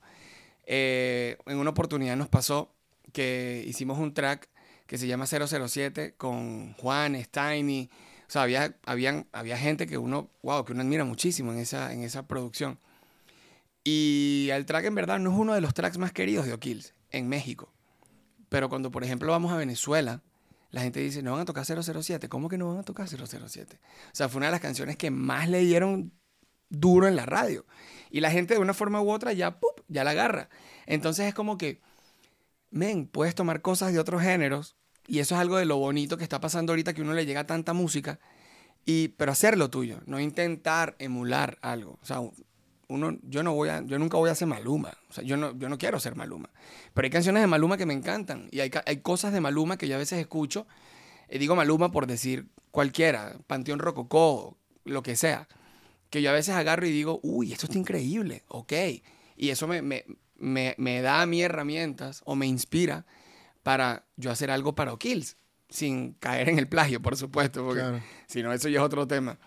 Eh, 0.65 1.37
en 1.47 1.57
una 1.57 1.71
oportunidad 1.71 2.15
nos 2.15 2.29
pasó 2.29 2.73
que 3.11 3.65
hicimos 3.67 3.99
un 3.99 4.13
track 4.13 4.47
que 4.87 4.97
se 4.97 5.05
llama 5.05 5.25
007 5.27 6.13
con 6.15 6.71
Juan, 6.75 7.21
Steiny, 7.21 7.89
o 8.25 8.31
sea, 8.31 8.43
había, 8.43 8.73
habían, 8.85 9.27
había 9.33 9.57
gente 9.57 9.85
que 9.85 9.97
uno, 9.97 10.29
wow, 10.41 10.63
que 10.63 10.71
uno 10.71 10.81
admira 10.81 11.03
muchísimo 11.03 11.51
en 11.51 11.59
esa, 11.59 11.91
en 11.91 12.03
esa 12.03 12.25
producción. 12.25 12.79
Y 13.83 14.47
el 14.53 14.65
track 14.65 14.85
en 14.85 14.95
verdad 14.95 15.19
no 15.19 15.33
es 15.33 15.37
uno 15.37 15.53
de 15.55 15.59
los 15.61 15.73
tracks 15.73 15.97
más 15.97 16.13
queridos 16.13 16.45
de 16.45 16.53
O'Kills 16.53 16.93
en 17.11 17.27
México. 17.27 17.69
Pero 18.47 18.69
cuando, 18.69 18.91
por 18.91 19.03
ejemplo, 19.03 19.29
vamos 19.29 19.51
a 19.51 19.57
Venezuela, 19.57 20.21
la 20.71 20.81
gente 20.81 20.99
dice, 20.99 21.23
no 21.23 21.31
van 21.31 21.41
a 21.41 21.45
tocar 21.45 21.65
007. 21.65 22.29
¿Cómo 22.29 22.47
que 22.49 22.57
no 22.57 22.69
van 22.69 22.79
a 22.79 22.83
tocar 22.83 23.07
007? 23.07 23.79
O 24.05 24.15
sea, 24.15 24.29
fue 24.29 24.37
una 24.37 24.47
de 24.47 24.51
las 24.51 24.61
canciones 24.61 24.97
que 24.97 25.09
más 25.09 25.49
le 25.49 25.59
dieron 25.61 26.11
duro 26.69 27.07
en 27.07 27.15
la 27.15 27.25
radio. 27.25 27.65
Y 28.11 28.21
la 28.21 28.31
gente 28.31 28.53
de 28.53 28.59
una 28.59 28.73
forma 28.73 29.01
u 29.01 29.09
otra 29.11 29.33
ya, 29.33 29.59
¡pup! 29.59 29.81
ya 29.87 30.03
la 30.03 30.11
agarra. 30.11 30.49
Entonces 30.85 31.27
es 31.27 31.33
como 31.33 31.57
que, 31.57 31.81
men, 32.69 33.07
puedes 33.07 33.33
tomar 33.33 33.61
cosas 33.61 33.93
de 33.93 33.99
otros 33.99 34.21
géneros. 34.21 34.75
Y 35.07 35.19
eso 35.19 35.33
es 35.33 35.41
algo 35.41 35.57
de 35.57 35.65
lo 35.65 35.77
bonito 35.77 36.17
que 36.17 36.23
está 36.23 36.39
pasando 36.39 36.71
ahorita, 36.71 36.93
que 36.93 37.01
uno 37.01 37.13
le 37.13 37.25
llega 37.25 37.47
tanta 37.47 37.73
música. 37.73 38.19
Y, 38.85 39.09
pero 39.09 39.31
hacerlo 39.31 39.69
tuyo, 39.71 40.01
no 40.05 40.19
intentar 40.19 40.95
emular 40.99 41.57
algo. 41.61 41.97
O 42.01 42.05
sea, 42.05 42.21
uno, 42.89 43.17
yo 43.21 43.43
no 43.43 43.53
voy 43.53 43.69
a, 43.69 43.81
yo 43.85 43.99
nunca 43.99 44.17
voy 44.17 44.31
a 44.31 44.35
ser 44.35 44.47
Maluma. 44.47 44.97
O 45.09 45.13
sea, 45.13 45.23
yo 45.23 45.37
no, 45.37 45.57
yo 45.57 45.69
no 45.69 45.77
quiero 45.77 45.99
ser 45.99 46.15
Maluma. 46.15 46.49
Pero 46.93 47.05
hay 47.05 47.11
canciones 47.11 47.41
de 47.41 47.47
Maluma 47.47 47.77
que 47.77 47.85
me 47.85 47.93
encantan. 47.93 48.49
Y 48.51 48.59
hay, 48.59 48.71
hay 48.85 48.97
cosas 48.97 49.31
de 49.31 49.39
Maluma 49.39 49.77
que 49.77 49.87
yo 49.87 49.95
a 49.95 49.99
veces 49.99 50.19
escucho. 50.19 50.67
Y 51.29 51.37
digo 51.37 51.55
Maluma 51.55 51.91
por 51.91 52.07
decir 52.07 52.47
cualquiera, 52.71 53.37
Panteón 53.47 53.79
Rococó, 53.79 54.57
lo 54.85 55.03
que 55.03 55.15
sea. 55.15 55.47
Que 56.09 56.23
yo 56.23 56.31
a 56.31 56.33
veces 56.33 56.55
agarro 56.55 56.87
y 56.87 56.91
digo, 56.91 57.19
uy, 57.21 57.53
esto 57.53 57.67
está 57.67 57.77
increíble, 57.77 58.43
ok. 58.47 58.73
Y 59.37 59.49
eso 59.49 59.67
me, 59.67 59.83
me, 59.83 60.05
me, 60.37 60.73
me 60.79 61.01
da 61.01 61.21
a 61.21 61.27
mí 61.27 61.43
herramientas 61.43 62.23
o 62.25 62.35
me 62.35 62.47
inspira 62.47 63.05
para 63.61 64.05
yo 64.17 64.31
hacer 64.31 64.49
algo 64.49 64.73
para 64.73 64.93
O'Kills. 64.93 65.37
Sin 65.69 66.13
caer 66.13 66.49
en 66.49 66.57
el 66.57 66.67
plagio, 66.67 66.99
por 66.99 67.15
supuesto, 67.15 67.63
porque 67.63 68.01
si 68.25 68.41
no, 68.41 68.51
eso 68.51 68.67
ya 68.69 68.79
es 68.79 68.83
otro 68.83 69.05
tema. 69.07 69.37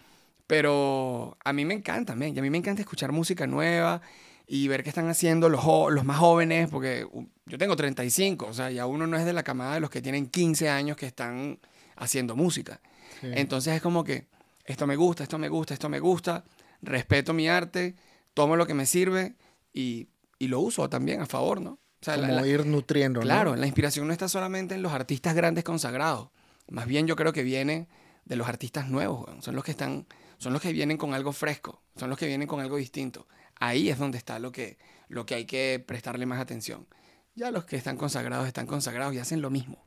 Pero 0.53 1.39
a 1.43 1.55
mí 1.55 1.65
me 1.65 1.73
encanta, 1.73 2.15
y 2.15 2.39
a 2.39 2.43
mí 2.43 2.51
me 2.51 2.59
encanta 2.59 2.83
escuchar 2.83 3.11
música 3.11 3.47
nueva 3.47 4.03
y 4.47 4.69
ver 4.69 4.83
qué 4.83 4.91
están 4.91 5.09
haciendo 5.09 5.49
los, 5.49 5.65
los 5.91 6.05
más 6.05 6.19
jóvenes, 6.19 6.69
porque 6.71 7.07
yo 7.47 7.57
tengo 7.57 7.75
35, 7.75 8.49
o 8.49 8.53
sea, 8.53 8.71
ya 8.71 8.85
uno 8.85 9.07
no 9.07 9.17
es 9.17 9.25
de 9.25 9.33
la 9.33 9.45
camada 9.45 9.73
de 9.73 9.81
los 9.81 9.89
que 9.89 10.03
tienen 10.03 10.27
15 10.27 10.69
años 10.69 10.99
que 10.99 11.07
están 11.07 11.59
haciendo 11.97 12.37
música. 12.37 12.83
Entonces 13.23 13.77
es 13.77 13.81
como 13.81 14.05
que 14.05 14.27
esto 14.67 14.87
me 14.87 14.95
gusta, 14.95 15.23
esto 15.23 15.39
me 15.39 15.49
gusta, 15.49 15.73
esto 15.73 15.89
me 15.89 16.01
gusta, 16.01 16.45
respeto 16.83 17.33
mi 17.33 17.49
arte, 17.49 17.95
tomo 18.35 18.55
lo 18.55 18.67
que 18.67 18.75
me 18.75 18.85
sirve 18.85 19.37
y, 19.73 20.09
y 20.39 20.49
lo 20.49 20.61
uso 20.61 20.87
también 20.91 21.23
a 21.23 21.27
favor, 21.27 21.63
¿no? 21.63 21.71
O 21.71 22.05
sea, 22.05 22.19
como 22.19 22.45
ir 22.45 22.67
nutriendo. 22.67 23.23
Claro, 23.23 23.57
la 23.57 23.67
inspiración 23.67 24.07
no 24.07 24.13
está 24.13 24.29
solamente 24.29 24.75
en 24.75 24.83
los 24.83 24.93
artistas 24.93 25.35
grandes 25.35 25.65
consagrados, 25.65 26.29
más 26.69 26.87
bien 26.87 27.07
yo 27.07 27.17
creo 27.17 27.33
que 27.33 27.43
viene 27.43 27.89
de 28.27 28.37
los 28.37 28.47
artistas 28.47 28.91
nuevos, 28.91 29.31
son 29.43 29.55
los 29.55 29.65
que 29.65 29.71
están 29.71 30.07
son 30.43 30.53
los 30.53 30.61
que 30.61 30.73
vienen 30.73 30.97
con 30.97 31.15
algo 31.15 31.33
fresco, 31.33 31.81
son 31.95 32.11
los 32.11 32.19
que 32.19 32.27
vienen 32.27 32.49
con 32.49 32.59
algo 32.59 32.77
distinto. 32.77 33.29
Ahí 33.61 33.91
es 33.91 33.99
donde 33.99 34.19
está 34.19 34.41
lo 34.41 34.51
que, 34.51 34.77
lo 35.09 35.25
que 35.25 35.37
hay 35.37 35.45
que 35.45 35.81
prestarle 35.87 36.27
más 36.27 36.41
atención. 36.41 36.89
Ya 37.37 37.53
los 37.53 37.65
que 37.65 37.77
están 37.77 37.97
consagrados 37.97 38.49
están 38.49 38.67
consagrados 38.67 39.15
y 39.15 39.21
hacen 39.21 39.41
lo 39.41 39.51
mismo. 39.51 39.87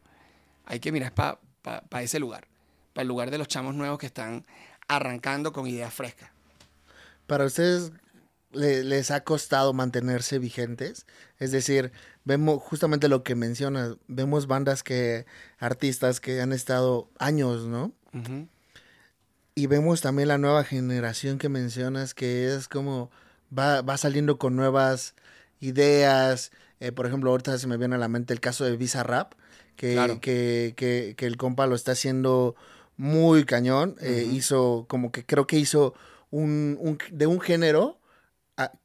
Hay 0.63 0.79
que 0.79 0.93
mirar 0.93 1.13
para 1.13 2.01
ese 2.01 2.19
lugar, 2.19 2.47
para 2.93 3.01
el 3.01 3.09
lugar 3.09 3.31
de 3.31 3.37
los 3.37 3.49
chamos 3.49 3.75
nuevos 3.75 3.99
que 3.99 4.05
están 4.05 4.45
arrancando 4.87 5.51
con 5.51 5.67
ideas 5.67 5.93
frescas. 5.93 6.29
Para 7.27 7.43
ustedes, 7.43 7.91
les 8.53 9.11
ha 9.11 9.25
costado 9.25 9.73
mantenerse 9.73 10.39
vigentes. 10.39 11.05
Es 11.37 11.51
decir, 11.51 11.91
vemos 12.23 12.63
justamente 12.63 13.09
lo 13.09 13.23
que 13.23 13.35
mencionas, 13.35 13.97
vemos 14.07 14.47
bandas 14.47 14.83
que, 14.83 15.25
artistas 15.59 16.21
que 16.21 16.39
han 16.39 16.53
estado 16.53 17.09
años, 17.19 17.65
¿no? 17.65 17.91
Y 19.57 19.67
vemos 19.67 20.01
también 20.01 20.27
la 20.27 20.37
nueva 20.37 20.65
generación 20.65 21.37
que 21.37 21.47
mencionas, 21.47 22.13
que 22.13 22.53
es 22.53 22.67
como 22.67 23.09
va, 23.57 23.81
va 23.81 23.95
saliendo 23.95 24.37
con 24.37 24.57
nuevas 24.57 25.15
ideas. 25.61 26.51
Eh, 26.81 26.91
por 26.91 27.05
ejemplo, 27.05 27.31
ahorita 27.31 27.57
se 27.57 27.67
me 27.67 27.77
viene 27.77 27.95
a 27.95 27.97
la 27.97 28.09
mente 28.09 28.33
el 28.33 28.41
caso 28.41 28.65
de 28.65 28.75
Visa 28.75 29.03
Rap, 29.03 29.33
que, 29.77 30.19
que, 30.21 30.73
que, 30.75 31.15
que, 31.15 31.25
el 31.25 31.37
compa 31.37 31.67
lo 31.67 31.75
está 31.75 31.93
haciendo 31.93 32.55
muy 32.97 33.45
cañón. 33.45 33.95
Eh, 34.01 34.27
hizo, 34.29 34.85
como 34.89 35.13
que 35.13 35.25
creo 35.25 35.47
que 35.47 35.57
hizo 35.57 35.93
un, 36.31 36.77
un 36.81 36.97
de 37.11 37.25
un 37.25 37.39
género 37.39 37.99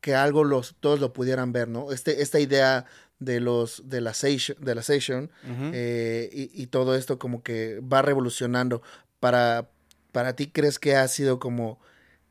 que 0.00 0.14
algo 0.14 0.44
los, 0.44 0.76
todos 0.78 1.00
lo 1.00 1.12
pudieran 1.12 1.52
ver, 1.52 1.66
¿no? 1.66 1.90
Este, 1.90 2.22
esta 2.22 2.38
idea 2.38 2.87
de 3.18 3.40
los 3.40 3.88
de 3.88 4.00
la 4.00 4.14
session, 4.14 4.56
de 4.61 4.74
la 4.74 4.83
session 4.83 5.30
eh, 5.72 6.30
y, 6.33 6.62
y, 6.62 6.66
todo 6.68 6.94
esto 6.94 7.18
como 7.18 7.42
que 7.42 7.80
va 7.80 8.02
revolucionando 8.02 8.83
para 9.20 9.68
¿para 10.12 10.34
ti 10.36 10.48
crees 10.48 10.78
que 10.78 10.96
ha 10.96 11.06
sido 11.08 11.38
como 11.38 11.78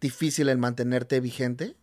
difícil 0.01 0.49
el 0.49 0.57
mantenerte 0.57 1.19
vigente? 1.19 1.75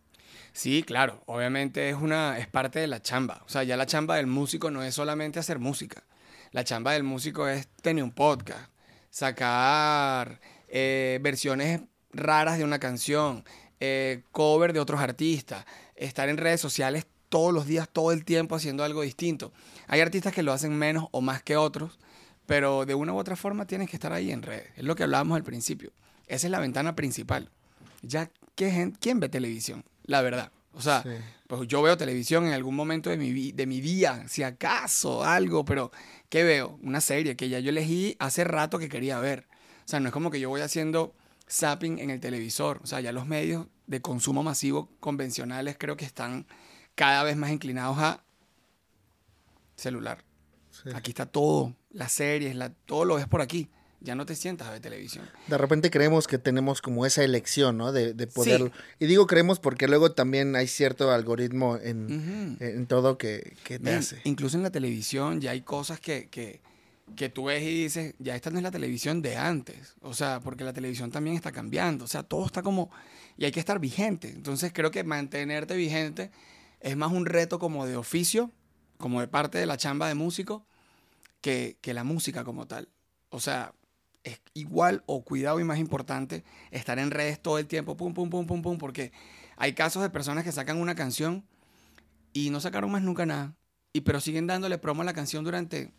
Sí, 0.53 0.83
claro, 0.83 1.21
obviamente 1.27 1.89
es 1.89 1.95
una 1.95 2.39
es 2.39 2.47
parte 2.47 2.79
de 2.79 2.87
la 2.87 3.01
chamba. 3.01 3.43
O 3.45 3.49
sea, 3.49 3.63
ya 3.63 3.77
la 3.77 3.85
chamba 3.85 4.15
del 4.15 4.27
músico 4.27 4.71
no 4.71 4.83
es 4.83 4.95
solamente 4.95 5.39
hacer 5.39 5.59
música. 5.59 6.03
La 6.51 6.63
chamba 6.63 6.93
del 6.93 7.03
músico 7.03 7.47
es 7.47 7.67
tener 7.81 8.03
un 8.03 8.11
podcast, 8.11 8.71
sacar 9.09 10.39
eh, 10.67 11.19
versiones 11.21 11.81
raras 12.11 12.57
de 12.57 12.63
una 12.63 12.79
canción, 12.79 13.43
eh, 13.79 14.23
cover 14.31 14.73
de 14.73 14.79
otros 14.79 14.99
artistas, 14.99 15.65
estar 15.95 16.29
en 16.29 16.37
redes 16.37 16.61
sociales 16.61 17.05
todos 17.29 17.53
los 17.53 17.67
días, 17.67 17.89
todo 17.91 18.11
el 18.11 18.25
tiempo 18.25 18.55
haciendo 18.55 18.83
algo 18.83 19.01
distinto. 19.01 19.53
Hay 19.87 20.01
artistas 20.01 20.33
que 20.33 20.43
lo 20.43 20.53
hacen 20.53 20.73
menos 20.73 21.07
o 21.11 21.21
más 21.21 21.43
que 21.43 21.57
otros, 21.57 21.99
pero 22.47 22.85
de 22.85 22.95
una 22.95 23.13
u 23.13 23.17
otra 23.17 23.35
forma 23.35 23.67
tienes 23.67 23.89
que 23.89 23.97
estar 23.97 24.11
ahí 24.11 24.31
en 24.31 24.41
redes. 24.41 24.71
Es 24.75 24.83
lo 24.83 24.95
que 24.95 25.03
hablábamos 25.03 25.35
al 25.35 25.43
principio. 25.43 25.91
Esa 26.25 26.47
es 26.47 26.51
la 26.51 26.59
ventana 26.59 26.95
principal. 26.95 27.51
Ya, 28.01 28.31
¿quién 28.55 29.19
ve 29.19 29.29
televisión? 29.29 29.83
La 30.03 30.21
verdad. 30.21 30.51
O 30.73 30.81
sea, 30.81 31.03
pues 31.47 31.67
yo 31.67 31.81
veo 31.81 31.97
televisión 31.97 32.45
en 32.45 32.53
algún 32.53 32.75
momento 32.75 33.09
de 33.09 33.17
mi, 33.17 33.51
de 33.51 33.65
mi 33.65 33.81
día, 33.81 34.27
si 34.27 34.43
acaso 34.43 35.23
algo, 35.23 35.65
pero 35.65 35.91
¿qué 36.29 36.43
veo? 36.43 36.79
Una 36.81 37.01
serie 37.01 37.35
que 37.35 37.49
ya 37.49 37.59
yo 37.59 37.69
elegí 37.69 38.15
hace 38.19 38.43
rato 38.43 38.79
que 38.79 38.87
quería 38.87 39.19
ver. 39.19 39.47
O 39.85 39.87
sea, 39.87 39.99
no 39.99 40.07
es 40.07 40.13
como 40.13 40.31
que 40.31 40.39
yo 40.39 40.49
voy 40.49 40.61
haciendo 40.61 41.15
zapping 41.49 41.99
en 41.99 42.11
el 42.11 42.19
televisor. 42.19 42.79
O 42.83 42.87
sea, 42.87 43.01
ya 43.01 43.11
los 43.11 43.25
medios 43.25 43.67
de 43.87 44.01
consumo 44.01 44.43
masivo 44.43 44.89
convencionales 44.99 45.77
creo 45.79 45.97
que 45.97 46.05
están 46.05 46.45
cada 46.95 47.23
vez 47.23 47.35
más 47.37 47.51
inclinados 47.51 47.97
a 47.97 48.23
celular. 49.75 50.23
Aquí 50.93 51.11
está 51.11 51.25
todo, 51.25 51.75
las 51.97 52.11
series, 52.11 52.55
la, 52.55 52.69
todo 52.69 53.05
lo 53.05 53.15
ves 53.15 53.27
por 53.27 53.41
aquí. 53.41 53.69
Ya 53.99 54.13
no 54.13 54.27
te 54.27 54.35
sientas 54.35 54.67
a 54.67 54.71
ver 54.71 54.79
televisión. 54.79 55.27
De 55.47 55.57
repente 55.57 55.89
creemos 55.89 56.27
que 56.27 56.37
tenemos 56.37 56.83
como 56.83 57.07
esa 57.07 57.23
elección, 57.23 57.77
¿no? 57.77 57.91
De, 57.91 58.13
de 58.13 58.27
poder... 58.27 58.71
Y 58.99 59.07
digo 59.07 59.25
creemos 59.25 59.59
porque 59.59 59.87
luego 59.87 60.11
también 60.11 60.55
hay 60.55 60.67
cierto 60.67 61.11
algoritmo 61.11 61.77
en, 61.77 62.57
en 62.59 62.85
todo 62.85 63.17
que, 63.17 63.57
que 63.63 63.79
te 63.79 63.95
hace. 63.95 64.21
Incluso 64.23 64.55
en 64.55 64.63
la 64.63 64.69
televisión 64.69 65.41
ya 65.41 65.51
hay 65.51 65.61
cosas 65.61 65.99
que, 65.99 66.29
que, 66.29 66.61
que 67.15 67.29
tú 67.29 67.45
ves 67.45 67.63
y 67.63 67.83
dices, 67.83 68.13
ya 68.19 68.35
esta 68.35 68.51
no 68.51 68.57
es 68.57 68.63
la 68.63 68.69
televisión 68.69 69.23
de 69.23 69.35
antes. 69.35 69.95
O 70.01 70.13
sea, 70.13 70.41
porque 70.41 70.63
la 70.63 70.73
televisión 70.73 71.09
también 71.09 71.35
está 71.35 71.51
cambiando. 71.51 72.05
O 72.05 72.07
sea, 72.07 72.21
todo 72.21 72.45
está 72.45 72.61
como... 72.61 72.91
Y 73.35 73.45
hay 73.45 73.51
que 73.51 73.59
estar 73.59 73.79
vigente. 73.79 74.29
Entonces 74.29 74.71
creo 74.73 74.91
que 74.91 75.03
mantenerte 75.03 75.75
vigente 75.75 76.29
es 76.81 76.95
más 76.95 77.11
un 77.11 77.25
reto 77.25 77.57
como 77.57 77.87
de 77.87 77.97
oficio 77.97 78.51
como 78.97 79.21
de 79.21 79.27
parte 79.27 79.57
de 79.57 79.65
la 79.65 79.77
chamba 79.77 80.07
de 80.07 80.15
músico, 80.15 80.65
que, 81.41 81.77
la 81.83 82.03
música 82.03 82.43
como 82.43 82.67
tal. 82.67 82.89
O 83.29 83.39
sea, 83.39 83.73
es 84.23 84.41
igual 84.53 85.03
o 85.05 85.23
cuidado 85.23 85.59
y 85.59 85.63
más 85.63 85.79
importante 85.79 86.43
estar 86.71 86.99
en 86.99 87.11
redes 87.11 87.41
todo 87.41 87.59
el 87.59 87.67
tiempo, 87.67 87.95
pum, 87.95 88.13
pum, 88.13 88.29
pum, 88.29 88.45
pum, 88.45 88.61
pum, 88.61 88.77
porque 88.77 89.11
hay 89.55 89.73
casos 89.73 90.01
de 90.01 90.09
personas 90.09 90.43
que 90.43 90.51
sacan 90.51 90.77
una 90.77 90.95
canción 90.95 91.45
y 92.33 92.49
no 92.49 92.59
sacaron 92.59 92.91
más 92.91 93.01
nunca 93.01 93.25
nada, 93.25 93.55
y 93.93 94.01
pero 94.01 94.19
siguen 94.19 94.47
dándole 94.47 94.77
promo 94.77 95.01
a 95.01 95.05
la 95.05 95.13
canción 95.13 95.43
durante 95.43 95.91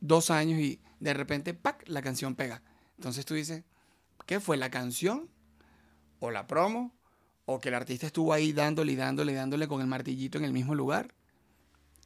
dos 0.00 0.30
años 0.30 0.60
y 0.60 0.80
de 1.00 1.14
repente, 1.14 1.54
¡pac!, 1.54 1.82
la 1.88 2.02
canción 2.02 2.34
pega. 2.34 2.62
Entonces 2.96 3.24
tú 3.24 3.34
dices, 3.34 3.64
¿qué 4.26 4.40
fue 4.40 4.56
la 4.56 4.70
canción? 4.70 5.28
¿O 6.20 6.30
la 6.30 6.46
promo? 6.46 6.94
¿O 7.46 7.58
que 7.58 7.70
el 7.70 7.74
artista 7.74 8.06
estuvo 8.06 8.32
ahí 8.32 8.52
dándole 8.52 8.92
y 8.92 8.96
dándole 8.96 9.32
y 9.32 9.34
dándole 9.34 9.66
con 9.66 9.80
el 9.80 9.86
martillito 9.86 10.38
en 10.38 10.44
el 10.44 10.52
mismo 10.52 10.74
lugar? 10.74 11.14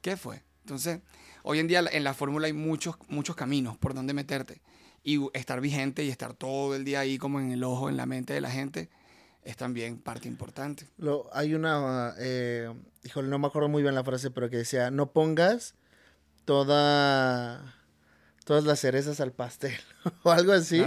¿Qué 0.01 0.17
fue? 0.17 0.45
Entonces, 0.61 1.01
hoy 1.45 1.61
en 1.61 1.69
día 1.69 1.85
en 1.93 2.05
la 2.05 2.15
fórmula 2.15 2.47
hay 2.47 2.53
muchos, 2.53 2.97
muchos 3.09 3.37
caminos 3.37 3.77
por 3.77 3.95
donde 3.95 4.13
meterte. 4.13 4.61
Y 5.05 5.21
estar 5.35 5.61
vigente 5.61 6.03
y 6.03 6.09
estar 6.09 6.33
todo 6.33 6.75
el 6.75 6.85
día 6.85 7.01
ahí 7.01 7.19
como 7.19 7.39
en 7.39 7.53
el 7.53 7.63
ojo, 7.63 7.91
en 7.91 7.97
la 7.97 8.07
mente 8.07 8.33
de 8.33 8.41
la 8.41 8.51
gente, 8.51 8.89
es 9.43 9.57
también 9.57 9.99
parte 9.99 10.27
importante. 10.27 10.89
Lo, 10.97 11.29
hay 11.35 11.55
una, 11.55 12.15
eh, 12.19 12.73
híjole, 13.03 13.29
no 13.29 13.39
me 13.39 13.47
acuerdo 13.47 13.69
muy 13.69 13.83
bien 13.83 13.95
la 13.95 14.03
frase, 14.03 14.31
pero 14.31 14.49
que 14.49 14.57
decía, 14.57 14.91
no 14.91 15.13
pongas 15.13 15.75
toda, 16.47 17.75
todas 18.45 18.65
las 18.65 18.81
cerezas 18.81 19.21
al 19.21 19.33
pastel 19.33 19.77
o 20.23 20.31
algo 20.31 20.53
así. 20.53 20.83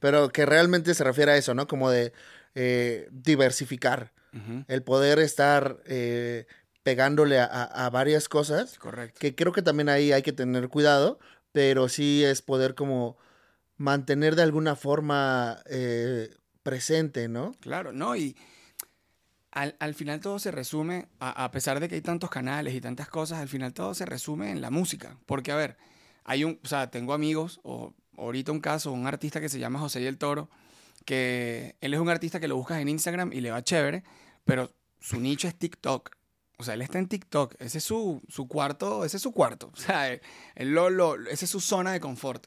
Pero 0.00 0.30
que 0.30 0.46
realmente 0.46 0.94
se 0.94 1.04
refiere 1.04 1.32
a 1.32 1.36
eso, 1.36 1.54
¿no? 1.54 1.66
Como 1.66 1.90
de 1.90 2.12
eh, 2.54 3.08
diversificar. 3.10 4.12
El 4.68 4.84
poder 4.84 5.18
estar 5.18 5.82
eh, 5.86 6.46
pegándole 6.88 7.38
a, 7.38 7.90
varias 7.92 8.30
cosas. 8.30 8.78
Correcto. 8.78 9.18
Que 9.20 9.34
creo 9.34 9.52
que 9.52 9.60
también 9.60 9.90
ahí 9.90 10.10
hay 10.10 10.22
que 10.22 10.32
tener 10.32 10.70
cuidado, 10.70 11.18
pero 11.52 11.90
sí 11.90 12.24
es 12.24 12.40
poder 12.40 12.74
como 12.74 13.18
mantener 13.76 14.36
de 14.36 14.42
alguna 14.42 14.74
forma 14.74 15.60
eh, 15.66 16.34
presente, 16.62 17.28
¿no? 17.28 17.54
Claro, 17.60 17.92
no, 17.92 18.16
y 18.16 18.38
al, 19.50 19.76
al 19.80 19.92
final 19.92 20.20
todo 20.20 20.38
se 20.38 20.50
resume, 20.50 21.08
a, 21.20 21.44
a 21.44 21.50
pesar 21.50 21.78
de 21.78 21.90
que 21.90 21.96
hay 21.96 22.00
tantos 22.00 22.30
canales 22.30 22.72
y 22.72 22.80
tantas 22.80 23.10
cosas, 23.10 23.38
al 23.38 23.48
final 23.48 23.74
todo 23.74 23.92
se 23.92 24.06
resume 24.06 24.50
en 24.50 24.62
la 24.62 24.70
música. 24.70 25.18
Porque, 25.26 25.52
a 25.52 25.56
ver, 25.56 25.76
hay 26.24 26.44
un, 26.44 26.58
o 26.64 26.68
sea, 26.68 26.90
tengo 26.90 27.12
amigos, 27.12 27.60
o 27.64 27.92
ahorita 28.16 28.50
un 28.50 28.60
caso, 28.60 28.92
un 28.92 29.06
artista 29.06 29.42
que 29.42 29.50
se 29.50 29.58
llama 29.58 29.78
José 29.78 30.00
y 30.00 30.06
el 30.06 30.16
Toro, 30.16 30.48
que 31.04 31.76
él 31.82 31.92
es 31.92 32.00
un 32.00 32.08
artista 32.08 32.40
que 32.40 32.48
lo 32.48 32.56
buscas 32.56 32.80
en 32.80 32.88
Instagram 32.88 33.34
y 33.34 33.42
le 33.42 33.50
va 33.50 33.62
chévere, 33.62 34.04
pero 34.46 34.72
su 35.00 35.20
nicho 35.20 35.48
es 35.48 35.54
TikTok. 35.54 36.17
O 36.60 36.64
sea, 36.64 36.74
él 36.74 36.82
está 36.82 36.98
en 36.98 37.06
TikTok. 37.06 37.54
Ese 37.60 37.78
es 37.78 37.84
su, 37.84 38.20
su 38.28 38.48
cuarto, 38.48 39.04
ese 39.04 39.16
es 39.18 39.22
su 39.22 39.32
cuarto. 39.32 39.70
O 39.72 39.76
sea, 39.76 40.12
él 40.12 40.74
lo, 40.74 41.14
es 41.28 41.40
su 41.40 41.60
zona 41.60 41.92
de 41.92 42.00
confort. 42.00 42.46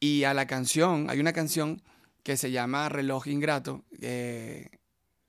Y 0.00 0.24
a 0.24 0.32
la 0.32 0.46
canción, 0.46 1.08
hay 1.10 1.20
una 1.20 1.34
canción 1.34 1.82
que 2.22 2.38
se 2.38 2.50
llama 2.50 2.88
Reloj 2.88 3.26
Ingrato, 3.26 3.84
eh, 4.00 4.70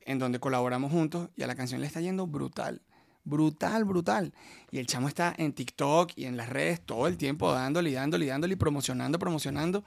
en 0.02 0.18
donde 0.20 0.40
colaboramos 0.40 0.92
juntos, 0.92 1.30
y 1.36 1.44
a 1.44 1.48
la 1.48 1.56
canción 1.56 1.82
le 1.82 1.88
está 1.88 2.00
yendo 2.00 2.26
brutal. 2.26 2.82
Brutal, 3.26 3.84
brutal. 3.84 4.34
Y 4.72 4.80
el 4.80 4.88
chamo 4.88 5.10
está 5.10 5.34
en 5.38 5.52
TikTok 5.52 6.12
y 6.16 6.26
en 6.26 6.38
las 6.38 6.48
redes 6.48 6.80
todo 6.80 7.08
el 7.08 7.18
tiempo 7.18 7.52
dándole 7.52 7.92
dándole 7.92 8.26
y 8.26 8.30
dándole 8.30 8.54
y 8.54 8.58
promocionando, 8.58 9.20
promocionando. 9.20 9.84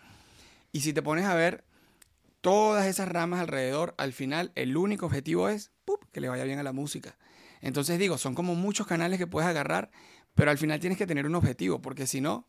Y 0.71 0.81
si 0.81 0.93
te 0.93 1.01
pones 1.01 1.25
a 1.25 1.35
ver 1.35 1.65
todas 2.43 2.87
esas 2.87 3.09
ramas 3.09 3.41
alrededor, 3.41 3.95
al 3.97 4.13
final 4.13 4.53
el 4.55 4.77
único 4.77 5.07
objetivo 5.07 5.49
es 5.49 5.71
que 6.13 6.21
le 6.21 6.29
vaya 6.29 6.45
bien 6.45 6.59
a 6.59 6.63
la 6.63 6.73
música. 6.73 7.17
Entonces 7.61 7.99
digo, 7.99 8.19
son 8.19 8.35
como 8.35 8.55
muchos 8.55 8.87
canales 8.87 9.19
que 9.19 9.27
puedes 9.27 9.49
agarrar, 9.49 9.91
pero 10.35 10.51
al 10.51 10.59
final 10.59 10.81
tienes 10.81 10.99
que 10.99 11.07
tener 11.07 11.27
un 11.27 11.35
objetivo, 11.35 11.81
porque 11.81 12.07
si 12.07 12.21
no, 12.21 12.47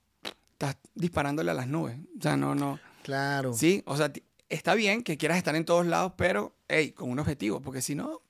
estás 0.52 0.78
disparándole 0.96 1.52
a 1.52 1.54
las 1.56 1.68
nubes. 1.68 1.98
O 2.18 2.22
sea, 2.22 2.38
no, 2.38 2.56
no. 2.56 2.80
Claro. 3.04 3.54
Sí, 3.54 3.82
o 3.86 3.98
sea, 3.98 4.12
está 4.50 4.76
bien 4.76 5.04
que 5.04 5.18
quieras 5.18 5.38
estar 5.38 5.56
en 5.56 5.66
todos 5.66 5.86
lados, 5.86 6.14
pero, 6.18 6.56
hey, 6.68 6.92
con 6.92 7.10
un 7.10 7.20
objetivo, 7.20 7.62
porque 7.62 7.82
si 7.82 7.96
no, 7.96 8.22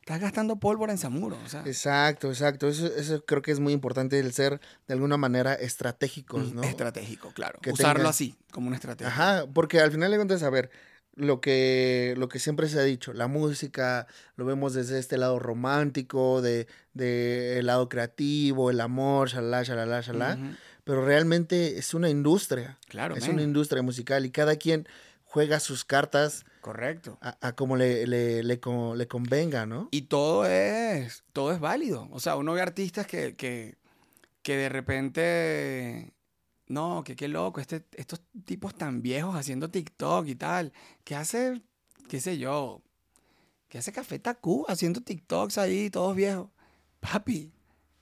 estás 0.00 0.20
gastando 0.20 0.56
pólvora 0.56 0.92
en 0.92 0.98
Zamuro. 0.98 1.38
O 1.44 1.48
sea, 1.48 1.62
Exacto, 1.64 2.28
exacto. 2.28 2.68
Eso, 2.68 2.86
eso 2.86 3.24
creo 3.24 3.42
que 3.42 3.52
es 3.52 3.60
muy 3.60 3.72
importante 3.72 4.18
el 4.18 4.32
ser 4.32 4.60
de 4.86 4.94
alguna 4.94 5.16
manera 5.16 5.54
estratégicos, 5.54 6.52
¿no? 6.52 6.62
estratégico, 6.62 7.30
claro. 7.32 7.58
Que 7.60 7.70
Usarlo 7.72 8.02
tenga- 8.04 8.10
así, 8.10 8.36
como 8.50 8.66
una 8.68 8.76
estrategia. 8.76 9.08
Ajá, 9.12 9.46
porque 9.52 9.80
al 9.80 9.90
final 9.92 10.10
de 10.10 10.16
cuentas, 10.16 10.42
a 10.42 10.50
ver, 10.50 10.70
lo 11.16 11.40
que, 11.40 12.14
lo 12.16 12.28
que 12.28 12.38
siempre 12.38 12.68
se 12.68 12.78
ha 12.78 12.82
dicho, 12.82 13.12
la 13.12 13.26
música 13.26 14.06
lo 14.36 14.44
vemos 14.44 14.74
desde 14.74 14.98
este 14.98 15.16
lado 15.16 15.38
romántico, 15.38 16.42
de, 16.42 16.66
de 16.92 17.58
el 17.58 17.66
lado 17.66 17.88
creativo, 17.88 18.70
el 18.70 18.80
amor, 18.80 19.28
shalala, 19.30 19.62
shalala, 19.62 20.00
shalala, 20.02 20.34
Ujú. 20.36 20.54
pero 20.84 21.04
realmente 21.04 21.78
es 21.78 21.94
una 21.94 22.10
industria. 22.10 22.78
Claro, 22.88 23.16
es 23.16 23.26
una 23.28 23.42
industria 23.42 23.82
musical 23.82 24.24
y 24.26 24.30
cada 24.30 24.56
quien 24.56 24.86
juega 25.24 25.58
sus 25.58 25.84
cartas 25.84 26.44
Correcto. 26.60 27.18
a, 27.22 27.36
a 27.40 27.52
como 27.54 27.76
le, 27.76 28.06
le, 28.06 28.42
le, 28.42 28.60
le 28.94 29.08
convenga, 29.08 29.66
¿no? 29.66 29.88
Y 29.90 30.02
todo 30.02 30.46
es, 30.46 31.24
todo 31.32 31.50
es 31.52 31.60
válido. 31.60 32.08
O 32.12 32.20
sea, 32.20 32.36
uno 32.36 32.52
ve 32.52 32.60
artistas 32.60 33.06
que, 33.06 33.36
que, 33.36 33.76
que 34.42 34.56
de 34.56 34.68
repente, 34.68 36.12
no, 36.68 37.02
que 37.04 37.16
qué 37.16 37.28
loco, 37.28 37.60
este, 37.60 37.84
estos 37.94 38.20
tipos 38.44 38.74
tan 38.74 39.02
viejos 39.02 39.34
haciendo 39.34 39.70
TikTok 39.70 40.26
y 40.26 40.34
tal, 40.34 40.72
que 41.04 41.14
hace, 41.14 41.62
qué 42.08 42.20
sé 42.20 42.38
yo, 42.38 42.82
que 43.68 43.78
hace 43.78 43.92
Café 43.92 44.18
Tacuba 44.18 44.66
haciendo 44.68 45.00
TikToks 45.00 45.58
ahí, 45.58 45.90
todos 45.90 46.16
viejos. 46.16 46.48
Papi, 47.00 47.52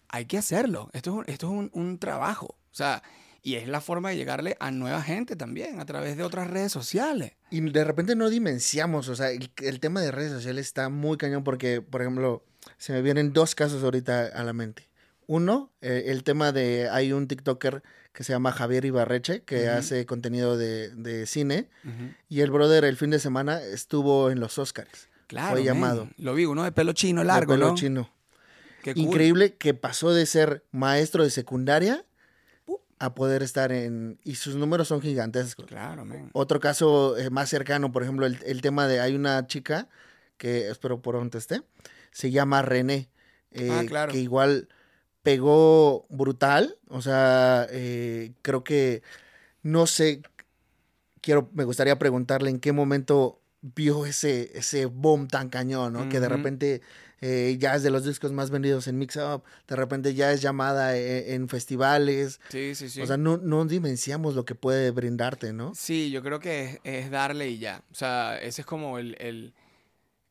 hay 0.09 0.27
que 0.27 0.39
hacerlo. 0.39 0.91
Esto 0.93 1.11
es 1.11 1.17
un, 1.17 1.25
esto 1.27 1.47
es 1.47 1.53
un, 1.53 1.71
un 1.73 1.99
trabajo. 1.99 2.47
O 2.47 2.75
sea, 2.75 3.03
y 3.43 3.57
es 3.57 3.69
la 3.69 3.83
forma 3.83 4.11
de 4.11 4.17
llegarle 4.17 4.57
a 4.59 4.71
nueva 4.71 5.03
gente 5.03 5.37
también, 5.37 5.79
a 5.79 5.85
través 5.85 6.17
de 6.17 6.23
otras 6.23 6.49
redes 6.49 6.73
sociales. 6.73 7.33
Y 7.51 7.61
de 7.61 7.85
repente 7.85 8.17
no 8.17 8.31
dimenciamos, 8.31 9.09
o 9.09 9.17
sea, 9.17 9.31
el, 9.31 9.51
el 9.63 9.81
tema 9.81 10.01
de 10.01 10.11
redes 10.11 10.33
sociales 10.33 10.67
está 10.67 10.89
muy 10.89 11.19
cañón 11.19 11.45
porque, 11.45 11.83
por 11.83 12.01
ejemplo, 12.01 12.43
se 12.79 12.95
me 12.95 13.03
vienen 13.03 13.35
dos 13.35 13.55
casos 13.55 13.85
ahorita 13.85 14.27
a 14.27 14.45
la 14.45 14.55
mente. 14.55 14.89
Uno, 15.27 15.73
eh, 15.81 16.05
el 16.07 16.25
tema 16.25 16.53
de, 16.53 16.89
hay 16.91 17.13
un 17.13 17.29
TikToker 17.29 17.83
que 18.15 18.25
se 18.25 18.33
llama 18.33 18.53
Javier 18.53 18.85
Ibarreche, 18.87 19.43
que 19.43 19.69
hace 19.69 20.07
contenido 20.07 20.57
de, 20.57 20.89
de 20.95 21.27
cine, 21.27 21.69
y 22.29 22.41
el 22.41 22.51
brother 22.51 22.85
el 22.85 22.97
fin 22.97 23.11
de 23.11 23.19
semana 23.19 23.61
estuvo 23.61 24.31
en 24.31 24.41
los 24.41 24.57
Oscars. 24.59 25.09
Claro. 25.27 25.57
Fue 25.57 25.65
llamado. 25.65 26.09
Lo 26.17 26.33
vi, 26.35 26.45
uno 26.47 26.63
de 26.65 26.71
pelo 26.73 26.93
chino 26.93 27.23
de 27.23 27.27
largo, 27.27 27.53
pelo 27.55 27.69
¿no? 27.71 27.75
chino. 27.75 28.11
Qué 28.83 28.95
cool. 28.95 29.03
Increíble 29.05 29.55
que 29.57 29.75
pasó 29.75 30.13
de 30.15 30.27
ser 30.27 30.65
maestro 30.71 31.25
de 31.25 31.31
secundaria 31.31 32.05
a 33.01 33.15
poder 33.15 33.43
estar 33.43 33.73
en... 33.73 34.19
Y 34.23 34.37
sus 34.37 34.55
números 34.55 34.89
son 34.89 35.01
gigantescos. 35.01 35.67
Claro, 35.67 36.05
men. 36.05 36.31
Otro 36.35 36.61
caso 36.61 37.17
eh, 37.17 37.31
más 37.31 37.49
cercano, 37.49 37.91
por 37.91 38.03
ejemplo, 38.05 38.27
el, 38.27 38.39
el 38.47 38.61
tema 38.61 38.87
de 38.87 39.01
hay 39.01 39.15
una 39.15 39.47
chica 39.47 39.89
que 40.37 40.69
espero 40.69 41.03
pronto 41.03 41.37
esté, 41.39 41.63
se 42.13 42.31
llama 42.31 42.63
René, 42.63 43.09
eh, 43.51 43.71
Ah, 43.73 43.83
claro. 43.87 44.13
que 44.13 44.19
igual 44.19 44.69
pegó 45.25 46.07
brutal, 46.11 46.77
o 46.89 47.03
sea, 47.03 47.67
eh, 47.71 48.31
creo 48.43 48.63
que 48.63 49.03
no 49.65 49.87
sé, 49.89 50.23
quiero, 51.21 51.49
me 51.55 51.65
gustaría 51.65 51.99
preguntarle 51.99 52.51
en 52.51 52.61
qué 52.61 52.73
momento 52.73 53.41
vio 53.75 54.05
ese, 54.07 54.51
ese 54.57 54.85
boom 54.87 55.27
tan 55.27 55.49
cañón, 55.49 55.95
¿no? 55.95 56.09
Que 56.11 56.21
de 56.21 56.29
repente 56.29 56.83
eh, 57.23 57.57
ya 57.59 57.75
es 57.75 57.83
de 57.83 57.89
los 57.91 58.05
discos 58.05 58.31
más 58.33 58.51
vendidos 58.51 58.87
en 58.87 58.99
Mix 58.99 59.17
Up, 59.17 59.43
de 59.67 59.77
repente 59.77 60.13
ya 60.13 60.31
es 60.33 60.43
llamada 60.43 60.95
eh, 60.97 61.33
en 61.35 61.49
festivales, 61.49 62.41
Sí, 62.51 62.75
sí, 62.75 62.91
sí. 62.91 63.01
o 63.01 63.07
sea, 63.07 63.17
no, 63.17 63.39
no 63.39 63.65
dimenciamos 63.65 64.35
lo 64.35 64.45
que 64.45 64.55
puede 64.55 64.91
brindarte, 64.91 65.55
¿no? 65.55 65.75
sí, 65.75 66.11
yo 66.11 66.23
creo 66.23 66.39
que 66.41 66.65
es, 66.65 66.81
es 66.85 67.11
darle 67.11 67.49
y 67.49 67.59
ya. 67.59 67.83
O 67.91 67.95
sea, 67.95 68.37
ese 68.39 68.61
es 68.61 68.67
como 68.67 68.99
el, 68.99 69.17
el, 69.19 69.55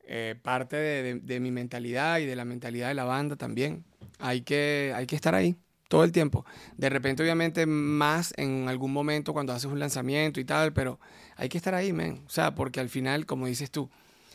eh, 0.06 0.36
parte 0.40 0.76
de, 0.76 1.02
de- 1.02 1.20
de 1.20 1.40
mi 1.40 1.50
mentalidad 1.50 2.20
y 2.20 2.26
de 2.26 2.36
la 2.36 2.44
mentalidad 2.44 2.86
de 2.88 2.94
la 2.94 3.04
banda 3.04 3.34
también. 3.34 3.84
Hay 4.18 4.42
que, 4.42 4.92
hay 4.94 5.06
que 5.06 5.16
estar 5.16 5.34
ahí 5.34 5.56
todo 5.88 6.04
el 6.04 6.12
tiempo. 6.12 6.44
De 6.76 6.88
repente, 6.88 7.22
obviamente, 7.22 7.66
más 7.66 8.34
en 8.36 8.68
algún 8.68 8.92
momento 8.92 9.32
cuando 9.32 9.52
haces 9.52 9.70
un 9.70 9.78
lanzamiento 9.78 10.40
y 10.40 10.44
tal, 10.44 10.72
pero 10.72 10.98
hay 11.36 11.48
que 11.48 11.58
estar 11.58 11.74
ahí, 11.74 11.92
men. 11.92 12.22
O 12.26 12.30
sea, 12.30 12.54
porque 12.54 12.80
al 12.80 12.88
final, 12.88 13.26
como 13.26 13.46
dices 13.46 13.70
tú, 13.70 13.90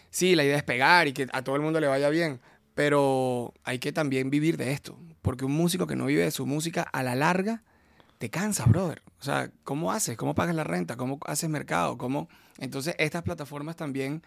sí, 0.10 0.36
la 0.36 0.44
idea 0.44 0.58
es 0.58 0.64
pegar 0.64 1.08
y 1.08 1.14
que 1.14 1.28
a 1.32 1.44
todo 1.44 1.56
el 1.56 1.62
mundo 1.62 1.80
le 1.80 1.88
vaya 1.88 2.10
bien, 2.10 2.40
pero 2.76 3.54
hay 3.64 3.80
que 3.80 3.92
también 3.92 4.30
vivir 4.30 4.58
de 4.58 4.72
esto. 4.72 4.98
Porque 5.22 5.46
un 5.46 5.52
músico 5.52 5.88
que 5.88 5.96
no 5.96 6.06
vive 6.06 6.24
de 6.24 6.32
su 6.32 6.46
música 6.46 6.84
a 6.84 7.04
la 7.04 7.16
larga, 7.16 7.64
te 8.20 8.30
cansas, 8.30 8.68
brother. 8.68 9.02
O 9.20 9.24
sea, 9.24 9.52
¿cómo 9.64 9.92
haces? 9.92 10.18
¿Cómo 10.18 10.36
pagas 10.36 10.56
la 10.56 10.64
renta? 10.64 10.96
¿Cómo 10.96 11.20
haces 11.26 11.50
mercado? 11.50 11.98
¿Cómo? 11.98 12.30
Entonces, 12.58 12.96
estas 13.00 13.24
plataformas 13.24 13.76
también 13.76 14.24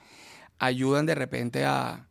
ayudan 0.59 1.07
de 1.07 1.14
repente 1.14 1.64
a, 1.64 2.09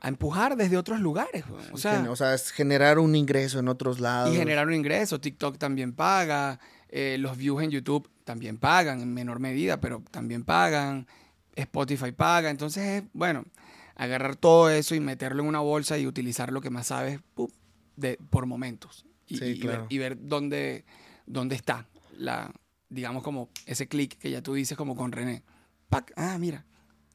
a 0.00 0.08
empujar 0.08 0.56
desde 0.56 0.76
otros 0.76 1.00
lugares. 1.00 1.44
O 1.72 1.76
sea, 1.76 1.96
Gen- 2.00 2.08
o 2.08 2.16
sea, 2.16 2.34
es 2.34 2.50
generar 2.52 2.98
un 2.98 3.14
ingreso 3.14 3.58
en 3.58 3.68
otros 3.68 4.00
lados. 4.00 4.34
y 4.34 4.38
generar 4.38 4.66
un 4.66 4.74
ingreso. 4.74 5.20
TikTok 5.20 5.58
también 5.58 5.92
paga. 5.92 6.58
eh, 6.92 7.16
los 7.20 7.36
views 7.36 7.62
en 7.62 7.70
YouTube 7.70 8.10
también 8.24 8.56
pagan, 8.58 9.00
en 9.00 9.14
menor 9.14 9.38
medida, 9.38 9.80
pero 9.80 10.02
también 10.10 10.42
pagan. 10.44 11.06
Spotify 11.54 12.12
paga. 12.12 12.50
Entonces, 12.50 13.02
es, 13.02 13.04
bueno, 13.12 13.44
agarrar 13.96 14.36
todo 14.36 14.70
eso 14.70 14.94
y 14.94 15.00
meterlo 15.00 15.42
en 15.42 15.48
una 15.48 15.60
bolsa 15.60 15.98
y 15.98 16.06
utilizar 16.06 16.50
lo 16.52 16.60
que 16.60 16.70
más 16.70 16.86
sabes 16.88 17.20
¡pup! 17.34 17.52
de, 17.96 18.18
por 18.30 18.46
momentos. 18.46 19.04
Y, 19.26 19.36
Sí, 19.38 19.44
y- 19.44 19.48
y 19.50 19.58
claro. 19.60 19.82
ver, 19.82 19.86
y 19.92 19.98
ver 19.98 20.16
dónde, 20.20 20.84
dónde 21.26 21.54
está 21.54 21.86
la, 22.16 22.50
digamos, 22.88 23.22
como 23.22 23.50
ese 23.66 23.86
clic 23.86 24.16
que 24.18 24.30
ya 24.30 24.42
tú 24.42 24.54
dices, 24.54 24.76
como 24.76 24.96
con 24.96 25.12
René. 25.12 25.42
¡Pac! 25.90 26.12
Ah, 26.16 26.38
mira, 26.38 26.64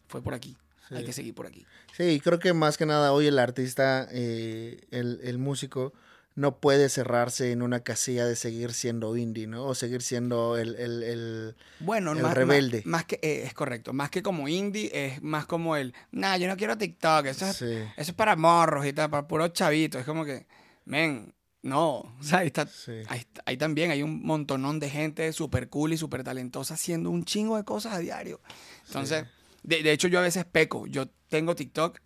fue 0.07 0.21
por 0.21 0.33
aquí. 0.33 0.55
Hay 0.91 1.03
que 1.03 1.13
seguir 1.13 1.33
por 1.33 1.47
aquí. 1.47 1.65
Sí, 1.95 2.19
creo 2.23 2.39
que 2.39 2.53
más 2.53 2.77
que 2.77 2.86
nada 2.86 3.11
hoy 3.13 3.27
el 3.27 3.39
artista, 3.39 4.07
eh, 4.11 4.81
el, 4.91 5.19
el 5.23 5.38
músico, 5.38 5.93
no 6.36 6.57
puede 6.59 6.89
cerrarse 6.89 7.51
en 7.53 7.61
una 7.61 7.79
casilla 7.79 8.25
de 8.25 8.36
seguir 8.36 8.73
siendo 8.73 9.15
indie, 9.15 9.47
¿no? 9.47 9.65
O 9.65 9.73
seguir 9.73 10.01
siendo 10.01 10.57
el... 10.57 10.75
el, 10.75 11.01
el- 11.03 11.55
Bueno, 11.79 12.11
El 12.11 12.21
más, 12.21 12.33
rebelde. 12.33 12.77
Más, 12.79 12.86
más 12.86 13.05
que, 13.05 13.15
eh, 13.21 13.43
es 13.45 13.53
correcto, 13.53 13.93
más 13.93 14.09
que 14.09 14.21
como 14.21 14.47
indie, 14.49 14.91
es 14.93 15.21
más 15.23 15.45
como 15.45 15.77
el, 15.77 15.93
nah, 16.11 16.36
yo 16.38 16.47
no 16.49 16.57
quiero 16.57 16.77
TikTok, 16.77 17.25
eso 17.27 17.45
es, 17.47 17.55
Sí. 17.55 17.65
eso 17.95 18.11
es 18.11 18.13
para 18.13 18.36
morros 18.36 18.86
y 18.86 18.91
tal, 18.91 19.09
para 19.09 19.27
puros 19.27 19.53
chavitos. 19.53 20.01
Es 20.01 20.05
como 20.05 20.25
que, 20.25 20.45
men, 20.83 21.33
no. 21.61 21.99
O 22.19 22.23
sea, 22.23 22.39
ahí, 22.39 22.47
está, 22.47 22.67
Sí. 22.67 22.91
ahí, 23.07 23.25
ahí 23.45 23.55
también 23.55 23.91
hay 23.91 24.03
un 24.03 24.21
montonón 24.21 24.79
de 24.81 24.89
gente 24.89 25.31
súper 25.31 25.69
cool 25.69 25.93
y 25.93 25.97
súper 25.97 26.25
talentosa 26.25 26.73
haciendo 26.73 27.09
un 27.11 27.23
chingo 27.23 27.55
de 27.55 27.63
cosas 27.63 27.93
a 27.93 27.99
diario. 27.99 28.41
Entonces, 28.88 29.25
de, 29.66 29.84
de 29.84 29.91
hecho, 29.91 30.07
yo 30.07 30.20
a 30.20 30.24
veces 30.24 30.45
peco. 30.45 30.88
Yo 30.88 31.07
tengo 31.30 31.55
TikTok, 31.55 31.99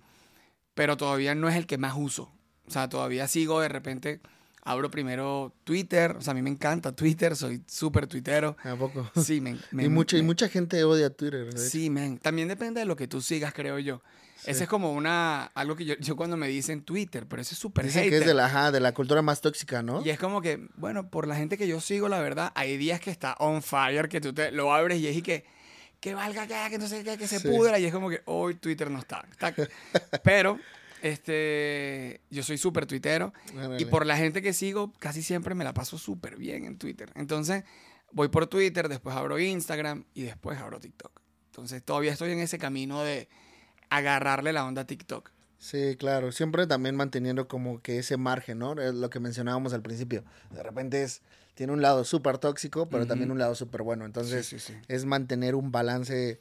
pero 0.74 0.97
todavía 0.97 1.36
no 1.36 1.49
es 1.49 1.55
el 1.55 1.66
que 1.68 1.78
más 1.78 1.93
uso. 1.97 2.32
O 2.68 2.72
sea, 2.72 2.89
todavía 2.89 3.28
sigo 3.28 3.62
de 3.62 3.70
repente. 3.70 4.22
Abro 4.62 4.91
primero 4.91 5.55
Twitter, 5.64 6.16
o 6.18 6.22
sea, 6.22 6.32
a 6.32 6.34
mí 6.36 6.41
me 6.41 6.49
encanta 6.49 6.91
Twitter, 6.93 7.36
soy 7.36 7.64
súper 7.66 8.05
tuitero. 8.07 8.55
¿A 8.64 8.76
poco? 8.76 9.10
Sí, 9.24 9.39
men. 9.41 9.60
me- 9.72 9.86
y, 9.86 9.89
mucha, 9.89 10.18
y 10.18 10.22
me- 10.22 10.28
mucha 10.28 10.47
gente 10.49 10.84
odia 10.84 11.10
Twitter. 11.10 11.47
hecho. 11.47 11.57
Sí, 11.57 11.89
men. 11.89 12.18
También 12.20 12.47
depende 12.49 12.82
de 12.82 12.86
lo 12.86 12.95
que 12.95 13.07
tú 13.07 13.22
sigas, 13.22 13.53
creo 13.53 13.80
yo. 13.80 14.01
Ese 14.45 14.64
es 14.64 14.70
como 14.70 14.93
una... 14.93 15.45
Algo 15.55 15.76
que 15.76 15.86
yo, 15.86 15.95
yo 15.99 16.16
cuando 16.16 16.38
me 16.38 16.47
dicen 16.47 16.82
Twitter, 16.84 17.26
pero 17.28 17.41
ese 17.41 17.55
es 17.55 17.60
súper 17.60 17.86
Dicen 17.86 18.03
que 18.03 18.10
hater. 18.10 18.22
es 18.22 18.28
de 18.28 18.34
la, 18.34 18.45
ajá, 18.45 18.72
de 18.72 18.80
la 18.80 18.93
cultura 18.93 19.22
más 19.22 19.41
tóxica, 19.41 19.82
¿no? 19.82 20.01
Y 20.05 20.12
es 20.12 20.20
como 20.20 20.41
que, 20.41 20.66
bueno, 20.76 21.10
por 21.10 21.28
la 21.28 21.36
gente 21.36 21.57
que 21.57 21.68
yo 21.68 21.82
sigo, 21.82 22.07
la 22.07 22.20
verdad, 22.22 22.51
hay 22.55 22.78
días 22.78 22.99
que 23.01 23.12
está 23.12 23.36
on 23.39 23.62
fire, 23.62 24.07
que 24.07 24.22
tú 24.22 24.34
te 24.34 24.51
lo 24.51 24.74
abres 24.74 24.99
y 24.99 25.07
es 25.07 25.18
y 25.18 25.22
que, 25.22 25.45
que 26.00 26.14
valga 26.14 26.47
que, 26.47 26.56
que 26.72 26.78
no 26.78 26.88
sé 26.88 27.04
qué, 27.04 27.18
que 27.18 27.28
se 27.28 27.39
Sí. 27.39 27.47
pudra. 27.47 27.78
Y 27.80 27.86
es 27.86 27.93
como 27.93 28.10
que 28.10 28.22
hoy 28.26 28.56
Twitter 28.56 28.89
no 28.89 29.00
está. 29.00 29.26
está- 29.32 29.54
Pero 30.24 30.60
Este, 31.02 32.20
yo 32.30 32.43
soy 32.43 32.58
súper 32.58 32.86
tuitero 32.86 33.34
y 33.78 33.86
por 33.86 34.06
la 34.06 34.18
gente 34.18 34.41
que 34.41 34.52
sigo, 34.54 34.91
casi 35.00 35.22
siempre 35.24 35.56
me 35.56 35.64
la 35.64 35.74
paso 35.74 35.97
súper 35.97 36.36
bien 36.36 36.66
en 36.66 36.78
Twitter. 36.78 37.10
Entonces, 37.16 37.64
voy 38.12 38.28
por 38.28 38.47
Twitter, 38.47 38.89
después 38.89 39.16
abro 39.16 39.39
Instagram 39.39 40.04
y 40.14 40.24
después 40.24 40.60
abro 40.60 40.80
TikTok. 40.80 41.22
Entonces, 41.47 41.84
todavía 41.84 42.12
estoy 42.12 42.32
en 42.34 42.39
ese 42.39 42.58
camino 42.58 43.02
de 43.04 43.30
agarrarle 43.89 44.54
la 44.54 44.66
onda 44.66 44.82
a 44.82 44.86
TikTok. 44.88 45.32
Sí, 45.58 45.95
claro, 45.97 46.32
siempre 46.32 46.68
también 46.68 46.95
manteniendo 46.95 47.47
como 47.47 47.82
que 47.82 48.00
ese 48.00 48.16
margen, 48.18 48.60
¿no? 48.60 48.76
Lo 48.76 49.10
que 49.10 49.20
mencionábamos 49.20 49.74
al 49.74 49.82
principio. 49.82 50.24
De 50.52 50.64
repente 50.64 51.04
es, 51.04 51.22
tiene 51.54 51.74
un 51.74 51.82
lado 51.82 52.04
súper 52.04 52.38
tóxico, 52.38 52.88
pero 52.89 53.06
también 53.06 53.32
un 53.32 53.39
lado 53.39 53.56
súper 53.56 53.84
bueno. 53.84 54.06
Entonces, 54.06 54.72
es 54.88 55.06
mantener 55.06 55.56
un 55.56 55.72
balance 55.72 56.39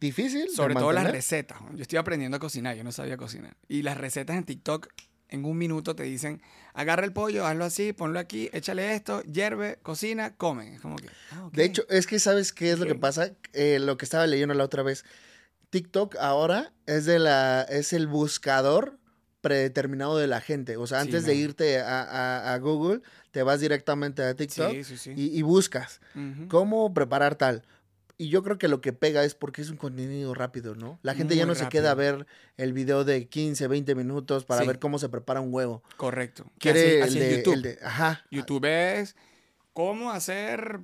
difícil. 0.00 0.48
Sobre 0.50 0.74
todo 0.74 0.92
las 0.92 1.10
recetas. 1.10 1.58
Yo 1.74 1.82
estoy 1.82 1.98
aprendiendo 1.98 2.36
a 2.36 2.40
cocinar, 2.40 2.76
yo 2.76 2.84
no 2.84 2.92
sabía 2.92 3.16
cocinar. 3.16 3.56
Y 3.68 3.82
las 3.82 3.96
recetas 3.96 4.36
en 4.36 4.44
TikTok, 4.44 4.88
en 5.28 5.44
un 5.44 5.56
minuto 5.56 5.94
te 5.94 6.02
dicen, 6.02 6.42
agarra 6.74 7.04
el 7.04 7.12
pollo, 7.12 7.46
hazlo 7.46 7.64
así, 7.64 7.92
ponlo 7.92 8.18
aquí, 8.18 8.50
échale 8.52 8.94
esto, 8.94 9.22
hierve, 9.22 9.78
cocina, 9.82 10.34
come. 10.36 10.74
Es 10.74 10.80
como 10.80 10.96
que, 10.96 11.08
ah, 11.32 11.48
De 11.52 11.64
hecho, 11.64 11.84
es 11.88 12.06
que 12.06 12.18
sabes 12.18 12.52
qué 12.52 12.72
es 12.72 12.78
lo 12.78 12.86
que 12.86 12.96
pasa, 12.96 13.32
eh, 13.52 13.78
lo 13.78 13.96
que 13.96 14.04
estaba 14.04 14.26
leyendo 14.26 14.54
la 14.54 14.64
otra 14.64 14.82
vez. 14.82 15.04
TikTok 15.70 16.16
ahora 16.16 16.72
es 16.86 17.04
de 17.04 17.20
la 17.20 17.62
es 17.62 17.92
el 17.92 18.08
buscador 18.08 18.98
predeterminado 19.40 20.18
de 20.18 20.26
la 20.26 20.40
gente. 20.40 20.76
O 20.76 20.86
sea, 20.86 21.00
antes 21.00 21.24
de 21.24 21.34
irte 21.34 21.80
a, 21.80 22.58
Google, 22.60 23.02
te 23.30 23.42
vas 23.42 23.60
directamente 23.60 24.22
a 24.22 24.34
TikTok 24.34 24.74
y, 25.16 25.42
buscas 25.42 26.00
cómo 26.48 26.92
preparar 26.94 27.34
tal. 27.36 27.62
Y 28.16 28.28
yo 28.28 28.42
creo 28.42 28.58
que 28.58 28.68
lo 28.68 28.82
que 28.82 28.92
pega 28.92 29.24
es 29.24 29.34
porque 29.34 29.62
es 29.62 29.70
un 29.70 29.78
contenido 29.78 30.34
rápido, 30.34 30.74
¿no? 30.74 30.98
La 31.02 31.14
gente 31.14 31.36
ya 31.36 31.46
no 31.46 31.54
se 31.54 31.68
queda 31.68 31.92
a 31.92 31.94
ver 31.94 32.26
el 32.58 32.74
video 32.74 33.04
de 33.04 33.26
15, 33.26 33.66
20 33.66 33.94
minutos 33.94 34.44
para 34.44 34.64
ver 34.64 34.78
cómo 34.78 34.98
se 34.98 35.08
prepara 35.08 35.40
un 35.40 35.54
huevo. 35.54 35.82
Correcto. 35.96 36.44
Quiere 36.58 37.00
el, 37.00 37.14
de, 37.14 37.36
YouTube. 37.38 37.78
ajá. 37.82 38.26
YouTube 38.30 38.66
es 38.66 39.16
cómo 39.72 40.10
hacer 40.10 40.80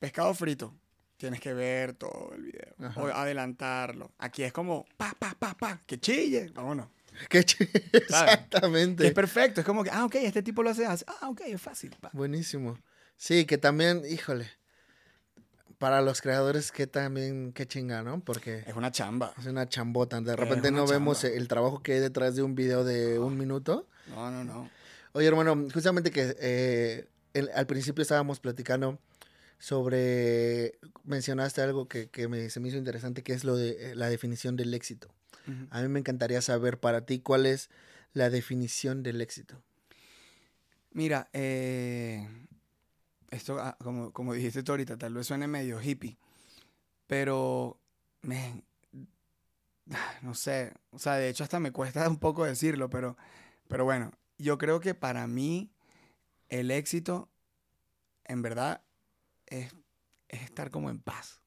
pescado 0.00 0.34
frito 0.34 0.74
tienes 1.22 1.38
que 1.38 1.54
ver 1.54 1.92
todo 1.94 2.32
el 2.34 2.42
video. 2.42 2.74
O 2.96 3.06
adelantarlo. 3.06 4.10
Aquí 4.18 4.42
es 4.42 4.52
como, 4.52 4.84
pa, 4.96 5.14
pa, 5.16 5.36
pa, 5.38 5.54
pa, 5.54 5.80
que 5.86 6.00
chille. 6.00 6.50
Vámonos. 6.52 6.88
Que 7.28 7.44
chille. 7.44 7.70
Exactamente. 7.92 9.06
es 9.06 9.12
perfecto. 9.12 9.60
Es 9.60 9.66
como 9.66 9.84
que, 9.84 9.90
ah, 9.90 10.04
ok, 10.04 10.16
este 10.16 10.42
tipo 10.42 10.62
lo 10.62 10.70
hace. 10.70 10.86
Ah, 10.86 11.28
ok, 11.28 11.42
es 11.46 11.60
fácil. 11.60 11.96
Buenísimo. 12.12 12.78
Sí, 13.16 13.44
que 13.44 13.58
también, 13.58 14.02
híjole. 14.08 14.50
Para 15.78 16.00
los 16.00 16.22
creadores, 16.22 16.70
que 16.70 16.86
también, 16.86 17.52
qué 17.52 17.66
chinga, 17.66 18.02
¿no? 18.02 18.20
Porque. 18.20 18.64
Es 18.66 18.76
una 18.76 18.92
chamba. 18.92 19.34
Es 19.38 19.46
una 19.46 19.68
chambota. 19.68 20.20
De 20.20 20.36
repente 20.36 20.70
no 20.70 20.86
vemos 20.86 21.24
el 21.24 21.48
trabajo 21.48 21.82
que 21.82 21.94
hay 21.94 22.00
detrás 22.00 22.36
de 22.36 22.42
un 22.42 22.54
video 22.54 22.84
de 22.84 23.18
un 23.18 23.36
minuto. 23.36 23.88
No, 24.08 24.30
no, 24.30 24.44
no. 24.44 24.70
Oye, 25.12 25.26
hermano, 25.26 25.68
justamente 25.72 26.10
que 26.10 26.36
eh, 26.40 27.08
al 27.54 27.66
principio 27.66 28.02
estábamos 28.02 28.40
platicando 28.40 28.98
sobre, 29.58 30.78
mencionaste 31.04 31.62
algo 31.62 31.86
que, 31.86 32.08
me, 32.28 32.50
se 32.50 32.58
me 32.58 32.68
hizo 32.68 32.78
interesante, 32.78 33.22
que 33.22 33.32
es 33.32 33.44
lo 33.44 33.56
de 33.56 33.92
eh, 33.92 33.94
la 33.94 34.08
definición 34.08 34.56
del 34.56 34.74
éxito. 34.74 35.08
A 35.70 35.82
mí 35.82 35.88
me 35.88 35.98
encantaría 35.98 36.40
saber 36.40 36.78
para 36.78 37.04
ti 37.04 37.20
cuál 37.20 37.46
es 37.46 37.68
la 38.12 38.30
definición 38.30 39.02
del 39.02 39.20
éxito. 39.20 39.62
Mira, 40.92 41.28
eh, 41.32 42.28
esto, 43.30 43.58
ah, 43.58 43.76
como, 43.82 44.12
como, 44.12 44.34
dijiste 44.34 44.62
tú 44.62 44.72
ahorita, 44.72 44.98
tal 44.98 45.14
vez 45.14 45.26
suene 45.26 45.48
medio 45.48 45.80
hippie, 45.80 46.18
pero, 47.06 47.80
no 50.22 50.34
sé, 50.34 50.74
o 50.90 50.98
sea, 50.98 51.14
de 51.14 51.30
hecho 51.30 51.44
hasta 51.44 51.58
me 51.58 51.72
cuesta 51.72 52.06
un 52.08 52.18
poco 52.18 52.44
decirlo, 52.44 52.90
pero, 52.90 53.16
pero 53.68 53.84
bueno, 53.84 54.12
yo 54.38 54.58
creo 54.58 54.80
que 54.80 54.94
para 54.94 55.26
mí 55.26 55.72
el 56.48 56.70
éxito, 56.70 57.30
en 58.24 58.42
verdad, 58.42 58.82
es, 59.46 59.74
estar 60.28 60.70
como 60.70 60.90
en 60.90 61.00
paz. 61.00 61.41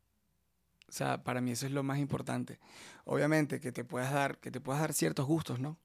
O 0.96 0.98
sea, 0.98 1.22
para 1.26 1.42
mí 1.42 1.52
eso 1.52 1.66
es 1.66 1.74
lo 1.74 1.84
más 1.84 2.00
importante. 2.00 2.58
Obviamente 3.04 3.60
que 3.60 3.74
te 3.74 3.84
puedas 3.84 4.14
dar, 4.14 4.38
que 4.38 4.50
te 4.50 4.62
puedas 4.62 4.80
dar 4.80 4.94
ciertos 4.94 5.26
gustos, 5.26 5.60
¿no? 5.60 5.78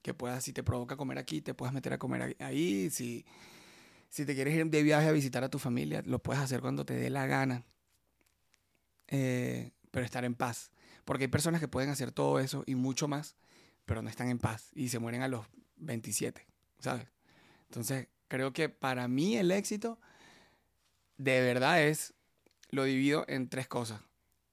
Que 0.00 0.14
puedas, 0.14 0.42
si 0.42 0.54
te 0.54 0.62
provoca 0.62 0.96
comer 0.96 1.18
aquí, 1.18 1.42
te 1.42 1.52
puedas 1.52 1.74
meter 1.74 1.92
a 1.92 1.98
comer 1.98 2.34
ahí. 2.38 2.88
Si, 2.88 3.26
si 4.08 4.24
te 4.24 4.34
quieres 4.34 4.54
ir 4.54 4.64
de 4.64 4.82
viaje 4.82 5.06
a 5.06 5.12
visitar 5.12 5.44
a 5.44 5.50
tu 5.50 5.58
familia, 5.58 6.02
lo 6.06 6.18
puedes 6.18 6.42
hacer 6.42 6.62
cuando 6.62 6.86
te 6.86 6.94
dé 6.94 7.10
la 7.10 7.26
gana. 7.26 7.62
Eh, 9.08 9.72
pero 9.90 10.06
estar 10.06 10.24
en 10.24 10.34
paz. 10.34 10.70
Porque 11.04 11.24
hay 11.24 11.28
personas 11.28 11.60
que 11.60 11.68
pueden 11.68 11.90
hacer 11.90 12.10
todo 12.10 12.40
eso 12.40 12.64
y 12.64 12.74
mucho 12.74 13.06
más, 13.06 13.36
pero 13.84 14.00
no 14.00 14.08
están 14.08 14.30
en 14.30 14.38
paz 14.38 14.70
y 14.74 14.88
se 14.88 14.98
mueren 14.98 15.20
a 15.20 15.28
los 15.28 15.44
27, 15.76 16.46
¿sabes? 16.78 17.06
Entonces, 17.64 18.08
creo 18.28 18.54
que 18.54 18.70
para 18.70 19.08
mí 19.08 19.36
el 19.36 19.50
éxito 19.50 20.00
de 21.18 21.42
verdad 21.42 21.82
es, 21.82 22.14
lo 22.70 22.84
divido 22.84 23.26
en 23.28 23.50
tres 23.50 23.68
cosas. 23.68 24.00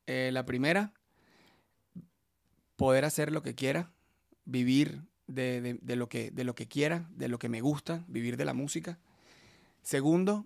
Eh, 0.07 0.29
la 0.33 0.45
primera, 0.45 0.93
poder 2.75 3.05
hacer 3.05 3.31
lo 3.31 3.43
que 3.43 3.55
quiera, 3.55 3.91
vivir 4.45 5.03
de, 5.27 5.79
lo 5.95 6.09
que, 6.09 6.31
de 6.31 6.43
lo 6.43 6.55
que 6.55 6.67
quiera, 6.67 7.07
de 7.11 7.27
lo 7.27 7.39
que 7.39 7.49
me 7.49 7.61
gusta, 7.61 8.03
vivir 8.07 8.37
de 8.37 8.45
la 8.45 8.53
música. 8.53 8.99
Segundo, 9.81 10.45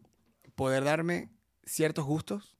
poder 0.55 0.83
darme 0.83 1.29
ciertos 1.65 2.05
gustos, 2.05 2.57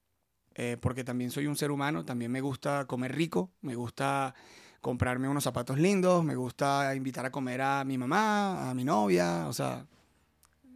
eh, 0.56 0.78
porque 0.80 1.04
también 1.04 1.32
soy 1.32 1.48
un 1.48 1.58
ser 1.58 1.72
humano, 1.72 2.06
también 2.06 2.32
me 2.32 2.42
gusta 2.42 2.86
comer 2.86 3.16
rico, 3.16 3.52
me 3.62 3.76
gusta 3.76 4.34
comprarme 4.82 5.28
unos 5.28 5.44
zapatos 5.44 5.78
lindos, 5.78 6.24
me 6.24 6.36
gusta 6.36 6.96
invitar 6.96 7.26
a 7.26 7.32
comer 7.32 7.62
a 7.62 7.84
mi 7.84 7.98
mamá, 7.98 8.70
a 8.70 8.74
mi 8.74 8.84
novia, 8.84 9.48
o 9.48 9.54
sea, 9.54 9.86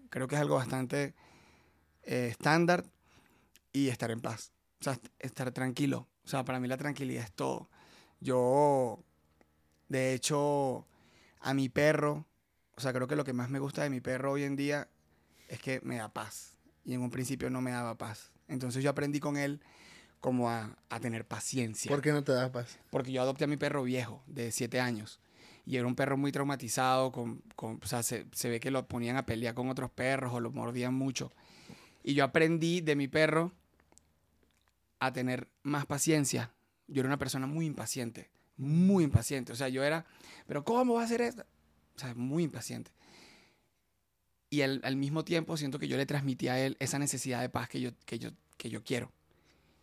creo 0.09 0.27
que 0.27 0.35
es 0.35 0.41
algo 0.41 0.55
bastante 0.55 1.13
eh, 2.03 2.27
estándar 2.31 2.85
y 3.71 3.87
estar 3.87 4.11
en 4.11 4.19
paz. 4.19 4.51
O 4.79 4.83
sea, 4.83 4.99
estar 5.19 5.51
tranquilo. 5.51 6.07
O 6.23 6.27
sea, 6.27 6.45
para 6.45 6.59
mí 6.59 6.67
la 6.67 6.77
tranquilidad 6.77 7.23
es 7.23 7.31
todo. 7.31 7.69
Yo, 8.21 9.03
de 9.87 10.13
hecho, 10.13 10.85
a 11.39 11.53
mi 11.53 11.69
perro, 11.69 12.25
o 12.75 12.81
sea, 12.81 12.93
creo 12.93 13.07
que 13.07 13.15
lo 13.15 13.23
que 13.23 13.33
más 13.33 13.49
me 13.49 13.59
gusta 13.59 13.83
de 13.83 13.89
mi 13.89 13.99
perro 13.99 14.31
hoy 14.31 14.43
en 14.43 14.55
día 14.55 14.87
es 15.47 15.59
que 15.59 15.81
me 15.83 15.97
da 15.97 16.13
paz. 16.13 16.55
Y 16.85 16.93
en 16.93 17.01
un 17.01 17.09
principio 17.09 17.49
no 17.49 17.61
me 17.61 17.71
daba 17.71 17.97
paz. 17.97 18.31
Entonces 18.47 18.83
yo 18.83 18.89
aprendí 18.89 19.19
con 19.19 19.37
él 19.37 19.61
como 20.19 20.49
a, 20.49 20.75
tener 21.01 21.25
paciencia. 21.25 21.89
¿Por 21.89 22.01
qué 22.01 22.11
no 22.11 22.23
te 22.23 22.31
da 22.31 22.51
paz? 22.51 22.77
Porque 22.89 23.11
yo 23.11 23.21
adopté 23.21 23.45
a 23.45 23.47
mi 23.47 23.57
perro 23.57 23.83
viejo, 23.83 24.23
de 24.27 24.51
7 24.51 24.79
años. 24.79 25.19
Y 25.65 25.77
era 25.77 25.87
un 25.87 25.95
perro 25.95 26.17
muy 26.17 26.31
traumatizado, 26.31 27.11
con, 27.11 27.43
o 27.57 27.87
sea, 27.87 28.01
se, 28.01 28.25
se, 28.31 28.49
ve 28.49 28.59
que 28.59 28.71
lo 28.71 28.87
ponían 28.87 29.17
a 29.17 29.25
pelear 29.25 29.53
con 29.53 29.69
otros 29.69 29.91
perros 29.91 30.33
o 30.33 30.39
lo 30.39 30.51
mordían 30.51 30.93
mucho. 30.93 31.31
Y 32.03 32.15
yo 32.15 32.23
aprendí 32.23 32.81
de 32.81 32.95
mi 32.95 33.07
perro 33.07 33.53
a 34.99 35.13
tener 35.13 35.49
más 35.63 35.85
paciencia. 35.85 36.53
Yo 36.87 37.01
era 37.01 37.07
una 37.07 37.17
persona 37.17 37.47
muy 37.47 37.65
impaciente, 37.65 38.29
muy 38.57 39.03
impaciente. 39.03 39.51
O 39.51 39.55
sea, 39.55 39.69
yo 39.69 39.83
era, 39.83 40.05
pero 40.47 40.63
¿cómo 40.63 40.95
va 40.95 41.01
a 41.01 41.05
hacer 41.05 41.21
esto? 41.21 41.45
O 41.95 41.99
sea, 41.99 42.13
muy 42.15 42.43
impaciente. 42.43 42.91
Y 44.49 44.61
al, 44.61 44.95
mismo 44.95 45.23
tiempo 45.23 45.57
siento 45.57 45.77
que 45.77 45.87
yo 45.87 45.95
le 45.95 46.07
transmití 46.07 46.47
a 46.47 46.59
él 46.59 46.75
esa 46.79 46.97
necesidad 46.97 47.41
de 47.41 47.49
paz 47.49 47.69
que 47.69 47.81
yo, 47.81 47.91
que, 48.05 48.17
yo, 48.17 48.31
que 48.57 48.69
yo 48.69 48.83
quiero. 48.83 49.11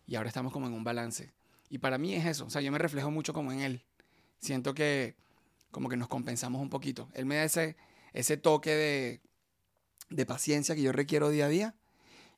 Y 0.05 0.15
ahora 0.15 0.27
estamos 0.27 0.51
como 0.51 0.67
en 0.67 0.73
un 0.73 0.83
balance. 0.83 1.31
Y 1.69 1.77
para 1.77 1.97
mí 1.97 2.13
es 2.15 2.25
eso. 2.25 2.45
O 2.45 2.49
sea, 2.49 2.61
yo 2.61 2.71
me 2.71 2.77
reflejo 2.77 3.09
mucho 3.09 3.33
como 3.33 3.51
en 3.53 3.61
él. 3.61 3.85
Siento 4.39 4.73
que 4.73 5.15
como 5.71 5.89
que 5.89 5.97
nos 5.97 6.09
compensamos 6.09 6.61
un 6.61 6.69
poquito. 6.69 7.09
Él 7.13 7.25
me 7.25 7.35
da 7.35 7.43
ese, 7.43 7.77
ese 8.13 8.35
toque 8.35 8.71
de, 8.71 9.21
de 10.09 10.25
paciencia 10.25 10.75
que 10.75 10.81
yo 10.81 10.91
requiero 10.91 11.29
día 11.29 11.45
a 11.45 11.49
día 11.49 11.75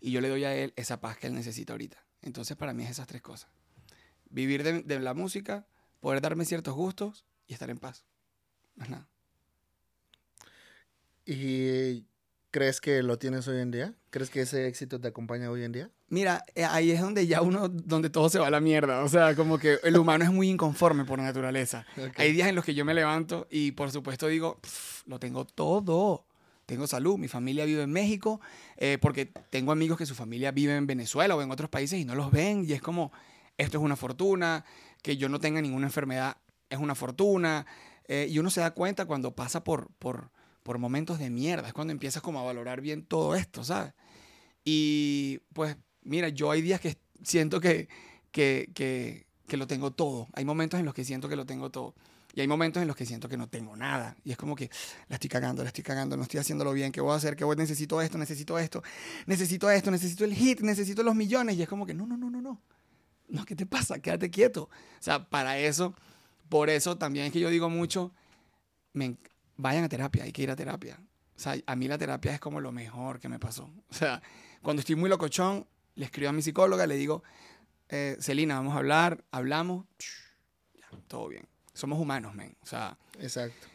y 0.02 0.12
yo 0.12 0.22
le 0.22 0.30
doy 0.30 0.44
a 0.44 0.56
él 0.56 0.74
esa 0.76 1.00
paz 1.00 1.18
que 1.18 1.28
él 1.28 1.34
necesita 1.34 1.74
ahorita. 1.74 2.04
Entonces 2.22 2.58
para 2.58 2.74
mí 2.74 2.84
es 2.84 2.92
esas 2.92 3.08
tres 3.08 3.22
cosas. 3.22 3.50
Vivir 4.30 4.64
de, 4.64 5.00
la 5.00 5.14
música, 5.14 5.66
poder 6.00 6.22
darme 6.22 6.46
ciertos 6.46 6.76
gustos 6.76 7.26
y 7.48 7.54
estar 7.54 7.70
en 7.70 7.80
paz. 7.80 8.04
Más 8.76 8.90
nada. 8.90 9.08
¿Y 11.26 12.06
crees 12.52 12.82
que 12.82 13.04
lo 13.04 13.18
tienes 13.18 13.48
hoy 13.48 13.60
en 13.60 13.72
día? 13.72 13.94
¿Crees 14.10 14.30
que 14.30 14.42
ese 14.42 14.68
éxito 14.68 15.00
te 15.00 15.08
acompaña 15.08 15.50
hoy 15.50 15.64
en 15.64 15.72
día? 15.72 15.90
Mira, 16.08 16.44
eh, 16.56 16.66
ahí 16.66 16.92
es 16.92 17.02
donde 17.02 17.28
ya 17.28 17.42
uno, 17.42 17.70
donde 17.70 18.10
todo 18.10 18.30
se 18.30 18.40
va 18.40 18.48
a 18.48 18.52
la 18.52 18.60
mierda. 18.60 19.04
O 19.04 19.10
sea, 19.10 19.36
como 19.36 19.60
que 19.60 19.80
el 19.84 19.98
humano 20.00 20.24
es 20.24 20.32
muy 20.32 20.50
inconforme 20.50 21.06
por 21.06 21.20
naturaleza. 21.20 21.86
Hay 22.16 22.32
días 22.32 22.48
en 22.48 22.56
los 22.56 22.66
que 22.66 22.74
yo 22.74 22.86
me 22.86 22.94
levanto 22.94 23.48
y 23.50 23.72
por 23.72 23.92
supuesto 23.92 24.28
digo, 24.28 24.60
lo 25.06 25.20
tengo 25.20 25.46
todo 25.46 26.26
tengo 26.70 26.86
salud, 26.86 27.18
mi 27.18 27.28
familia 27.28 27.66
vive 27.66 27.82
en 27.82 27.92
México, 27.92 28.40
eh, 28.78 29.00
porque 29.02 29.26
tengo 29.26 29.72
amigos 29.72 29.98
que 29.98 30.06
su 30.06 30.14
familia 30.14 30.52
vive 30.52 30.76
en 30.76 30.86
Venezuela 30.86 31.36
o 31.36 31.42
en 31.42 31.50
otros 31.50 31.68
países 31.68 32.00
y 32.00 32.06
no 32.06 32.14
los 32.14 32.30
ven 32.30 32.64
y 32.68 32.74
es 32.74 32.82
como, 32.82 33.12
esto 33.58 33.80
es 33.80 33.84
una 33.84 33.96
fortuna, 33.96 34.64
que 35.02 35.18
yo 35.18 35.30
no 35.30 35.40
tenga 35.40 35.62
ninguna 35.62 35.88
enfermedad 35.88 36.38
es 36.70 36.78
una 36.78 36.94
fortuna, 36.94 37.66
eh, 38.08 38.28
y 38.30 38.38
uno 38.38 38.52
se 38.52 38.62
da 38.62 38.72
cuenta 38.72 39.06
cuando 39.06 39.34
pasa 39.34 39.64
por, 39.64 39.90
por, 39.98 40.30
por 40.62 40.78
momentos 40.78 41.18
de 41.18 41.32
mierda, 41.32 41.68
es 41.68 41.74
cuando 41.74 41.92
empiezas 41.92 42.22
como 42.22 42.40
a 42.40 42.44
valorar 42.44 42.82
bien 42.82 43.04
todo 43.04 43.34
esto, 43.34 43.64
¿sabes? 43.64 43.94
Y 44.64 45.40
pues, 45.54 45.76
mira, 46.04 46.30
yo 46.30 46.52
hay 46.52 46.62
días 46.62 46.80
que 46.80 46.98
siento 47.24 47.60
que, 47.60 47.90
que, 48.32 48.70
que, 48.76 49.26
que 49.48 49.58
lo 49.58 49.66
tengo 49.66 49.90
todo, 49.90 50.28
hay 50.34 50.46
momentos 50.46 50.80
en 50.80 50.86
los 50.86 50.94
que 50.94 51.04
siento 51.04 51.28
que 51.30 51.36
lo 51.36 51.48
tengo 51.48 51.72
todo. 51.72 51.96
Y 52.34 52.42
hay 52.42 52.48
momentos 52.48 52.82
en 52.82 52.88
los 52.88 52.96
que 52.96 53.06
siento 53.06 53.28
que 53.28 53.38
no 53.38 53.48
tengo 53.48 53.76
nada. 53.76 54.16
Y 54.24 54.32
es 54.32 54.38
como 54.38 54.56
que 54.56 54.70
la 55.08 55.16
estoy 55.16 55.30
cagando, 55.30 55.64
la 55.64 55.70
estoy 55.70 55.84
cagando, 55.84 56.16
no 56.16 56.24
estoy 56.24 56.40
haciéndolo 56.40 56.74
bien. 56.74 56.92
¿Qué 56.92 57.02
voy 57.02 57.14
a 57.14 57.16
hacer? 57.16 57.36
¿Qué 57.36 57.44
voy? 57.44 57.56
Necesito 57.56 58.02
esto, 58.02 58.18
necesito 58.18 58.60
esto, 58.60 58.84
necesito 59.26 59.70
esto, 59.70 59.92
necesito 59.92 60.26
el 60.26 60.34
hit, 60.34 60.62
necesito 60.62 61.04
los 61.04 61.16
millones. 61.16 61.58
Y 61.58 61.64
es 61.64 61.70
como 61.70 61.86
que 61.86 61.94
no, 61.94 62.06
no, 62.06 62.18
no, 62.18 62.30
no, 62.30 62.42
no. 62.42 62.62
No, 63.30 63.46
¿qué 63.46 63.56
te 63.56 63.66
pasa? 63.66 64.00
Quédate 64.00 64.30
quieto. 64.30 64.64
O 64.64 65.02
sea, 65.04 65.30
para 65.30 65.58
eso, 65.58 65.96
por 66.50 66.70
eso 66.70 66.98
también 66.98 67.26
es 67.26 67.32
que 67.32 67.40
yo 67.40 67.50
digo 67.50 67.70
mucho, 67.70 68.12
me, 68.94 69.18
vayan 69.58 69.84
a 69.84 69.90
terapia, 69.90 70.24
hay 70.24 70.32
que 70.32 70.44
ir 70.44 70.52
a 70.52 70.56
terapia. 70.56 71.00
O 71.36 71.40
sea, 71.40 71.56
a 71.66 71.76
mí 71.76 71.88
la 71.88 71.98
terapia 71.98 72.34
es 72.34 72.40
como 72.40 72.60
lo 72.60 72.72
mejor 72.72 73.20
que 73.20 73.30
me 73.30 73.40
pasó. 73.40 73.72
O 73.90 73.94
sea, 73.94 74.22
cuando 74.62 74.82
estoy 74.82 74.96
muy 74.96 75.10
locochón, 75.10 75.68
le 75.96 76.06
escribo 76.06 76.30
a 76.30 76.34
mi 76.34 76.42
psicóloga, 76.42 76.88
le 76.88 76.96
digo, 76.96 77.24
eh, 77.90 78.18
Celina, 78.20 78.56
vamos 78.56 78.74
a 78.76 78.78
hablar, 78.78 79.24
hablamos, 79.32 79.86
todo 81.08 81.28
bien. 81.28 81.48
Somos 81.80 81.98
humanos, 82.00 82.36
men. 82.36 82.58
O 82.62 82.66
sea, 82.66 82.98
Exacto. 83.20 83.68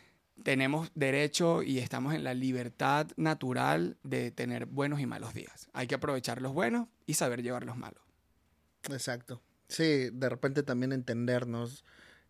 tenemos 0.42 0.90
derecho 0.94 1.62
y 1.62 1.78
estamos 1.78 2.14
en 2.14 2.22
la 2.22 2.34
libertad 2.34 3.06
natural 3.16 3.96
de 4.02 4.30
tener 4.30 4.66
buenos 4.66 5.00
y 5.00 5.06
malos 5.06 5.32
días. 5.32 5.68
Hay 5.72 5.86
que 5.86 5.94
aprovechar 5.94 6.42
los 6.42 6.52
buenos 6.52 6.88
y 7.06 7.14
saber 7.14 7.42
llevar 7.42 7.64
los 7.64 7.78
malos. 7.78 8.02
Exacto. 8.90 9.40
Sí, 9.68 10.10
de 10.12 10.28
repente 10.28 10.62
también 10.62 10.92
entendernos 10.92 11.82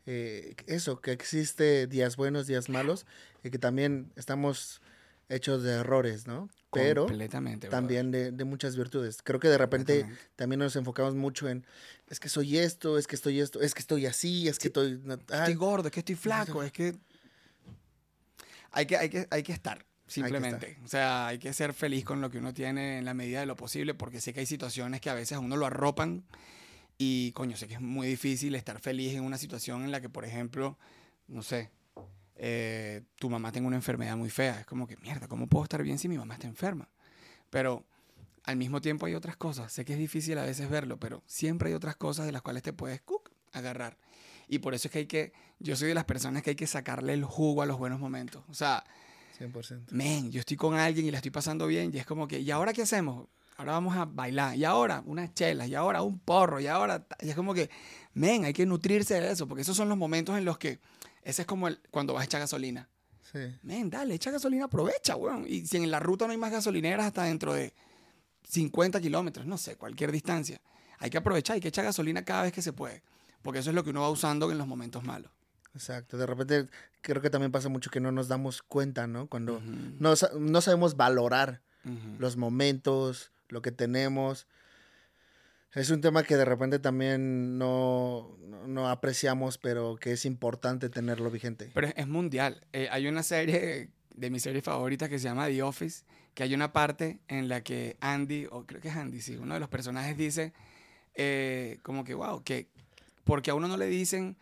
eh, 0.06 0.54
eso, 0.68 1.00
que 1.00 1.10
existe 1.10 1.88
días 1.88 2.16
buenos, 2.16 2.46
días 2.46 2.68
malos, 2.68 3.04
y 3.42 3.50
que 3.50 3.58
también 3.58 4.12
estamos 4.14 4.80
hechos 5.28 5.62
de 5.62 5.72
errores, 5.72 6.26
¿no? 6.26 6.48
Pero 6.72 7.06
Completamente. 7.06 7.68
también 7.68 8.10
de, 8.10 8.32
de 8.32 8.44
muchas 8.44 8.76
virtudes. 8.76 9.18
Creo 9.22 9.38
que 9.38 9.48
de 9.48 9.58
repente 9.58 10.06
también 10.34 10.58
nos 10.58 10.74
enfocamos 10.74 11.14
mucho 11.14 11.48
en, 11.48 11.64
es 12.08 12.18
que 12.18 12.28
soy 12.28 12.58
esto, 12.58 12.98
es 12.98 13.06
que 13.06 13.14
estoy 13.14 13.40
esto, 13.40 13.60
es 13.60 13.74
que 13.74 13.80
estoy 13.80 14.06
así, 14.06 14.48
es 14.48 14.58
que 14.58 14.68
estoy... 14.68 14.96
brother. 14.96 15.24
ah, 15.30 15.38
Estoy 15.40 15.54
gordo, 15.54 15.86
es 15.88 15.92
que 15.92 16.00
estoy 16.00 16.16
flaco, 16.16 16.62
es 16.62 16.72
que 16.72 16.96
hay 18.72 18.86
que, 18.86 18.96
hay 18.96 19.08
que, 19.08 19.26
hay 19.30 19.42
que 19.42 19.52
estar. 19.52 19.86
Simplemente. 20.06 20.78
O 20.84 20.88
sea, 20.88 21.28
hay 21.28 21.38
que 21.38 21.52
ser 21.52 21.72
feliz 21.72 22.04
con 22.04 22.20
lo 22.20 22.28
que 22.30 22.38
uno 22.38 22.52
tiene 22.52 22.98
en 22.98 23.04
la 23.04 23.14
medida 23.14 23.40
de 23.40 23.46
lo 23.46 23.56
posible, 23.56 23.94
porque 23.94 24.20
sé 24.20 24.34
que 24.34 24.40
hay 24.40 24.46
situaciones 24.46 25.00
que 25.00 25.08
a 25.10 25.14
veces 25.14 25.32
a 25.32 25.38
uno 25.40 25.56
lo 25.56 25.66
arropan 25.66 26.24
y, 26.98 27.32
coño, 27.32 27.56
sé 27.56 27.68
que 27.68 27.74
es 27.74 27.80
muy 27.80 28.06
difícil 28.08 28.54
estar 28.54 28.80
feliz 28.80 29.14
en 29.14 29.22
una 29.22 29.38
situación 29.38 29.84
en 29.84 29.90
la 29.92 30.00
que, 30.00 30.08
por 30.10 30.24
ejemplo, 30.24 30.76
no 31.26 31.42
sé, 31.42 31.70
eh, 32.36 33.02
tu 33.16 33.30
mamá 33.30 33.52
tenga 33.52 33.66
una 33.66 33.76
enfermedad 33.76 34.16
muy 34.16 34.30
fea. 34.30 34.60
Es 34.60 34.66
como 34.66 34.86
que, 34.86 34.96
mierda, 34.98 35.28
¿cómo 35.28 35.46
puedo 35.46 35.64
estar 35.64 35.82
bien 35.82 35.98
si 35.98 36.08
mi 36.08 36.18
mamá 36.18 36.34
está 36.34 36.46
enferma? 36.46 36.88
Pero 37.50 37.84
al 38.44 38.56
mismo 38.56 38.80
tiempo 38.80 39.06
hay 39.06 39.14
otras 39.14 39.36
cosas. 39.36 39.72
Sé 39.72 39.84
que 39.84 39.94
es 39.94 39.98
difícil 39.98 40.38
a 40.38 40.44
veces 40.44 40.68
verlo, 40.68 40.98
pero 40.98 41.22
siempre 41.26 41.68
hay 41.68 41.74
otras 41.74 41.96
cosas 41.96 42.26
de 42.26 42.32
las 42.32 42.42
cuales 42.42 42.62
te 42.62 42.72
puedes 42.72 43.02
agarrar. 43.52 43.96
Y 44.48 44.58
por 44.58 44.74
eso 44.74 44.88
es 44.88 44.92
que 44.92 44.98
hay 45.00 45.06
que, 45.06 45.32
yo 45.58 45.76
soy 45.76 45.88
de 45.88 45.94
las 45.94 46.04
personas 46.04 46.42
que 46.42 46.50
hay 46.50 46.56
que 46.56 46.66
sacarle 46.66 47.14
el 47.14 47.24
jugo 47.24 47.62
a 47.62 47.66
los 47.66 47.78
buenos 47.78 47.98
momentos. 47.98 48.44
O 48.48 48.54
sea, 48.54 48.84
100%. 49.38 49.90
men, 49.90 50.30
yo 50.30 50.40
estoy 50.40 50.56
con 50.56 50.74
alguien 50.74 51.06
y 51.06 51.10
la 51.10 51.18
estoy 51.18 51.30
pasando 51.30 51.66
bien 51.66 51.90
y 51.92 51.98
es 51.98 52.06
como 52.06 52.28
que, 52.28 52.40
¿y 52.40 52.50
ahora 52.50 52.72
qué 52.72 52.82
hacemos? 52.82 53.26
Ahora 53.56 53.72
vamos 53.72 53.96
a 53.96 54.04
bailar, 54.04 54.56
y 54.56 54.64
ahora 54.64 55.02
unas 55.06 55.32
chelas, 55.32 55.68
y 55.68 55.76
ahora 55.76 56.02
un 56.02 56.18
porro, 56.18 56.58
y 56.58 56.66
ahora, 56.66 57.06
y 57.20 57.28
es 57.28 57.36
como 57.36 57.54
que, 57.54 57.70
men, 58.12 58.44
hay 58.44 58.52
que 58.52 58.66
nutrirse 58.66 59.20
de 59.20 59.30
eso, 59.30 59.46
porque 59.46 59.62
esos 59.62 59.76
son 59.76 59.88
los 59.88 59.96
momentos 59.96 60.36
en 60.36 60.44
los 60.44 60.58
que, 60.58 60.80
ese 61.24 61.42
es 61.42 61.46
como 61.46 61.66
el, 61.68 61.80
cuando 61.90 62.12
vas 62.14 62.22
a 62.22 62.24
echar 62.26 62.40
gasolina. 62.40 62.88
Sí. 63.32 63.38
Men, 63.62 63.90
dale, 63.90 64.14
echa 64.14 64.30
gasolina, 64.30 64.66
aprovecha, 64.66 65.16
weón. 65.16 65.44
Y 65.48 65.66
si 65.66 65.78
en 65.78 65.90
la 65.90 65.98
ruta 65.98 66.26
no 66.26 66.32
hay 66.32 66.38
más 66.38 66.52
gasolineras 66.52 67.06
hasta 67.06 67.24
dentro 67.24 67.52
de 67.54 67.72
50 68.48 69.00
kilómetros, 69.00 69.46
no 69.46 69.58
sé, 69.58 69.76
cualquier 69.76 70.12
distancia, 70.12 70.60
hay 70.98 71.10
que 71.10 71.18
aprovechar, 71.18 71.54
hay 71.54 71.60
que 71.60 71.68
echar 71.68 71.84
gasolina 71.84 72.24
cada 72.24 72.42
vez 72.42 72.52
que 72.52 72.62
se 72.62 72.72
puede, 72.72 73.02
porque 73.42 73.60
eso 73.60 73.70
es 73.70 73.74
lo 73.74 73.82
que 73.82 73.90
uno 73.90 74.02
va 74.02 74.10
usando 74.10 74.50
en 74.52 74.58
los 74.58 74.66
momentos 74.66 75.02
malos. 75.04 75.30
Exacto, 75.74 76.16
de 76.16 76.26
repente 76.26 76.68
creo 77.00 77.20
que 77.20 77.30
también 77.30 77.50
pasa 77.50 77.68
mucho 77.68 77.90
que 77.90 77.98
no 78.00 78.12
nos 78.12 78.28
damos 78.28 78.62
cuenta, 78.62 79.06
¿no? 79.08 79.26
Cuando 79.26 79.60
no, 79.98 80.14
sa- 80.14 80.30
no 80.38 80.60
sabemos 80.60 80.96
valorar 80.96 81.60
los 82.18 82.36
momentos, 82.36 83.30
lo 83.48 83.60
que 83.60 83.72
tenemos. 83.72 84.46
Es 85.74 85.90
un 85.90 86.00
tema 86.00 86.22
que 86.22 86.36
de 86.36 86.44
repente 86.44 86.78
también 86.78 87.58
no, 87.58 88.36
no, 88.40 88.66
no 88.66 88.88
apreciamos, 88.88 89.58
pero 89.58 89.96
que 89.96 90.12
es 90.12 90.24
importante 90.24 90.88
tenerlo 90.88 91.30
vigente. 91.30 91.70
Pero 91.74 91.88
es, 91.88 91.94
es 91.96 92.06
mundial. 92.06 92.64
Eh, 92.72 92.88
hay 92.90 93.08
una 93.08 93.22
serie 93.22 93.90
de 94.14 94.30
mis 94.30 94.42
series 94.42 94.62
favoritas 94.62 95.08
que 95.08 95.18
se 95.18 95.24
llama 95.24 95.46
The 95.46 95.62
Office, 95.62 96.04
que 96.34 96.44
hay 96.44 96.54
una 96.54 96.72
parte 96.72 97.20
en 97.28 97.48
la 97.48 97.62
que 97.62 97.96
Andy, 98.00 98.46
o 98.50 98.64
creo 98.66 98.80
que 98.80 98.88
es 98.88 98.96
Andy, 98.96 99.20
sí, 99.20 99.36
uno 99.36 99.54
de 99.54 99.60
los 99.60 99.68
personajes 99.68 100.16
dice, 100.16 100.52
eh, 101.14 101.78
como 101.82 102.04
que, 102.04 102.14
wow, 102.14 102.42
que 102.42 102.68
porque 103.24 103.50
a 103.50 103.54
uno 103.54 103.68
no 103.68 103.76
le 103.76 103.86
dicen 103.86 104.36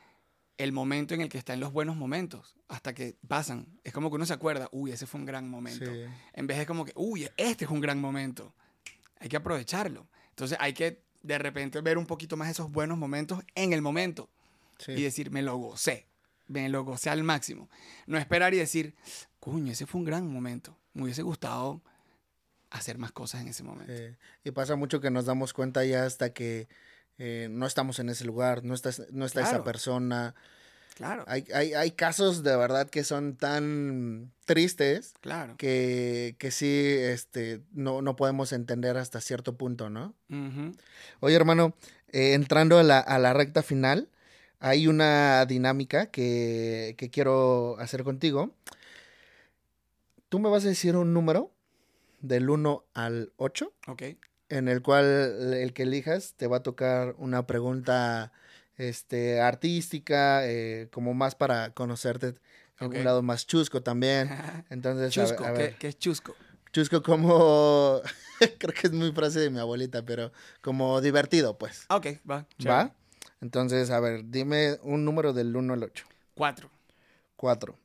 el 0.59 0.73
momento 0.73 1.15
en 1.15 1.23
el 1.23 1.29
que 1.29 1.39
está 1.39 1.55
en 1.55 1.61
los 1.61 1.73
buenos 1.73 1.97
momentos, 1.97 2.57
hasta 2.69 2.95
que 2.95 3.17
pasan. 3.27 3.67
Es 3.85 3.93
como 3.93 4.11
que 4.11 4.17
uno 4.17 4.27
se 4.27 4.35
acuerda, 4.35 4.69
uy, 4.73 4.93
ese 4.93 5.07
fue 5.07 5.21
un 5.21 5.27
gran 5.27 5.49
momento. 5.49 5.91
Sí. 5.91 6.05
En 6.35 6.47
vez 6.47 6.59
de 6.59 6.67
como 6.67 6.85
que, 6.85 6.93
uy, 6.95 7.29
este 7.37 7.65
es 7.65 7.71
un 7.71 7.81
gran 7.81 8.01
momento. 8.01 8.55
Hay 9.19 9.29
que 9.29 9.37
aprovecharlo. 9.37 10.09
Entonces 10.31 10.59
hay 10.61 10.73
que 10.73 11.03
de 11.23 11.39
repente 11.39 11.81
ver 11.81 11.99
un 11.99 12.07
poquito 12.07 12.37
más 12.37 12.51
esos 12.51 12.71
buenos 12.71 12.99
momentos 12.99 13.41
en 13.55 13.73
el 13.73 13.83
momento 13.83 14.29
Sí. 14.79 14.93
y 14.93 15.03
decir, 15.03 15.31
me 15.31 15.43
lo 15.43 15.57
gocé, 15.57 16.07
me 16.49 16.69
lo 16.69 16.83
gocé 16.85 17.09
al 17.11 17.23
máximo. 17.23 17.69
No 18.07 18.19
esperar 18.19 18.53
y 18.55 18.57
decir, 18.59 18.95
coño, 19.39 19.71
ese 19.73 19.87
fue 19.87 20.01
un 20.01 20.05
gran 20.05 20.27
momento. 20.27 20.77
Me 20.93 21.05
hubiese 21.05 21.23
gustado 21.23 21.81
hacer 22.71 22.99
más 22.99 23.13
cosas 23.13 23.43
en 23.43 23.49
ese 23.49 23.63
momento. 23.63 23.93
Y 24.45 24.51
pasa 24.51 24.75
mucho 24.77 25.01
que 25.01 25.11
nos 25.11 25.25
damos 25.27 25.53
cuenta 25.53 25.85
ya 25.85 26.05
hasta 26.05 26.33
que 26.33 26.69
eh, 27.19 27.47
no 27.51 27.67
estamos 27.67 27.99
en 28.01 28.09
ese 28.09 28.25
lugar, 28.25 28.65
no 28.65 28.75
está, 28.75 28.91
no 29.13 29.25
está 29.25 29.43
esa 29.43 29.63
persona. 29.63 30.35
Claro, 31.03 31.25
Hay, 31.27 31.45
hay, 31.55 31.75
hay 31.75 31.91
casos 31.93 32.43
de 32.43 32.57
verdad 32.57 32.89
que 32.89 33.05
son 33.05 33.37
tan 33.37 34.33
tristes 34.45 35.15
claro. 35.21 35.57
que, 35.57 36.37
que 36.39 36.51
sí 36.51 36.69
este, 36.99 37.61
no, 37.73 38.03
no 38.03 38.17
podemos 38.17 38.53
entender 38.53 38.97
hasta 38.97 39.21
cierto 39.21 39.57
punto, 39.57 39.91
¿no? 39.91 40.15
Ujú. 40.31 40.73
Oye, 41.21 41.35
hermano, 41.37 41.75
eh, 42.13 42.35
entrando 42.35 42.79
a 42.79 42.83
la, 42.83 42.99
a 42.99 43.19
la 43.19 43.33
recta 43.33 43.63
final, 43.63 44.09
hay 44.61 44.87
una 44.87 45.45
dinámica 45.47 46.07
que, 46.07 46.95
que 46.97 47.11
quiero 47.11 47.79
hacer 47.79 48.05
contigo. 48.05 48.55
Tú 50.29 50.39
me 50.39 50.49
vas 50.49 50.65
a 50.65 50.69
decir 50.69 50.97
un 50.97 51.13
número 51.13 51.51
del 52.21 52.49
1 52.49 52.85
al 52.95 53.33
8, 53.37 53.73
Ok, 53.89 54.03
en 54.49 54.69
el 54.69 54.83
cual 54.83 55.05
el 55.55 55.73
que 55.73 55.83
elijas 55.83 56.35
te 56.37 56.47
va 56.47 56.59
a 56.59 56.63
tocar 56.63 57.15
una 57.19 57.47
pregunta 57.47 58.33
este, 58.89 59.41
artística, 59.41 60.47
eh, 60.47 60.89
como 60.91 61.15
más 61.15 61.35
para 61.35 61.71
conocerte 61.71 62.35
en 62.81 62.97
un 62.97 63.05
lado 63.05 63.23
más 63.23 63.47
chusco 63.47 63.83
también. 63.83 64.29
Entonces, 64.71 65.13
chusco, 65.13 65.45
a 65.45 65.53
¿qué, 65.53 65.59
ver. 65.59 65.77
qué 65.77 65.89
es 65.89 65.99
chusco? 65.99 66.35
Chusco 66.73 67.03
como, 67.03 68.01
creo 68.59 68.75
que 68.75 68.87
es 68.87 68.93
muy 68.93 69.13
frase 69.13 69.41
de 69.41 69.51
mi 69.51 69.59
abuelita, 69.61 70.03
pero 70.05 70.33
como 70.61 71.01
divertido, 71.01 71.59
pues. 71.59 71.85
Ok, 71.91 72.07
va. 72.29 72.47
¿Va? 72.67 72.95
Entonces, 73.41 73.91
a 73.91 74.01
ver, 74.01 74.23
dime 74.31 74.79
un 74.83 75.05
número 75.05 75.33
del 75.33 75.55
1 75.55 75.75
al 75.75 75.83
8. 75.85 76.07
Cuatro. 76.35 76.71
4. 77.37 77.79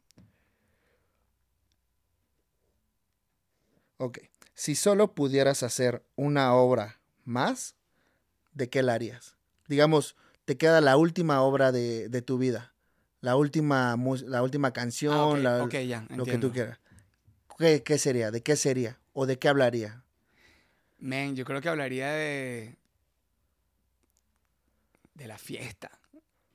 Ok. 3.97 4.19
Si 4.53 4.75
solo 4.75 5.13
pudieras 5.13 5.63
hacer 5.63 6.03
una 6.15 6.53
obra 6.55 6.99
más, 7.25 7.75
¿de 8.53 8.69
qué 8.69 8.81
la 8.81 8.93
harías? 8.93 9.35
Digamos, 9.67 10.15
te 10.47 10.57
queda 10.57 10.79
la 10.79 10.95
última 10.95 11.41
obra 11.41 11.73
de, 11.73 12.07
de 12.07 12.21
tu 12.21 12.37
vida. 12.37 12.73
La 13.19 13.35
última, 13.35 13.97
la 14.25 14.41
última 14.43 14.71
canción, 14.71 15.13
Ah, 15.13 15.25
ok, 15.65 15.73
la- 15.73 15.83
ya, 15.85 16.07
lo 16.15 16.23
que 16.23 16.37
tú 16.37 16.53
quieras. 16.53 16.79
¿Qué, 17.59 17.83
¿Qué 17.83 17.97
sería? 17.97 18.31
¿De 18.31 18.41
qué 18.41 18.55
sería? 18.55 18.97
¿O 19.11 19.25
de 19.25 19.37
qué 19.37 19.49
hablaría? 19.49 20.03
Men, 20.99 21.35
yo 21.35 21.43
creo 21.43 21.59
que 21.59 21.67
hablaría 21.67 22.11
de... 22.11 22.77
De 25.15 25.27
la 25.27 25.37
fiesta. 25.37 25.91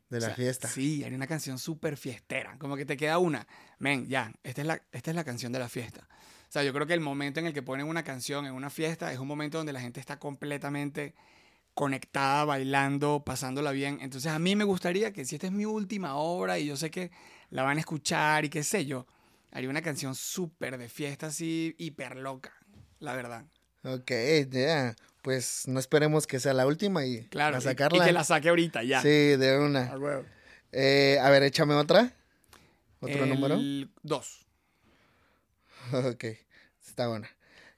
De 0.09 0.17
O 0.17 0.21
la 0.21 0.27
sea, 0.29 0.35
fiesta. 0.37 0.69
Sí, 0.69 1.05
hay 1.05 1.13
una 1.13 1.27
canción 1.27 1.59
súper 1.59 1.99
fiestera. 1.99 2.57
Como 2.59 2.77
que 2.77 2.87
te 2.87 2.97
queda 2.97 3.19
una. 3.19 3.47
Men, 3.79 4.09
ya, 4.09 4.33
esta 4.43 4.63
es, 4.63 4.67
la, 4.67 4.81
esta 4.91 5.11
es 5.11 5.17
la 5.17 5.25
canción 5.25 5.53
de 5.53 5.59
la 5.59 5.69
fiesta. 5.69 6.09
O 6.49 6.53
sea, 6.53 6.63
yo 6.63 6.73
creo 6.73 6.87
que 6.87 6.95
el 6.95 7.01
momento 7.01 7.41
en 7.41 7.47
el 7.47 7.53
que 7.53 7.63
ponen 7.63 7.87
una 7.87 8.05
canción 8.05 8.47
en 8.47 8.55
una 8.55 8.71
fiesta 8.71 9.13
es 9.13 9.19
un 9.19 9.29
momento 9.29 9.59
donde 9.59 9.75
la 9.75 9.81
gente 9.83 10.01
está 10.01 10.19
completamente 10.19 11.15
conectada, 11.75 12.45
bailando, 12.45 13.23
pasándola 13.25 13.73
bien. 13.73 13.99
Entonces 14.03 14.31
a 14.33 14.39
mí 14.39 14.57
me 14.57 14.65
gustaría 14.65 15.13
que 15.13 15.25
si 15.25 15.37
esta 15.37 15.47
es 15.47 15.53
mi 15.53 15.65
última 15.65 16.17
obra 16.17 16.59
y 16.59 16.67
yo 16.67 16.77
sé 16.77 16.91
que 16.91 17.11
la 17.51 17.63
van 17.63 17.77
a 17.77 17.81
escuchar 17.81 18.45
y 18.45 18.51
qué 18.51 18.63
sé 18.63 18.85
yo, 18.87 19.07
haría 19.51 19.71
una 19.71 19.83
canción 19.83 20.15
súper 20.15 20.79
de 20.79 20.89
fiesta 20.89 21.29
así, 21.29 21.75
hiper 21.79 22.17
loca, 22.17 22.53
la 22.99 23.15
verdad. 23.15 23.45
Ok, 23.85 24.11
ya. 24.51 24.95
Pues 25.23 25.69
no 25.69 25.79
esperemos 25.79 26.27
que 26.27 26.41
sea 26.41 26.53
la 26.53 26.67
última 26.67 27.07
y 27.07 27.23
Claro, 27.29 27.57
a 27.57 27.61
sacarla. 27.61 28.05
y, 28.05 28.07
que 28.09 28.13
la 28.13 28.25
saque 28.25 28.49
ahorita 28.49 28.83
ya. 28.83 29.01
Sí, 29.01 29.09
de 29.09 29.59
una. 29.59 29.93
A. 29.93 30.23
Eh, 30.73 31.19
a 31.23 31.31
ver, 31.31 31.45
échame 31.45 31.75
otra. 31.75 32.13
¿Otro 33.01 33.23
El 33.23 33.29
número? 33.29 33.59
Dos. 34.03 34.47
Ok, 35.93 36.25
está 36.87 37.09
buena. 37.09 37.29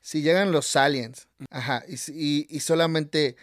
Si 0.01 0.21
llegan 0.23 0.53
los 0.53 0.77
aliens, 0.77 1.29
ajá, 1.51 1.83
y- 1.89 2.47
y 2.55 2.61
solamente 2.61 3.37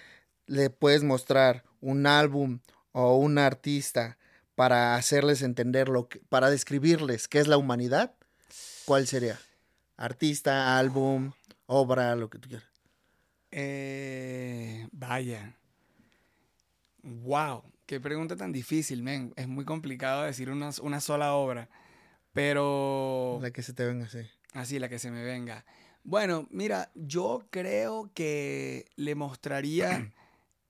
le 0.51 0.69
puedes 0.69 1.01
mostrar 1.01 1.63
un 1.79 2.05
álbum 2.05 2.59
o 2.91 3.15
un 3.15 3.37
artista 3.37 4.17
para 4.53 4.95
hacerles 4.95 5.41
entender 5.43 5.87
lo 5.87 6.09
que, 6.09 6.19
para 6.27 6.49
describirles 6.49 7.29
qué 7.29 7.39
es 7.39 7.47
la 7.47 7.57
humanidad, 7.57 8.13
¿cuál 8.83 9.07
sería? 9.07 9.39
Artista, 9.95 10.77
álbum, 10.77 11.31
obra, 11.67 12.17
lo 12.17 12.29
que 12.29 12.37
tú 12.37 12.49
quieras. 12.49 12.67
Eh, 13.49 14.87
vaya. 14.91 15.55
Wow, 17.01 17.63
qué 17.85 18.01
pregunta 18.01 18.35
tan 18.35 18.51
difícil, 18.51 19.03
men. 19.03 19.33
Es 19.37 19.47
muy 19.47 19.63
complicado 19.63 20.23
decir 20.23 20.49
una, 20.49 20.71
una 20.81 20.99
sola 20.99 21.33
obra. 21.33 21.69
Pero. 22.33 23.39
La 23.41 23.51
que 23.51 23.63
se 23.63 23.73
te 23.73 23.85
venga, 23.85 24.09
sí. 24.09 24.19
Así, 24.53 24.79
la 24.79 24.89
que 24.89 24.99
se 24.99 25.11
me 25.11 25.23
venga. 25.23 25.65
Bueno, 26.03 26.47
mira, 26.51 26.91
yo 26.95 27.47
creo 27.51 28.11
que 28.13 28.85
le 28.95 29.15
mostraría 29.15 30.11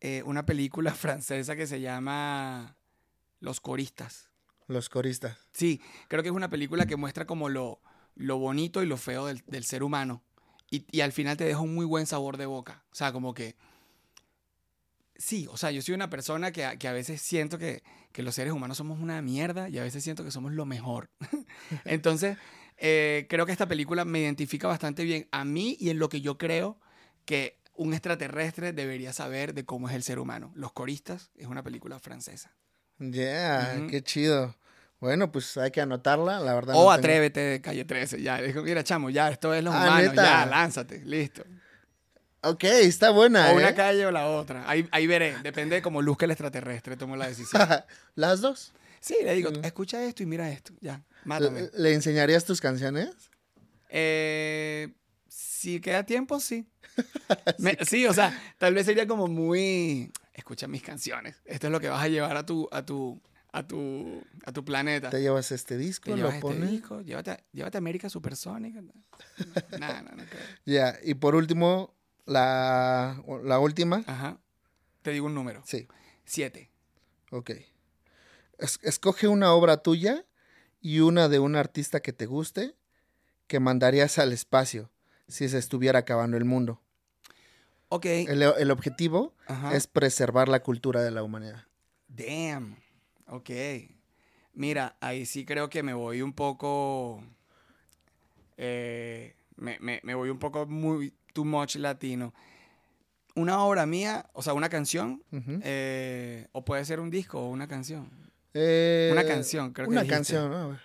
eh, 0.02 0.24
una 0.26 0.46
película 0.46 0.94
francesa 0.96 1.56
que 1.56 1.68
se 1.68 1.82
llama 1.82 2.78
Los 3.40 3.62
Coristas. 3.62 4.30
Los 4.68 4.90
coristas. 4.90 5.38
Sí, 5.54 5.82
creo 6.08 6.24
que 6.24 6.30
es 6.30 6.36
una 6.36 6.50
película 6.50 6.86
que 6.86 6.96
muestra 6.96 7.26
como 7.26 7.50
lo, 7.50 7.82
lo 8.16 8.38
bonito 8.38 8.82
y 8.82 8.86
lo 8.86 8.98
feo 8.98 9.26
del, 9.26 9.44
del 9.48 9.66
ser 9.66 9.84
humano. 9.84 10.24
Y, 10.70 10.86
y 10.92 11.02
al 11.02 11.12
final 11.12 11.36
te 11.38 11.44
deja 11.44 11.60
un 11.60 11.76
muy 11.76 11.86
buen 11.86 12.06
sabor 12.08 12.38
de 12.38 12.46
boca. 12.46 12.86
O 12.92 12.96
sea, 12.96 13.12
como 13.12 13.34
que... 13.34 13.56
Sí, 15.16 15.48
o 15.52 15.58
sea, 15.58 15.70
yo 15.72 15.82
soy 15.82 15.94
una 15.94 16.10
persona 16.10 16.52
que, 16.52 16.66
a- 16.66 16.78
que 16.78 16.88
a 16.88 16.94
veces 16.94 17.22
siento 17.22 17.58
que, 17.60 17.84
que 18.12 18.24
los 18.24 18.34
seres 18.34 18.54
humanos 18.54 18.78
somos 18.78 19.00
una 19.00 19.22
mierda 19.22 19.70
y 19.70 19.78
a 19.78 19.84
veces 19.84 20.04
siento 20.04 20.24
que 20.24 20.32
somos 20.32 20.52
lo 20.54 20.66
mejor. 20.66 21.10
Entonces, 21.86 22.38
eh, 22.78 23.28
creo 23.30 23.46
que 23.46 23.52
esta 23.52 23.68
película 23.68 24.04
me 24.06 24.20
identifica 24.20 24.68
bastante 24.68 25.04
bien 25.04 25.28
a 25.32 25.46
mí 25.46 25.78
y 25.80 25.90
en 25.92 26.00
lo 26.00 26.10
que 26.10 26.22
yo 26.22 26.38
creo 26.40 26.80
que 27.26 27.61
un 27.74 27.94
extraterrestre 27.94 28.74
debería 28.74 29.14
saber 29.14 29.54
de 29.54 29.66
cómo 29.66 29.90
es 29.90 29.96
el 29.96 30.04
ser 30.04 30.20
humano. 30.20 30.52
Los 30.56 30.72
Coristas 30.74 31.32
es 31.36 31.48
una 31.48 31.64
película 31.64 32.00
francesa. 32.00 32.52
Yeah, 33.00 33.88
qué 33.90 34.04
chido. 34.04 34.56
Bueno, 35.00 35.32
pues 35.32 35.58
hay 35.58 35.72
que 35.72 35.82
anotarla, 35.82 36.40
la 36.40 36.54
verdad. 36.54 36.76
O 36.76 36.78
no 36.78 36.82
tengo- 36.84 36.92
Atrévete 36.92 37.40
de 37.40 37.62
Calle 37.62 37.86
13. 37.86 38.22
Ya, 38.22 38.40
dijo, 38.40 38.62
mira, 38.62 38.84
chamo, 38.84 39.10
ya, 39.10 39.30
esto 39.30 39.54
es 39.54 39.64
los 39.64 39.74
Ah, 39.74 39.80
humanos. 39.84 40.10
¿neta? 40.12 40.24
Ya, 40.24 40.46
lánzate, 40.46 41.00
listo. 41.06 41.44
Ok, 42.44 42.64
está 42.66 43.10
buena, 43.12 43.52
O 43.52 43.56
una 43.56 43.70
¿eh? 43.70 43.76
calle 43.76 44.06
o 44.06 44.12
la 44.12 44.28
otra. 44.28 44.68
Ahí, 44.70 44.88
ahí 44.92 45.08
veré. 45.08 45.38
Depende 45.42 45.76
de 45.78 45.82
cómo 45.82 46.02
luzca 46.04 46.26
el 46.26 46.32
extraterrestre, 46.32 46.98
tomo 46.98 47.16
la 47.16 47.28
decisión. 47.28 47.62
Las 48.16 48.42
dos. 48.42 48.74
Sí, 49.00 49.16
le 49.24 49.34
digo, 49.34 49.50
Mm. 49.52 49.66
escucha 49.66 50.04
esto 50.04 50.22
y 50.22 50.28
mira 50.28 50.50
esto. 50.52 50.74
Ya, 50.82 51.04
mátame. 51.24 51.62
¿Le, 51.62 51.70
le 51.80 51.94
enseñarías 51.94 52.46
tus 52.46 52.62
canciones? 52.62 53.10
Eh, 53.90 54.94
si 55.28 55.80
queda 55.82 56.04
tiempo, 56.06 56.40
sí. 56.40 56.68
Me- 57.60 57.78
sí, 57.86 58.06
o 58.06 58.14
sea, 58.14 58.38
tal 58.58 58.74
vez 58.74 58.86
sería 58.86 59.08
como 59.08 59.28
muy. 59.28 60.12
Escucha 60.34 60.68
mis 60.68 60.82
canciones. 60.84 61.42
Esto 61.46 61.68
es 61.68 61.72
lo 61.72 61.80
que 61.80 61.90
vas 61.90 62.04
a 62.04 62.08
llevar 62.08 62.36
a 62.38 62.46
tu, 62.46 62.68
a 62.72 62.86
tu, 62.86 63.22
a 63.52 63.68
tu, 63.68 64.24
a 64.46 64.52
tu 64.52 64.64
planeta. 64.66 65.10
Te 65.10 65.22
llevas 65.22 65.52
este 65.52 65.78
disco, 65.78 66.06
Te 66.06 66.12
lo 66.12 66.16
llevas 66.18 66.34
este 66.36 66.42
pones. 66.42 66.72
disco, 66.72 67.02
llévate, 67.02 67.32
a- 67.32 67.44
llévate 67.52 67.78
América 67.78 68.10
Supersónica. 68.10 68.82
No, 68.82 68.92
no, 69.80 70.02
no 70.16 70.24
creo. 70.26 70.42
Ya, 70.66 70.98
y 71.04 71.14
por 71.16 71.36
último, 71.36 71.94
la, 72.26 73.22
la 73.44 73.60
última. 73.60 74.04
Ajá. 74.08 74.40
Te 75.02 75.12
digo 75.12 75.26
un 75.26 75.34
número. 75.36 75.62
Sí, 75.66 75.88
Siete. 76.26 76.70
ok. 77.32 77.52
Es- 78.58 78.80
escoge 78.84 79.28
una 79.28 79.54
obra 79.54 79.78
tuya 79.78 80.26
y 80.80 81.00
una 81.00 81.28
de 81.30 81.40
un 81.40 81.56
artista 81.56 82.00
que 82.02 82.14
te 82.14 82.26
guste 82.26 82.76
que 83.48 83.60
mandarías 83.60 84.18
al 84.20 84.32
espacio 84.34 84.92
si 85.32 85.50
se 85.50 85.58
estuviera 85.58 86.00
acabando 86.00 86.38
el 86.38 86.46
mundo. 86.46 86.82
Ok. 87.90 88.06
El, 88.06 88.42
el 88.44 88.72
objetivo 88.72 89.34
Ajá. 89.48 89.76
es 89.76 89.88
preservar 89.88 90.48
la 90.48 90.62
cultura 90.62 91.02
de 91.02 91.12
la 91.12 91.24
humanidad. 91.24 91.66
Damn. 92.08 92.78
Ok. 93.28 93.50
Mira, 94.54 94.96
ahí 95.02 95.26
sí 95.26 95.46
creo 95.46 95.70
que 95.70 95.82
me 95.84 95.94
voy 95.94 96.22
un 96.22 96.34
poco. 96.34 97.24
eh, 98.58 99.36
me, 99.56 99.78
me- 99.80 100.02
me 100.04 100.16
voy 100.16 100.30
un 100.30 100.40
poco 100.40 100.66
muy 100.66 101.14
too 101.34 101.46
much 101.46 101.76
latino. 101.78 102.34
Una 103.36 103.64
obra 103.64 103.86
mía, 103.86 104.30
o 104.34 104.42
sea, 104.42 104.54
una 104.54 104.68
canción, 104.70 105.24
eh, 105.64 106.48
o 106.52 106.66
puede 106.66 106.84
ser 106.84 107.00
un 107.00 107.10
disco 107.10 107.40
o 107.40 107.50
una 107.50 107.68
canción. 107.68 108.10
Eh, 108.54 109.10
Una 109.14 109.26
canción, 109.26 109.72
creo 109.72 109.88
que 109.88 109.92
Una 109.92 110.02
dijiste. 110.02 110.18
canción, 110.34 110.52
¿no? 110.52 110.78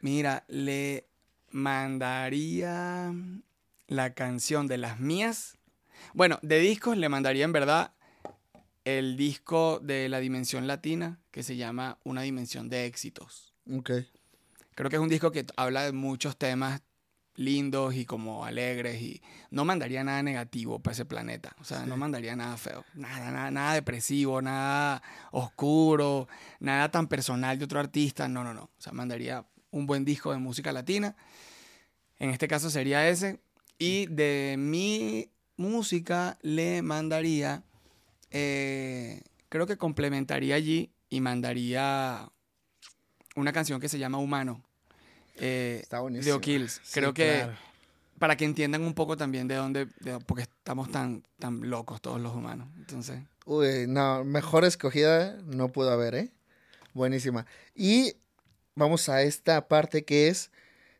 Mira, 0.00 0.44
le 0.48 1.06
mandaría 1.50 3.14
la 3.86 4.14
canción 4.14 4.66
de 4.66 4.78
las 4.78 5.00
mías. 5.00 5.58
Bueno, 6.14 6.38
de 6.42 6.58
discos 6.58 6.96
le 6.96 7.08
mandaría 7.08 7.44
en 7.44 7.52
verdad 7.52 7.92
el 8.84 9.16
disco 9.16 9.80
de 9.80 10.08
la 10.08 10.20
dimensión 10.20 10.66
latina 10.66 11.18
que 11.30 11.42
se 11.42 11.56
llama 11.56 11.98
Una 12.04 12.22
dimensión 12.22 12.68
de 12.68 12.86
éxitos. 12.86 13.54
Ok. 13.70 13.90
Creo 14.74 14.90
que 14.90 14.96
es 14.96 15.02
un 15.02 15.08
disco 15.08 15.30
que 15.30 15.44
habla 15.56 15.82
de 15.82 15.92
muchos 15.92 16.36
temas 16.36 16.82
lindos 17.36 17.94
y 17.94 18.04
como 18.04 18.44
alegres 18.44 19.00
y 19.00 19.22
no 19.50 19.64
mandaría 19.64 20.04
nada 20.04 20.22
negativo 20.22 20.78
para 20.78 20.92
ese 20.92 21.04
planeta. 21.04 21.54
O 21.58 21.64
sea, 21.64 21.86
no 21.86 21.96
mandaría 21.96 22.36
nada 22.36 22.56
feo. 22.56 22.84
Nada, 22.94 23.30
nada, 23.30 23.50
nada 23.50 23.74
depresivo, 23.74 24.42
nada 24.42 25.02
oscuro, 25.32 26.28
nada 26.60 26.90
tan 26.90 27.08
personal 27.08 27.58
de 27.58 27.64
otro 27.64 27.80
artista. 27.80 28.28
No, 28.28 28.44
no, 28.44 28.52
no. 28.52 28.64
O 28.64 28.80
sea, 28.80 28.92
mandaría 28.92 29.44
un 29.70 29.86
buen 29.86 30.04
disco 30.04 30.32
de 30.32 30.38
música 30.38 30.72
latina. 30.72 31.16
En 32.18 32.30
este 32.30 32.48
caso 32.48 32.70
sería 32.70 33.08
ese. 33.08 33.40
Y 33.78 34.06
de 34.06 34.56
mi 34.58 35.30
música 35.56 36.38
le 36.42 36.82
mandaría, 36.82 37.62
eh, 38.30 39.22
creo 39.48 39.66
que 39.66 39.76
complementaría 39.76 40.54
allí 40.54 40.90
y 41.08 41.20
mandaría 41.20 42.30
una 43.36 43.52
canción 43.52 43.80
que 43.80 43.88
se 43.88 43.98
llama 43.98 44.18
Humano. 44.18 44.62
eh, 45.36 45.78
Está 45.82 46.00
de. 46.02 46.32
O'Kills. 46.32 46.80
Sí, 46.84 46.92
Creo 46.92 47.14
que 47.14 47.36
claro. 47.38 47.56
para 48.18 48.36
que 48.36 48.44
entiendan 48.44 48.82
un 48.82 48.92
poco 48.92 49.16
también 49.16 49.48
de 49.48 49.54
dónde, 49.54 49.86
de- 50.00 50.18
porque 50.20 50.42
estamos 50.42 50.90
tan, 50.90 51.22
tan 51.38 51.70
locos 51.70 52.02
todos 52.02 52.20
los 52.20 52.34
humanos. 52.34 52.68
Entonces, 52.76 53.20
Uy, 53.46 53.86
no, 53.88 54.22
mejor 54.24 54.64
escogida 54.66 55.36
no 55.46 55.68
pudo 55.72 55.90
haber, 55.90 56.14
¿eh? 56.14 56.30
Buenísima. 56.92 57.46
Y 57.74 58.12
vamos 58.80 59.08
a 59.08 59.22
esta 59.22 59.68
parte 59.68 60.04
que 60.04 60.28
es, 60.28 60.50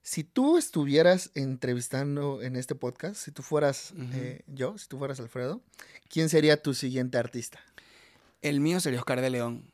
si 0.02 0.22
tú 0.22 0.56
estuvieras 0.56 1.30
entrevistando 1.34 2.42
en 2.42 2.54
este 2.56 2.74
podcast, 2.74 3.16
si 3.16 3.32
tú 3.32 3.42
fueras 3.42 3.92
eh, 4.14 4.42
yo, 4.46 4.78
si 4.78 4.86
tú 4.86 4.98
fueras 4.98 5.18
Alfredo, 5.18 5.60
¿quién 6.08 6.28
sería 6.28 6.62
tu 6.62 6.74
siguiente 6.74 7.18
artista? 7.18 7.58
el 8.42 8.60
mío 8.60 8.80
sería 8.80 8.98
Oscar 8.98 9.20
de 9.20 9.30
León. 9.30 9.64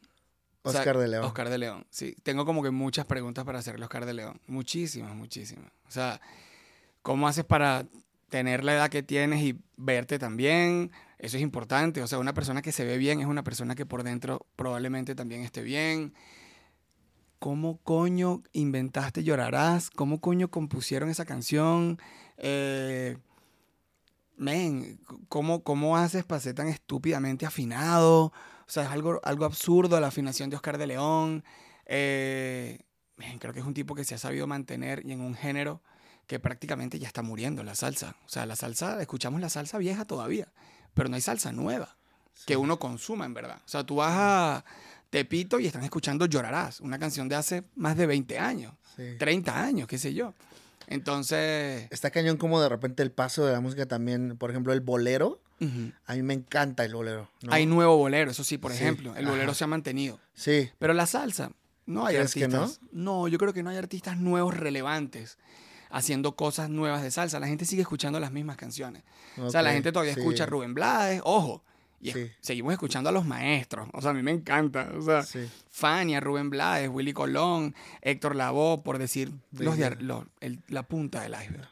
O 0.63 0.71
sea, 0.71 0.81
Oscar 0.81 0.99
de 0.99 1.09
León. 1.09 1.25
Oscar 1.25 1.49
de 1.49 1.59
León, 1.59 1.87
sí. 1.91 2.17
Tengo 2.23 2.45
como 2.45 2.63
que 2.63 2.71
muchas 2.71 3.07
preguntas 3.07 3.45
para 3.45 3.61
hacerle 3.61 3.85
a 3.85 3.87
Oscar 3.87 4.05
de 4.05 4.15
León. 4.15 4.41
Muchísimas, 4.47 5.15
muchísimas. 5.15 5.71
O 5.87 5.91
sea, 5.91 6.21
¿cómo 7.03 7.29
haces 7.29 7.45
para 7.45 7.87
tener 8.29 8.65
la 8.65 8.75
edad 8.75 8.91
que 8.91 9.03
tienes 9.03 9.43
y 9.43 9.61
verte 9.77 10.19
también? 10.19 10.91
Eso 11.19 11.37
es 11.37 11.43
importante. 11.43 12.03
O 12.03 12.07
sea, 12.09 12.19
una 12.19 12.35
persona 12.35 12.63
que 12.63 12.73
se 12.73 12.85
ve 12.85 12.99
bien 12.99 13.21
es 13.21 13.27
una 13.27 13.45
persona 13.45 13.77
que 13.77 13.87
por 13.87 14.03
dentro 14.03 14.45
probablemente 14.57 15.15
también 15.15 15.43
esté 15.43 15.63
bien. 15.63 16.13
¿Cómo 17.39 17.79
coño 17.83 18.43
inventaste 18.53 19.23
Llorarás? 19.23 19.91
¿Cómo 19.91 20.21
coño 20.21 20.51
compusieron 20.51 21.11
esa 21.11 21.25
canción? 21.25 21.99
Eh, 22.39 23.19
men, 24.37 24.99
¿cómo, 25.29 25.63
¿cómo 25.63 25.97
haces 25.97 26.25
para 26.25 26.41
ser 26.41 26.55
tan 26.55 26.69
estúpidamente 26.69 27.47
afinado? 27.47 28.33
O 28.67 28.69
sea, 28.71 28.85
es 28.85 28.91
algo, 28.91 29.21
algo 29.23 29.45
absurdo 29.45 30.01
la 30.01 30.09
afinación 30.09 30.51
de 30.51 30.57
Oscar 30.57 30.79
de 30.79 30.87
León. 30.87 31.45
Eh, 31.85 32.85
creo 33.39 33.53
que 33.53 33.61
es 33.61 33.67
un 33.67 33.75
tipo 33.75 33.95
que 33.95 34.05
se 34.05 34.15
ha 34.15 34.19
sabido 34.19 34.47
mantener 34.47 35.05
y 35.05 35.13
en 35.13 35.21
un 35.21 35.35
género 35.35 35.83
que 36.27 36.41
prácticamente 36.41 36.99
ya 36.99 37.07
está 37.07 37.23
muriendo, 37.23 37.63
la 37.63 37.75
salsa. 37.75 38.17
O 38.25 38.29
sea, 38.29 38.47
la 38.47 38.57
salsa, 38.57 39.01
escuchamos 39.01 39.41
la 39.41 39.49
salsa 39.49 39.79
vieja 39.79 40.05
todavía, 40.05 40.53
pero 40.95 41.09
no 41.09 41.15
hay 41.15 41.23
salsa 41.23 41.53
nueva 41.53 41.97
que 42.45 42.57
uno 42.57 42.79
consuma 42.79 43.25
en 43.25 43.35
verdad. 43.35 43.61
O 43.65 43.69
sea, 43.69 43.85
tú 43.85 43.97
vas 43.97 44.13
a 44.13 44.65
Tepito 45.11 45.61
y 45.61 45.67
están 45.67 45.85
escuchando 45.85 46.27
Llorarás, 46.27 46.81
una 46.81 46.99
canción 46.99 47.29
de 47.29 47.37
hace 47.37 47.65
más 47.77 47.97
de 47.97 48.07
20 48.07 48.39
años, 48.39 48.75
Sí. 48.97 49.03
30 49.19 49.63
años, 49.63 49.87
qué 49.89 49.99
sé 49.99 50.15
yo. 50.15 50.35
Entonces, 50.89 51.89
Está 51.91 52.11
cañón 52.11 52.37
como 52.37 52.61
de 52.61 52.69
repente 52.69 53.03
el 53.03 53.11
paso 53.13 53.45
de 53.45 53.53
la 53.53 53.61
música 53.61 53.87
también, 53.87 54.37
por 54.39 54.51
ejemplo, 54.51 54.73
el 54.73 54.81
bolero. 54.81 55.41
A 56.07 56.15
mí 56.15 56.23
me 56.23 56.35
encanta 56.35 56.85
el 56.85 56.95
bolero. 56.95 57.31
¿no? 57.43 57.53
hay 57.53 57.65
nuevo 57.67 57.97
bolero, 57.97 58.31
eso 58.31 58.45
sí, 58.45 58.59
por 58.59 58.73
Sí, 58.73 58.79
ejemplo. 58.79 59.15
El 59.17 59.27
bolero 59.27 59.51
ajá. 59.51 59.55
se 59.55 59.65
ha 59.65 59.67
mantenido. 59.67 60.21
Sí, 60.35 60.71
Pero 60.79 60.93
la 60.93 61.07
salsa, 61.07 61.51
no 61.87 62.05
hay 62.07 62.17
¿Crees 62.17 62.35
que 62.35 62.45
artistas. 62.45 62.81
no? 62.93 63.27
yo 63.27 63.39
creo 63.39 63.53
que 63.55 63.63
no 63.63 63.71
hay 63.71 63.77
artistas 63.79 64.19
nuevos 64.19 64.55
relevantes 64.55 65.39
haciendo 65.91 66.37
cosas 66.37 66.69
nuevas 66.69 67.03
de 67.03 67.11
salsa. 67.11 67.41
La 67.41 67.47
gente 67.47 67.65
sigue 67.65 67.81
escuchando 67.83 68.21
las 68.21 68.33
mismas 68.33 68.57
canciones. 68.59 69.03
O 69.39 69.51
sea, 69.51 69.63
la 69.63 69.73
gente 69.73 69.93
todavía 69.93 70.13
sí. 70.15 70.21
escucha 70.21 70.45
Rubén 70.47 70.75
Blades, 70.75 71.23
ojo. 71.25 71.65
Y 72.07 72.11
es- 72.11 72.15
Sí. 72.15 72.33
seguimos 72.41 72.73
escuchando 72.73 73.11
a 73.11 73.13
los 73.13 73.25
maestros. 73.27 73.89
O 73.93 74.01
sea, 74.01 74.11
a 74.11 74.15
mí 74.15 74.23
me 74.23 74.31
encanta. 74.31 74.91
O 74.97 75.03
sea, 75.03 75.23
Sí. 75.23 75.49
Fania, 75.71 76.21
Rubén 76.21 76.51
Blades, 76.51 76.89
Willy 76.93 77.13
Colón, 77.13 77.75
Héctor 78.03 78.37
Lavoe, 78.37 78.83
por 78.83 78.99
decir 78.99 79.33
los 79.53 79.77
de 79.77 79.97
los- 79.97 80.25
el- 80.41 80.63
la 80.69 80.83
punta 80.85 81.21
del 81.23 81.33
iceberg. 81.33 81.69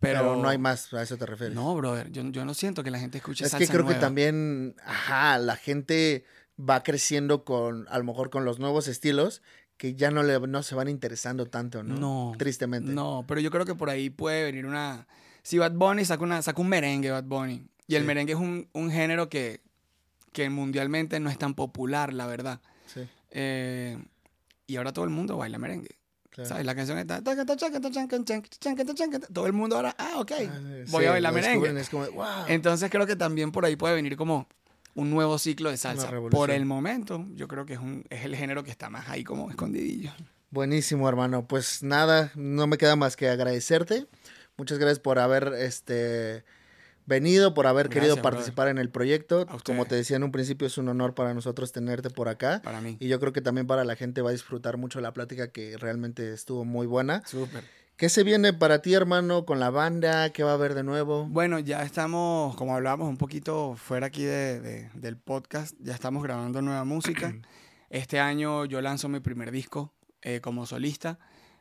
Pero, 0.00 0.18
Pero, 0.20 0.36
no 0.36 0.48
hay 0.48 0.58
más, 0.58 0.92
a 0.94 1.02
eso 1.02 1.16
te 1.16 1.26
refieres. 1.26 1.54
No, 1.54 1.74
brother, 1.76 2.10
yo, 2.10 2.22
yo 2.30 2.44
no 2.44 2.54
siento 2.54 2.82
que 2.82 2.90
la 2.90 2.98
gente 2.98 3.18
escuche 3.18 3.44
Es 3.44 3.52
salsa 3.52 3.64
que 3.64 3.72
creo 3.72 3.86
que 3.86 3.94
también, 3.94 4.74
ajá, 4.84 5.38
la 5.38 5.54
gente 5.54 6.24
va 6.58 6.82
creciendo 6.82 7.44
con, 7.44 7.86
a 7.88 7.98
lo 7.98 8.04
mejor 8.04 8.28
con 8.30 8.44
los 8.44 8.58
nuevos 8.58 8.88
estilos, 8.88 9.42
que 9.76 9.94
ya 9.94 10.10
no, 10.10 10.22
le, 10.24 10.40
no 10.40 10.62
se 10.64 10.74
van 10.74 10.88
interesando 10.88 11.46
tanto, 11.46 11.84
¿no? 11.84 11.94
No. 11.96 12.32
Tristemente. 12.36 12.90
No, 12.92 13.24
pero 13.28 13.40
yo 13.40 13.50
creo 13.52 13.64
que 13.64 13.74
por 13.76 13.90
ahí 13.90 14.10
puede 14.10 14.42
venir 14.44 14.66
una... 14.66 15.06
Si 15.44 15.58
Bad 15.58 15.72
Bunny 15.72 16.04
saca, 16.04 16.22
una, 16.24 16.42
saca 16.42 16.60
un 16.60 16.68
merengue, 16.68 17.10
Bad 17.10 17.24
Bunny. 17.24 17.64
Y 17.86 17.94
el 17.96 18.02
Sí. 18.02 18.06
merengue 18.06 18.32
es 18.34 18.38
un, 18.38 18.68
un 18.72 18.90
género 18.90 19.28
que, 19.28 19.60
que 20.32 20.48
mundialmente 20.50 21.20
no 21.20 21.30
es 21.30 21.38
tan 21.38 21.54
popular, 21.54 22.12
la 22.12 22.26
verdad. 22.26 22.60
Sí, 22.86 23.00
Eh, 23.30 23.98
y 24.66 24.76
ahora 24.76 24.92
todo 24.92 25.04
el 25.04 25.10
mundo 25.10 25.36
baila 25.36 25.58
merengue. 25.58 25.96
claro. 26.30 26.48
¿Sabes? 26.48 26.64
La 26.64 26.74
canción 26.74 26.98
está... 26.98 27.20
Todo 29.32 29.46
el 29.46 29.52
mundo 29.52 29.76
ahora... 29.76 29.94
Ah, 29.98 30.14
ok. 30.16 30.32
Ah, 30.48 30.60
Voy 30.88 31.02
sí, 31.02 31.06
a 31.08 31.10
bailar 31.12 31.32
merengue. 31.34 31.80
Es 31.80 31.88
como, 31.90 32.06
wow. 32.12 32.44
Entonces 32.48 32.90
creo 32.90 33.06
que 33.06 33.16
también 33.16 33.52
por 33.52 33.64
ahí 33.64 33.76
puede 33.76 33.94
venir 33.94 34.16
como 34.16 34.48
un 34.94 35.10
nuevo 35.10 35.38
ciclo 35.38 35.70
de 35.70 35.76
salsa. 35.76 36.10
Por 36.30 36.50
el 36.50 36.64
momento, 36.66 37.26
yo 37.34 37.48
creo 37.48 37.64
que 37.66 37.74
es, 37.74 37.78
un, 37.80 38.04
es 38.10 38.24
el 38.24 38.36
género 38.36 38.62
que 38.64 38.70
está 38.70 38.90
más 38.90 39.08
ahí 39.08 39.24
como 39.24 39.50
escondidillo. 39.50 40.12
Buenísimo, 40.50 41.08
hermano. 41.08 41.46
Pues 41.46 41.82
nada, 41.82 42.30
no 42.34 42.66
me 42.66 42.76
queda 42.78 42.94
más 42.96 43.16
que 43.16 43.28
agradecerte. 43.28 44.06
Muchas 44.58 44.78
gracias 44.78 44.98
por 45.00 45.18
haber 45.18 45.52
este 45.58 46.44
venido, 47.12 47.54
por 47.54 47.66
haber 47.66 47.86
Gracias, 47.86 48.00
querido 48.00 48.14
brother. 48.16 48.30
participar 48.32 48.68
en 48.68 48.78
el 48.78 48.88
proyecto. 48.90 49.46
Como 49.64 49.84
te 49.84 49.94
decía 49.94 50.16
en 50.16 50.24
un 50.24 50.32
principio, 50.32 50.66
es 50.66 50.78
un 50.78 50.88
honor 50.88 51.14
para 51.14 51.34
nosotros 51.34 51.70
tenerte 51.72 52.10
por 52.10 52.28
acá. 52.28 52.60
Para 52.64 52.80
mí. 52.80 52.96
Y 53.00 53.08
yo 53.08 53.20
creo 53.20 53.32
que 53.32 53.40
también 53.40 53.66
para 53.66 53.84
la 53.84 53.94
gente 53.96 54.22
va 54.22 54.30
a 54.30 54.32
disfrutar 54.32 54.76
mucho 54.78 55.00
la 55.00 55.12
plática 55.12 55.52
que 55.52 55.76
realmente 55.78 56.32
estuvo 56.32 56.64
muy 56.64 56.86
buena. 56.86 57.22
Súper. 57.26 57.64
¿Qué 57.96 58.08
se 58.08 58.24
viene 58.24 58.52
para 58.52 58.80
ti, 58.82 58.94
hermano, 58.94 59.44
con 59.44 59.60
la 59.60 59.70
banda? 59.70 60.30
¿Qué 60.30 60.42
va 60.42 60.52
a 60.52 60.54
haber 60.54 60.74
de 60.74 60.82
nuevo? 60.82 61.26
Bueno, 61.26 61.58
ya 61.60 61.82
estamos, 61.82 62.56
como 62.56 62.74
hablábamos 62.74 63.08
un 63.08 63.16
poquito 63.18 63.76
fuera 63.76 64.06
aquí 64.08 64.24
de- 64.24 64.60
de- 64.60 64.90
del 64.94 65.16
podcast, 65.18 65.76
ya 65.80 65.94
estamos 65.94 66.22
grabando 66.24 66.62
nueva 66.62 66.84
música. 66.84 67.32
Este 67.90 68.18
año 68.18 68.64
yo 68.64 68.80
lanzo 68.80 69.08
mi 69.10 69.20
primer 69.20 69.50
disco 69.50 69.92
eh, 70.22 70.40
como 70.40 70.64
solista. 70.64 71.18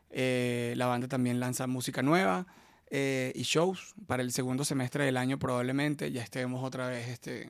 Eh, 0.09 0.73
la 0.77 0.85
banda 0.87 1.07
también 1.09 1.39
lanza 1.39 1.67
música 1.67 2.01
nueva 2.01 2.47
eh, 2.91 3.31
y 3.35 3.41
shows. 3.43 3.95
Para 4.05 4.21
el 4.21 4.31
segundo 4.31 4.63
semestre 4.63 5.05
del 5.05 5.17
año 5.17 5.39
probablemente 5.39 6.11
ya 6.11 6.21
estemos 6.21 6.63
otra 6.63 6.87
vez 6.87 7.07
este, 7.09 7.49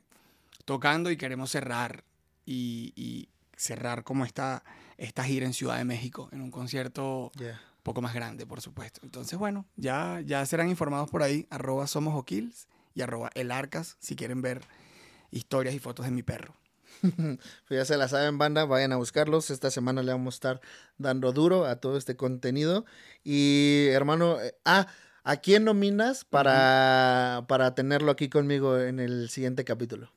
tocando 0.66 1.12
y 1.12 1.18
queremos 1.18 1.52
cerrar 1.52 2.04
y, 2.46 2.94
y 2.96 3.28
cerrar 3.58 4.04
como 4.04 4.24
esta, 4.26 4.64
esta 4.98 5.24
gira 5.24 5.46
en 5.46 5.54
Ciudad 5.54 5.78
de 5.78 5.84
México, 5.86 6.30
en 6.32 6.42
un 6.42 6.52
concierto 6.52 7.32
Ya. 7.36 7.60
poco 7.84 8.02
más 8.02 8.14
grande, 8.14 8.46
por 8.46 8.62
supuesto. 8.62 9.02
Entonces, 9.04 9.38
bueno, 9.38 9.66
ya, 9.76 10.22
ya 10.26 10.46
serán 10.46 10.70
informados 10.70 11.10
por 11.10 11.22
ahí, 11.24 11.46
arroba 11.50 11.88
somos 11.88 12.16
O'Kills 12.16 12.68
y 12.96 13.02
arroba 13.02 13.30
el 13.36 13.52
Arcas, 13.52 13.98
si 14.00 14.16
quieren 14.16 14.42
ver 14.42 14.62
historias 15.32 15.74
y 15.76 15.80
fotos 15.80 16.06
de 16.06 16.12
mi 16.12 16.24
perro. 16.24 16.56
Pues 17.68 17.80
ya 17.80 17.86
se 17.86 17.98
la 17.98 18.08
saben, 18.08 18.38
banda, 18.38 18.66
vayan 18.66 18.92
a 18.92 18.98
buscarlos. 18.98 19.50
Esta 19.50 19.72
semana 19.72 20.04
le 20.04 20.12
vamos 20.12 20.36
a 20.36 20.38
estar 20.38 20.62
dando 20.98 21.32
duro 21.32 21.66
a 21.66 21.78
todo 21.78 21.98
este 21.98 22.16
contenido. 22.16 22.86
Y 23.24 23.88
hermano, 23.92 24.40
eh, 24.42 24.54
ah, 24.66 24.88
¿a 25.24 25.38
quién 25.38 25.64
nominas 25.64 26.26
para, 26.26 27.46
para 27.48 27.76
tenerlo 27.76 28.12
aquí 28.12 28.30
conmigo 28.30 28.80
en 28.80 29.00
el 29.00 29.30
siguiente 29.30 29.64
capítulo? 29.64 30.12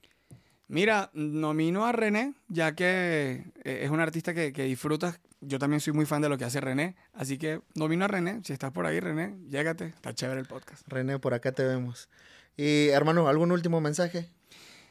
Mira, 0.69 1.11
nomino 1.13 1.85
a 1.85 1.93
René, 1.93 2.35
ya 2.49 2.75
que 2.75 3.45
eh, 3.65 3.81
es 3.83 3.91
un 3.91 4.01
artista 4.01 4.35
que, 4.35 4.53
que 4.53 4.65
disfrutas. 4.65 5.21
Yo 5.41 5.59
también 5.59 5.81
soy 5.81 5.93
muy 5.93 6.07
fan 6.07 6.23
de 6.23 6.31
lo 6.31 6.39
que 6.39 6.45
hace 6.45 6.61
René, 6.61 6.97
así 7.13 7.37
que 7.37 7.61
nomino 7.75 8.07
a 8.07 8.09
René. 8.09 8.41
Si 8.45 8.53
estás 8.53 8.73
por 8.73 8.87
ahí, 8.87 8.99
René, 8.99 9.37
llégate. 9.51 9.87
Está 9.89 10.15
chévere 10.15 10.41
el 10.41 10.47
podcast. 10.47 10.87
René, 10.89 11.19
por 11.19 11.35
acá 11.35 11.53
te 11.53 11.65
vemos. 11.65 12.09
Y 12.57 12.89
hermano, 12.89 13.29
¿algún 13.29 13.53
último 13.53 13.81
mensaje? 13.81 14.31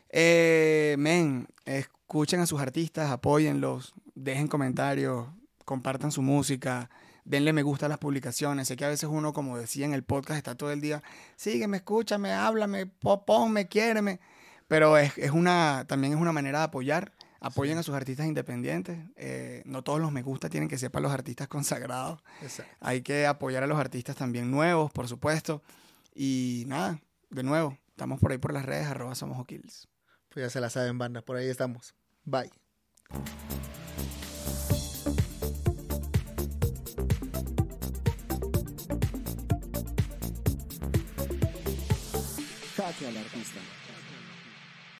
Eh, 0.09 0.95
men, 0.99 1.47
escuchen 1.65 2.39
a 2.39 2.45
sus 2.45 2.61
artistas, 2.61 3.09
apóyenlos, 3.09 3.93
dejen 4.13 4.47
comentarios, 4.47 5.27
compartan 5.65 6.11
su 6.11 6.21
música, 6.21 6.91
denle 7.25 7.53
me 7.53 7.63
gusta 7.63 7.85
a 7.87 7.89
las 7.89 7.97
publicaciones. 7.97 8.67
Sé 8.67 8.75
que 8.75 8.85
a 8.85 8.89
veces 8.89 9.09
uno, 9.11 9.33
como 9.33 9.57
decía 9.57 9.85
en 9.85 9.93
el 9.93 10.03
podcast, 10.03 10.37
está 10.37 10.55
todo 10.55 10.71
el 10.71 10.81
día, 10.81 11.03
sígueme, 11.35 11.77
escúchame, 11.77 12.31
háblame, 12.33 12.85
po- 12.87 13.25
ponme, 13.25 13.67
quiéreme. 13.67 14.19
Pero 14.67 14.97
es, 14.97 15.17
es 15.17 15.31
una, 15.31 15.85
también 15.87 16.13
es 16.13 16.19
una 16.19 16.31
manera 16.31 16.59
de 16.59 16.65
apoyar. 16.65 17.11
Apoyen 17.41 17.77
a 17.77 17.83
sus 17.83 17.93
artistas 17.93 18.25
independientes. 18.25 18.97
Eh, 19.17 19.61
no 19.65 19.83
todos 19.83 19.99
los 19.99 20.11
me 20.13 20.21
gusta 20.21 20.49
tienen 20.49 20.69
que 20.69 20.77
ser 20.77 20.91
para 20.91 21.03
los 21.03 21.11
artistas 21.11 21.49
consagrados. 21.49 22.21
Exacto. 22.41 22.73
Hay 22.79 23.01
que 23.01 23.27
apoyar 23.27 23.63
a 23.63 23.67
los 23.67 23.77
artistas 23.77 24.15
también 24.15 24.49
nuevos, 24.49 24.91
por 24.93 25.09
supuesto. 25.09 25.61
Y 26.15 26.63
nada, 26.67 27.01
de 27.29 27.43
nuevo, 27.43 27.77
estamos 27.89 28.19
por 28.21 28.31
ahí 28.31 28.37
por 28.37 28.53
las 28.53 28.65
redes, 28.65 28.87
arroba 28.87 29.13
somos 29.15 29.37
O'Kills. 29.39 29.89
Pues 30.29 30.45
ya 30.45 30.49
se 30.49 30.61
la 30.61 30.69
saben, 30.69 30.97
banda, 30.97 31.21
por 31.21 31.35
ahí 31.35 31.49
estamos. 31.49 31.93
Bye. 32.23 32.49
Jaque 43.03 43.07
al 43.07 43.25
artista. 43.25 43.82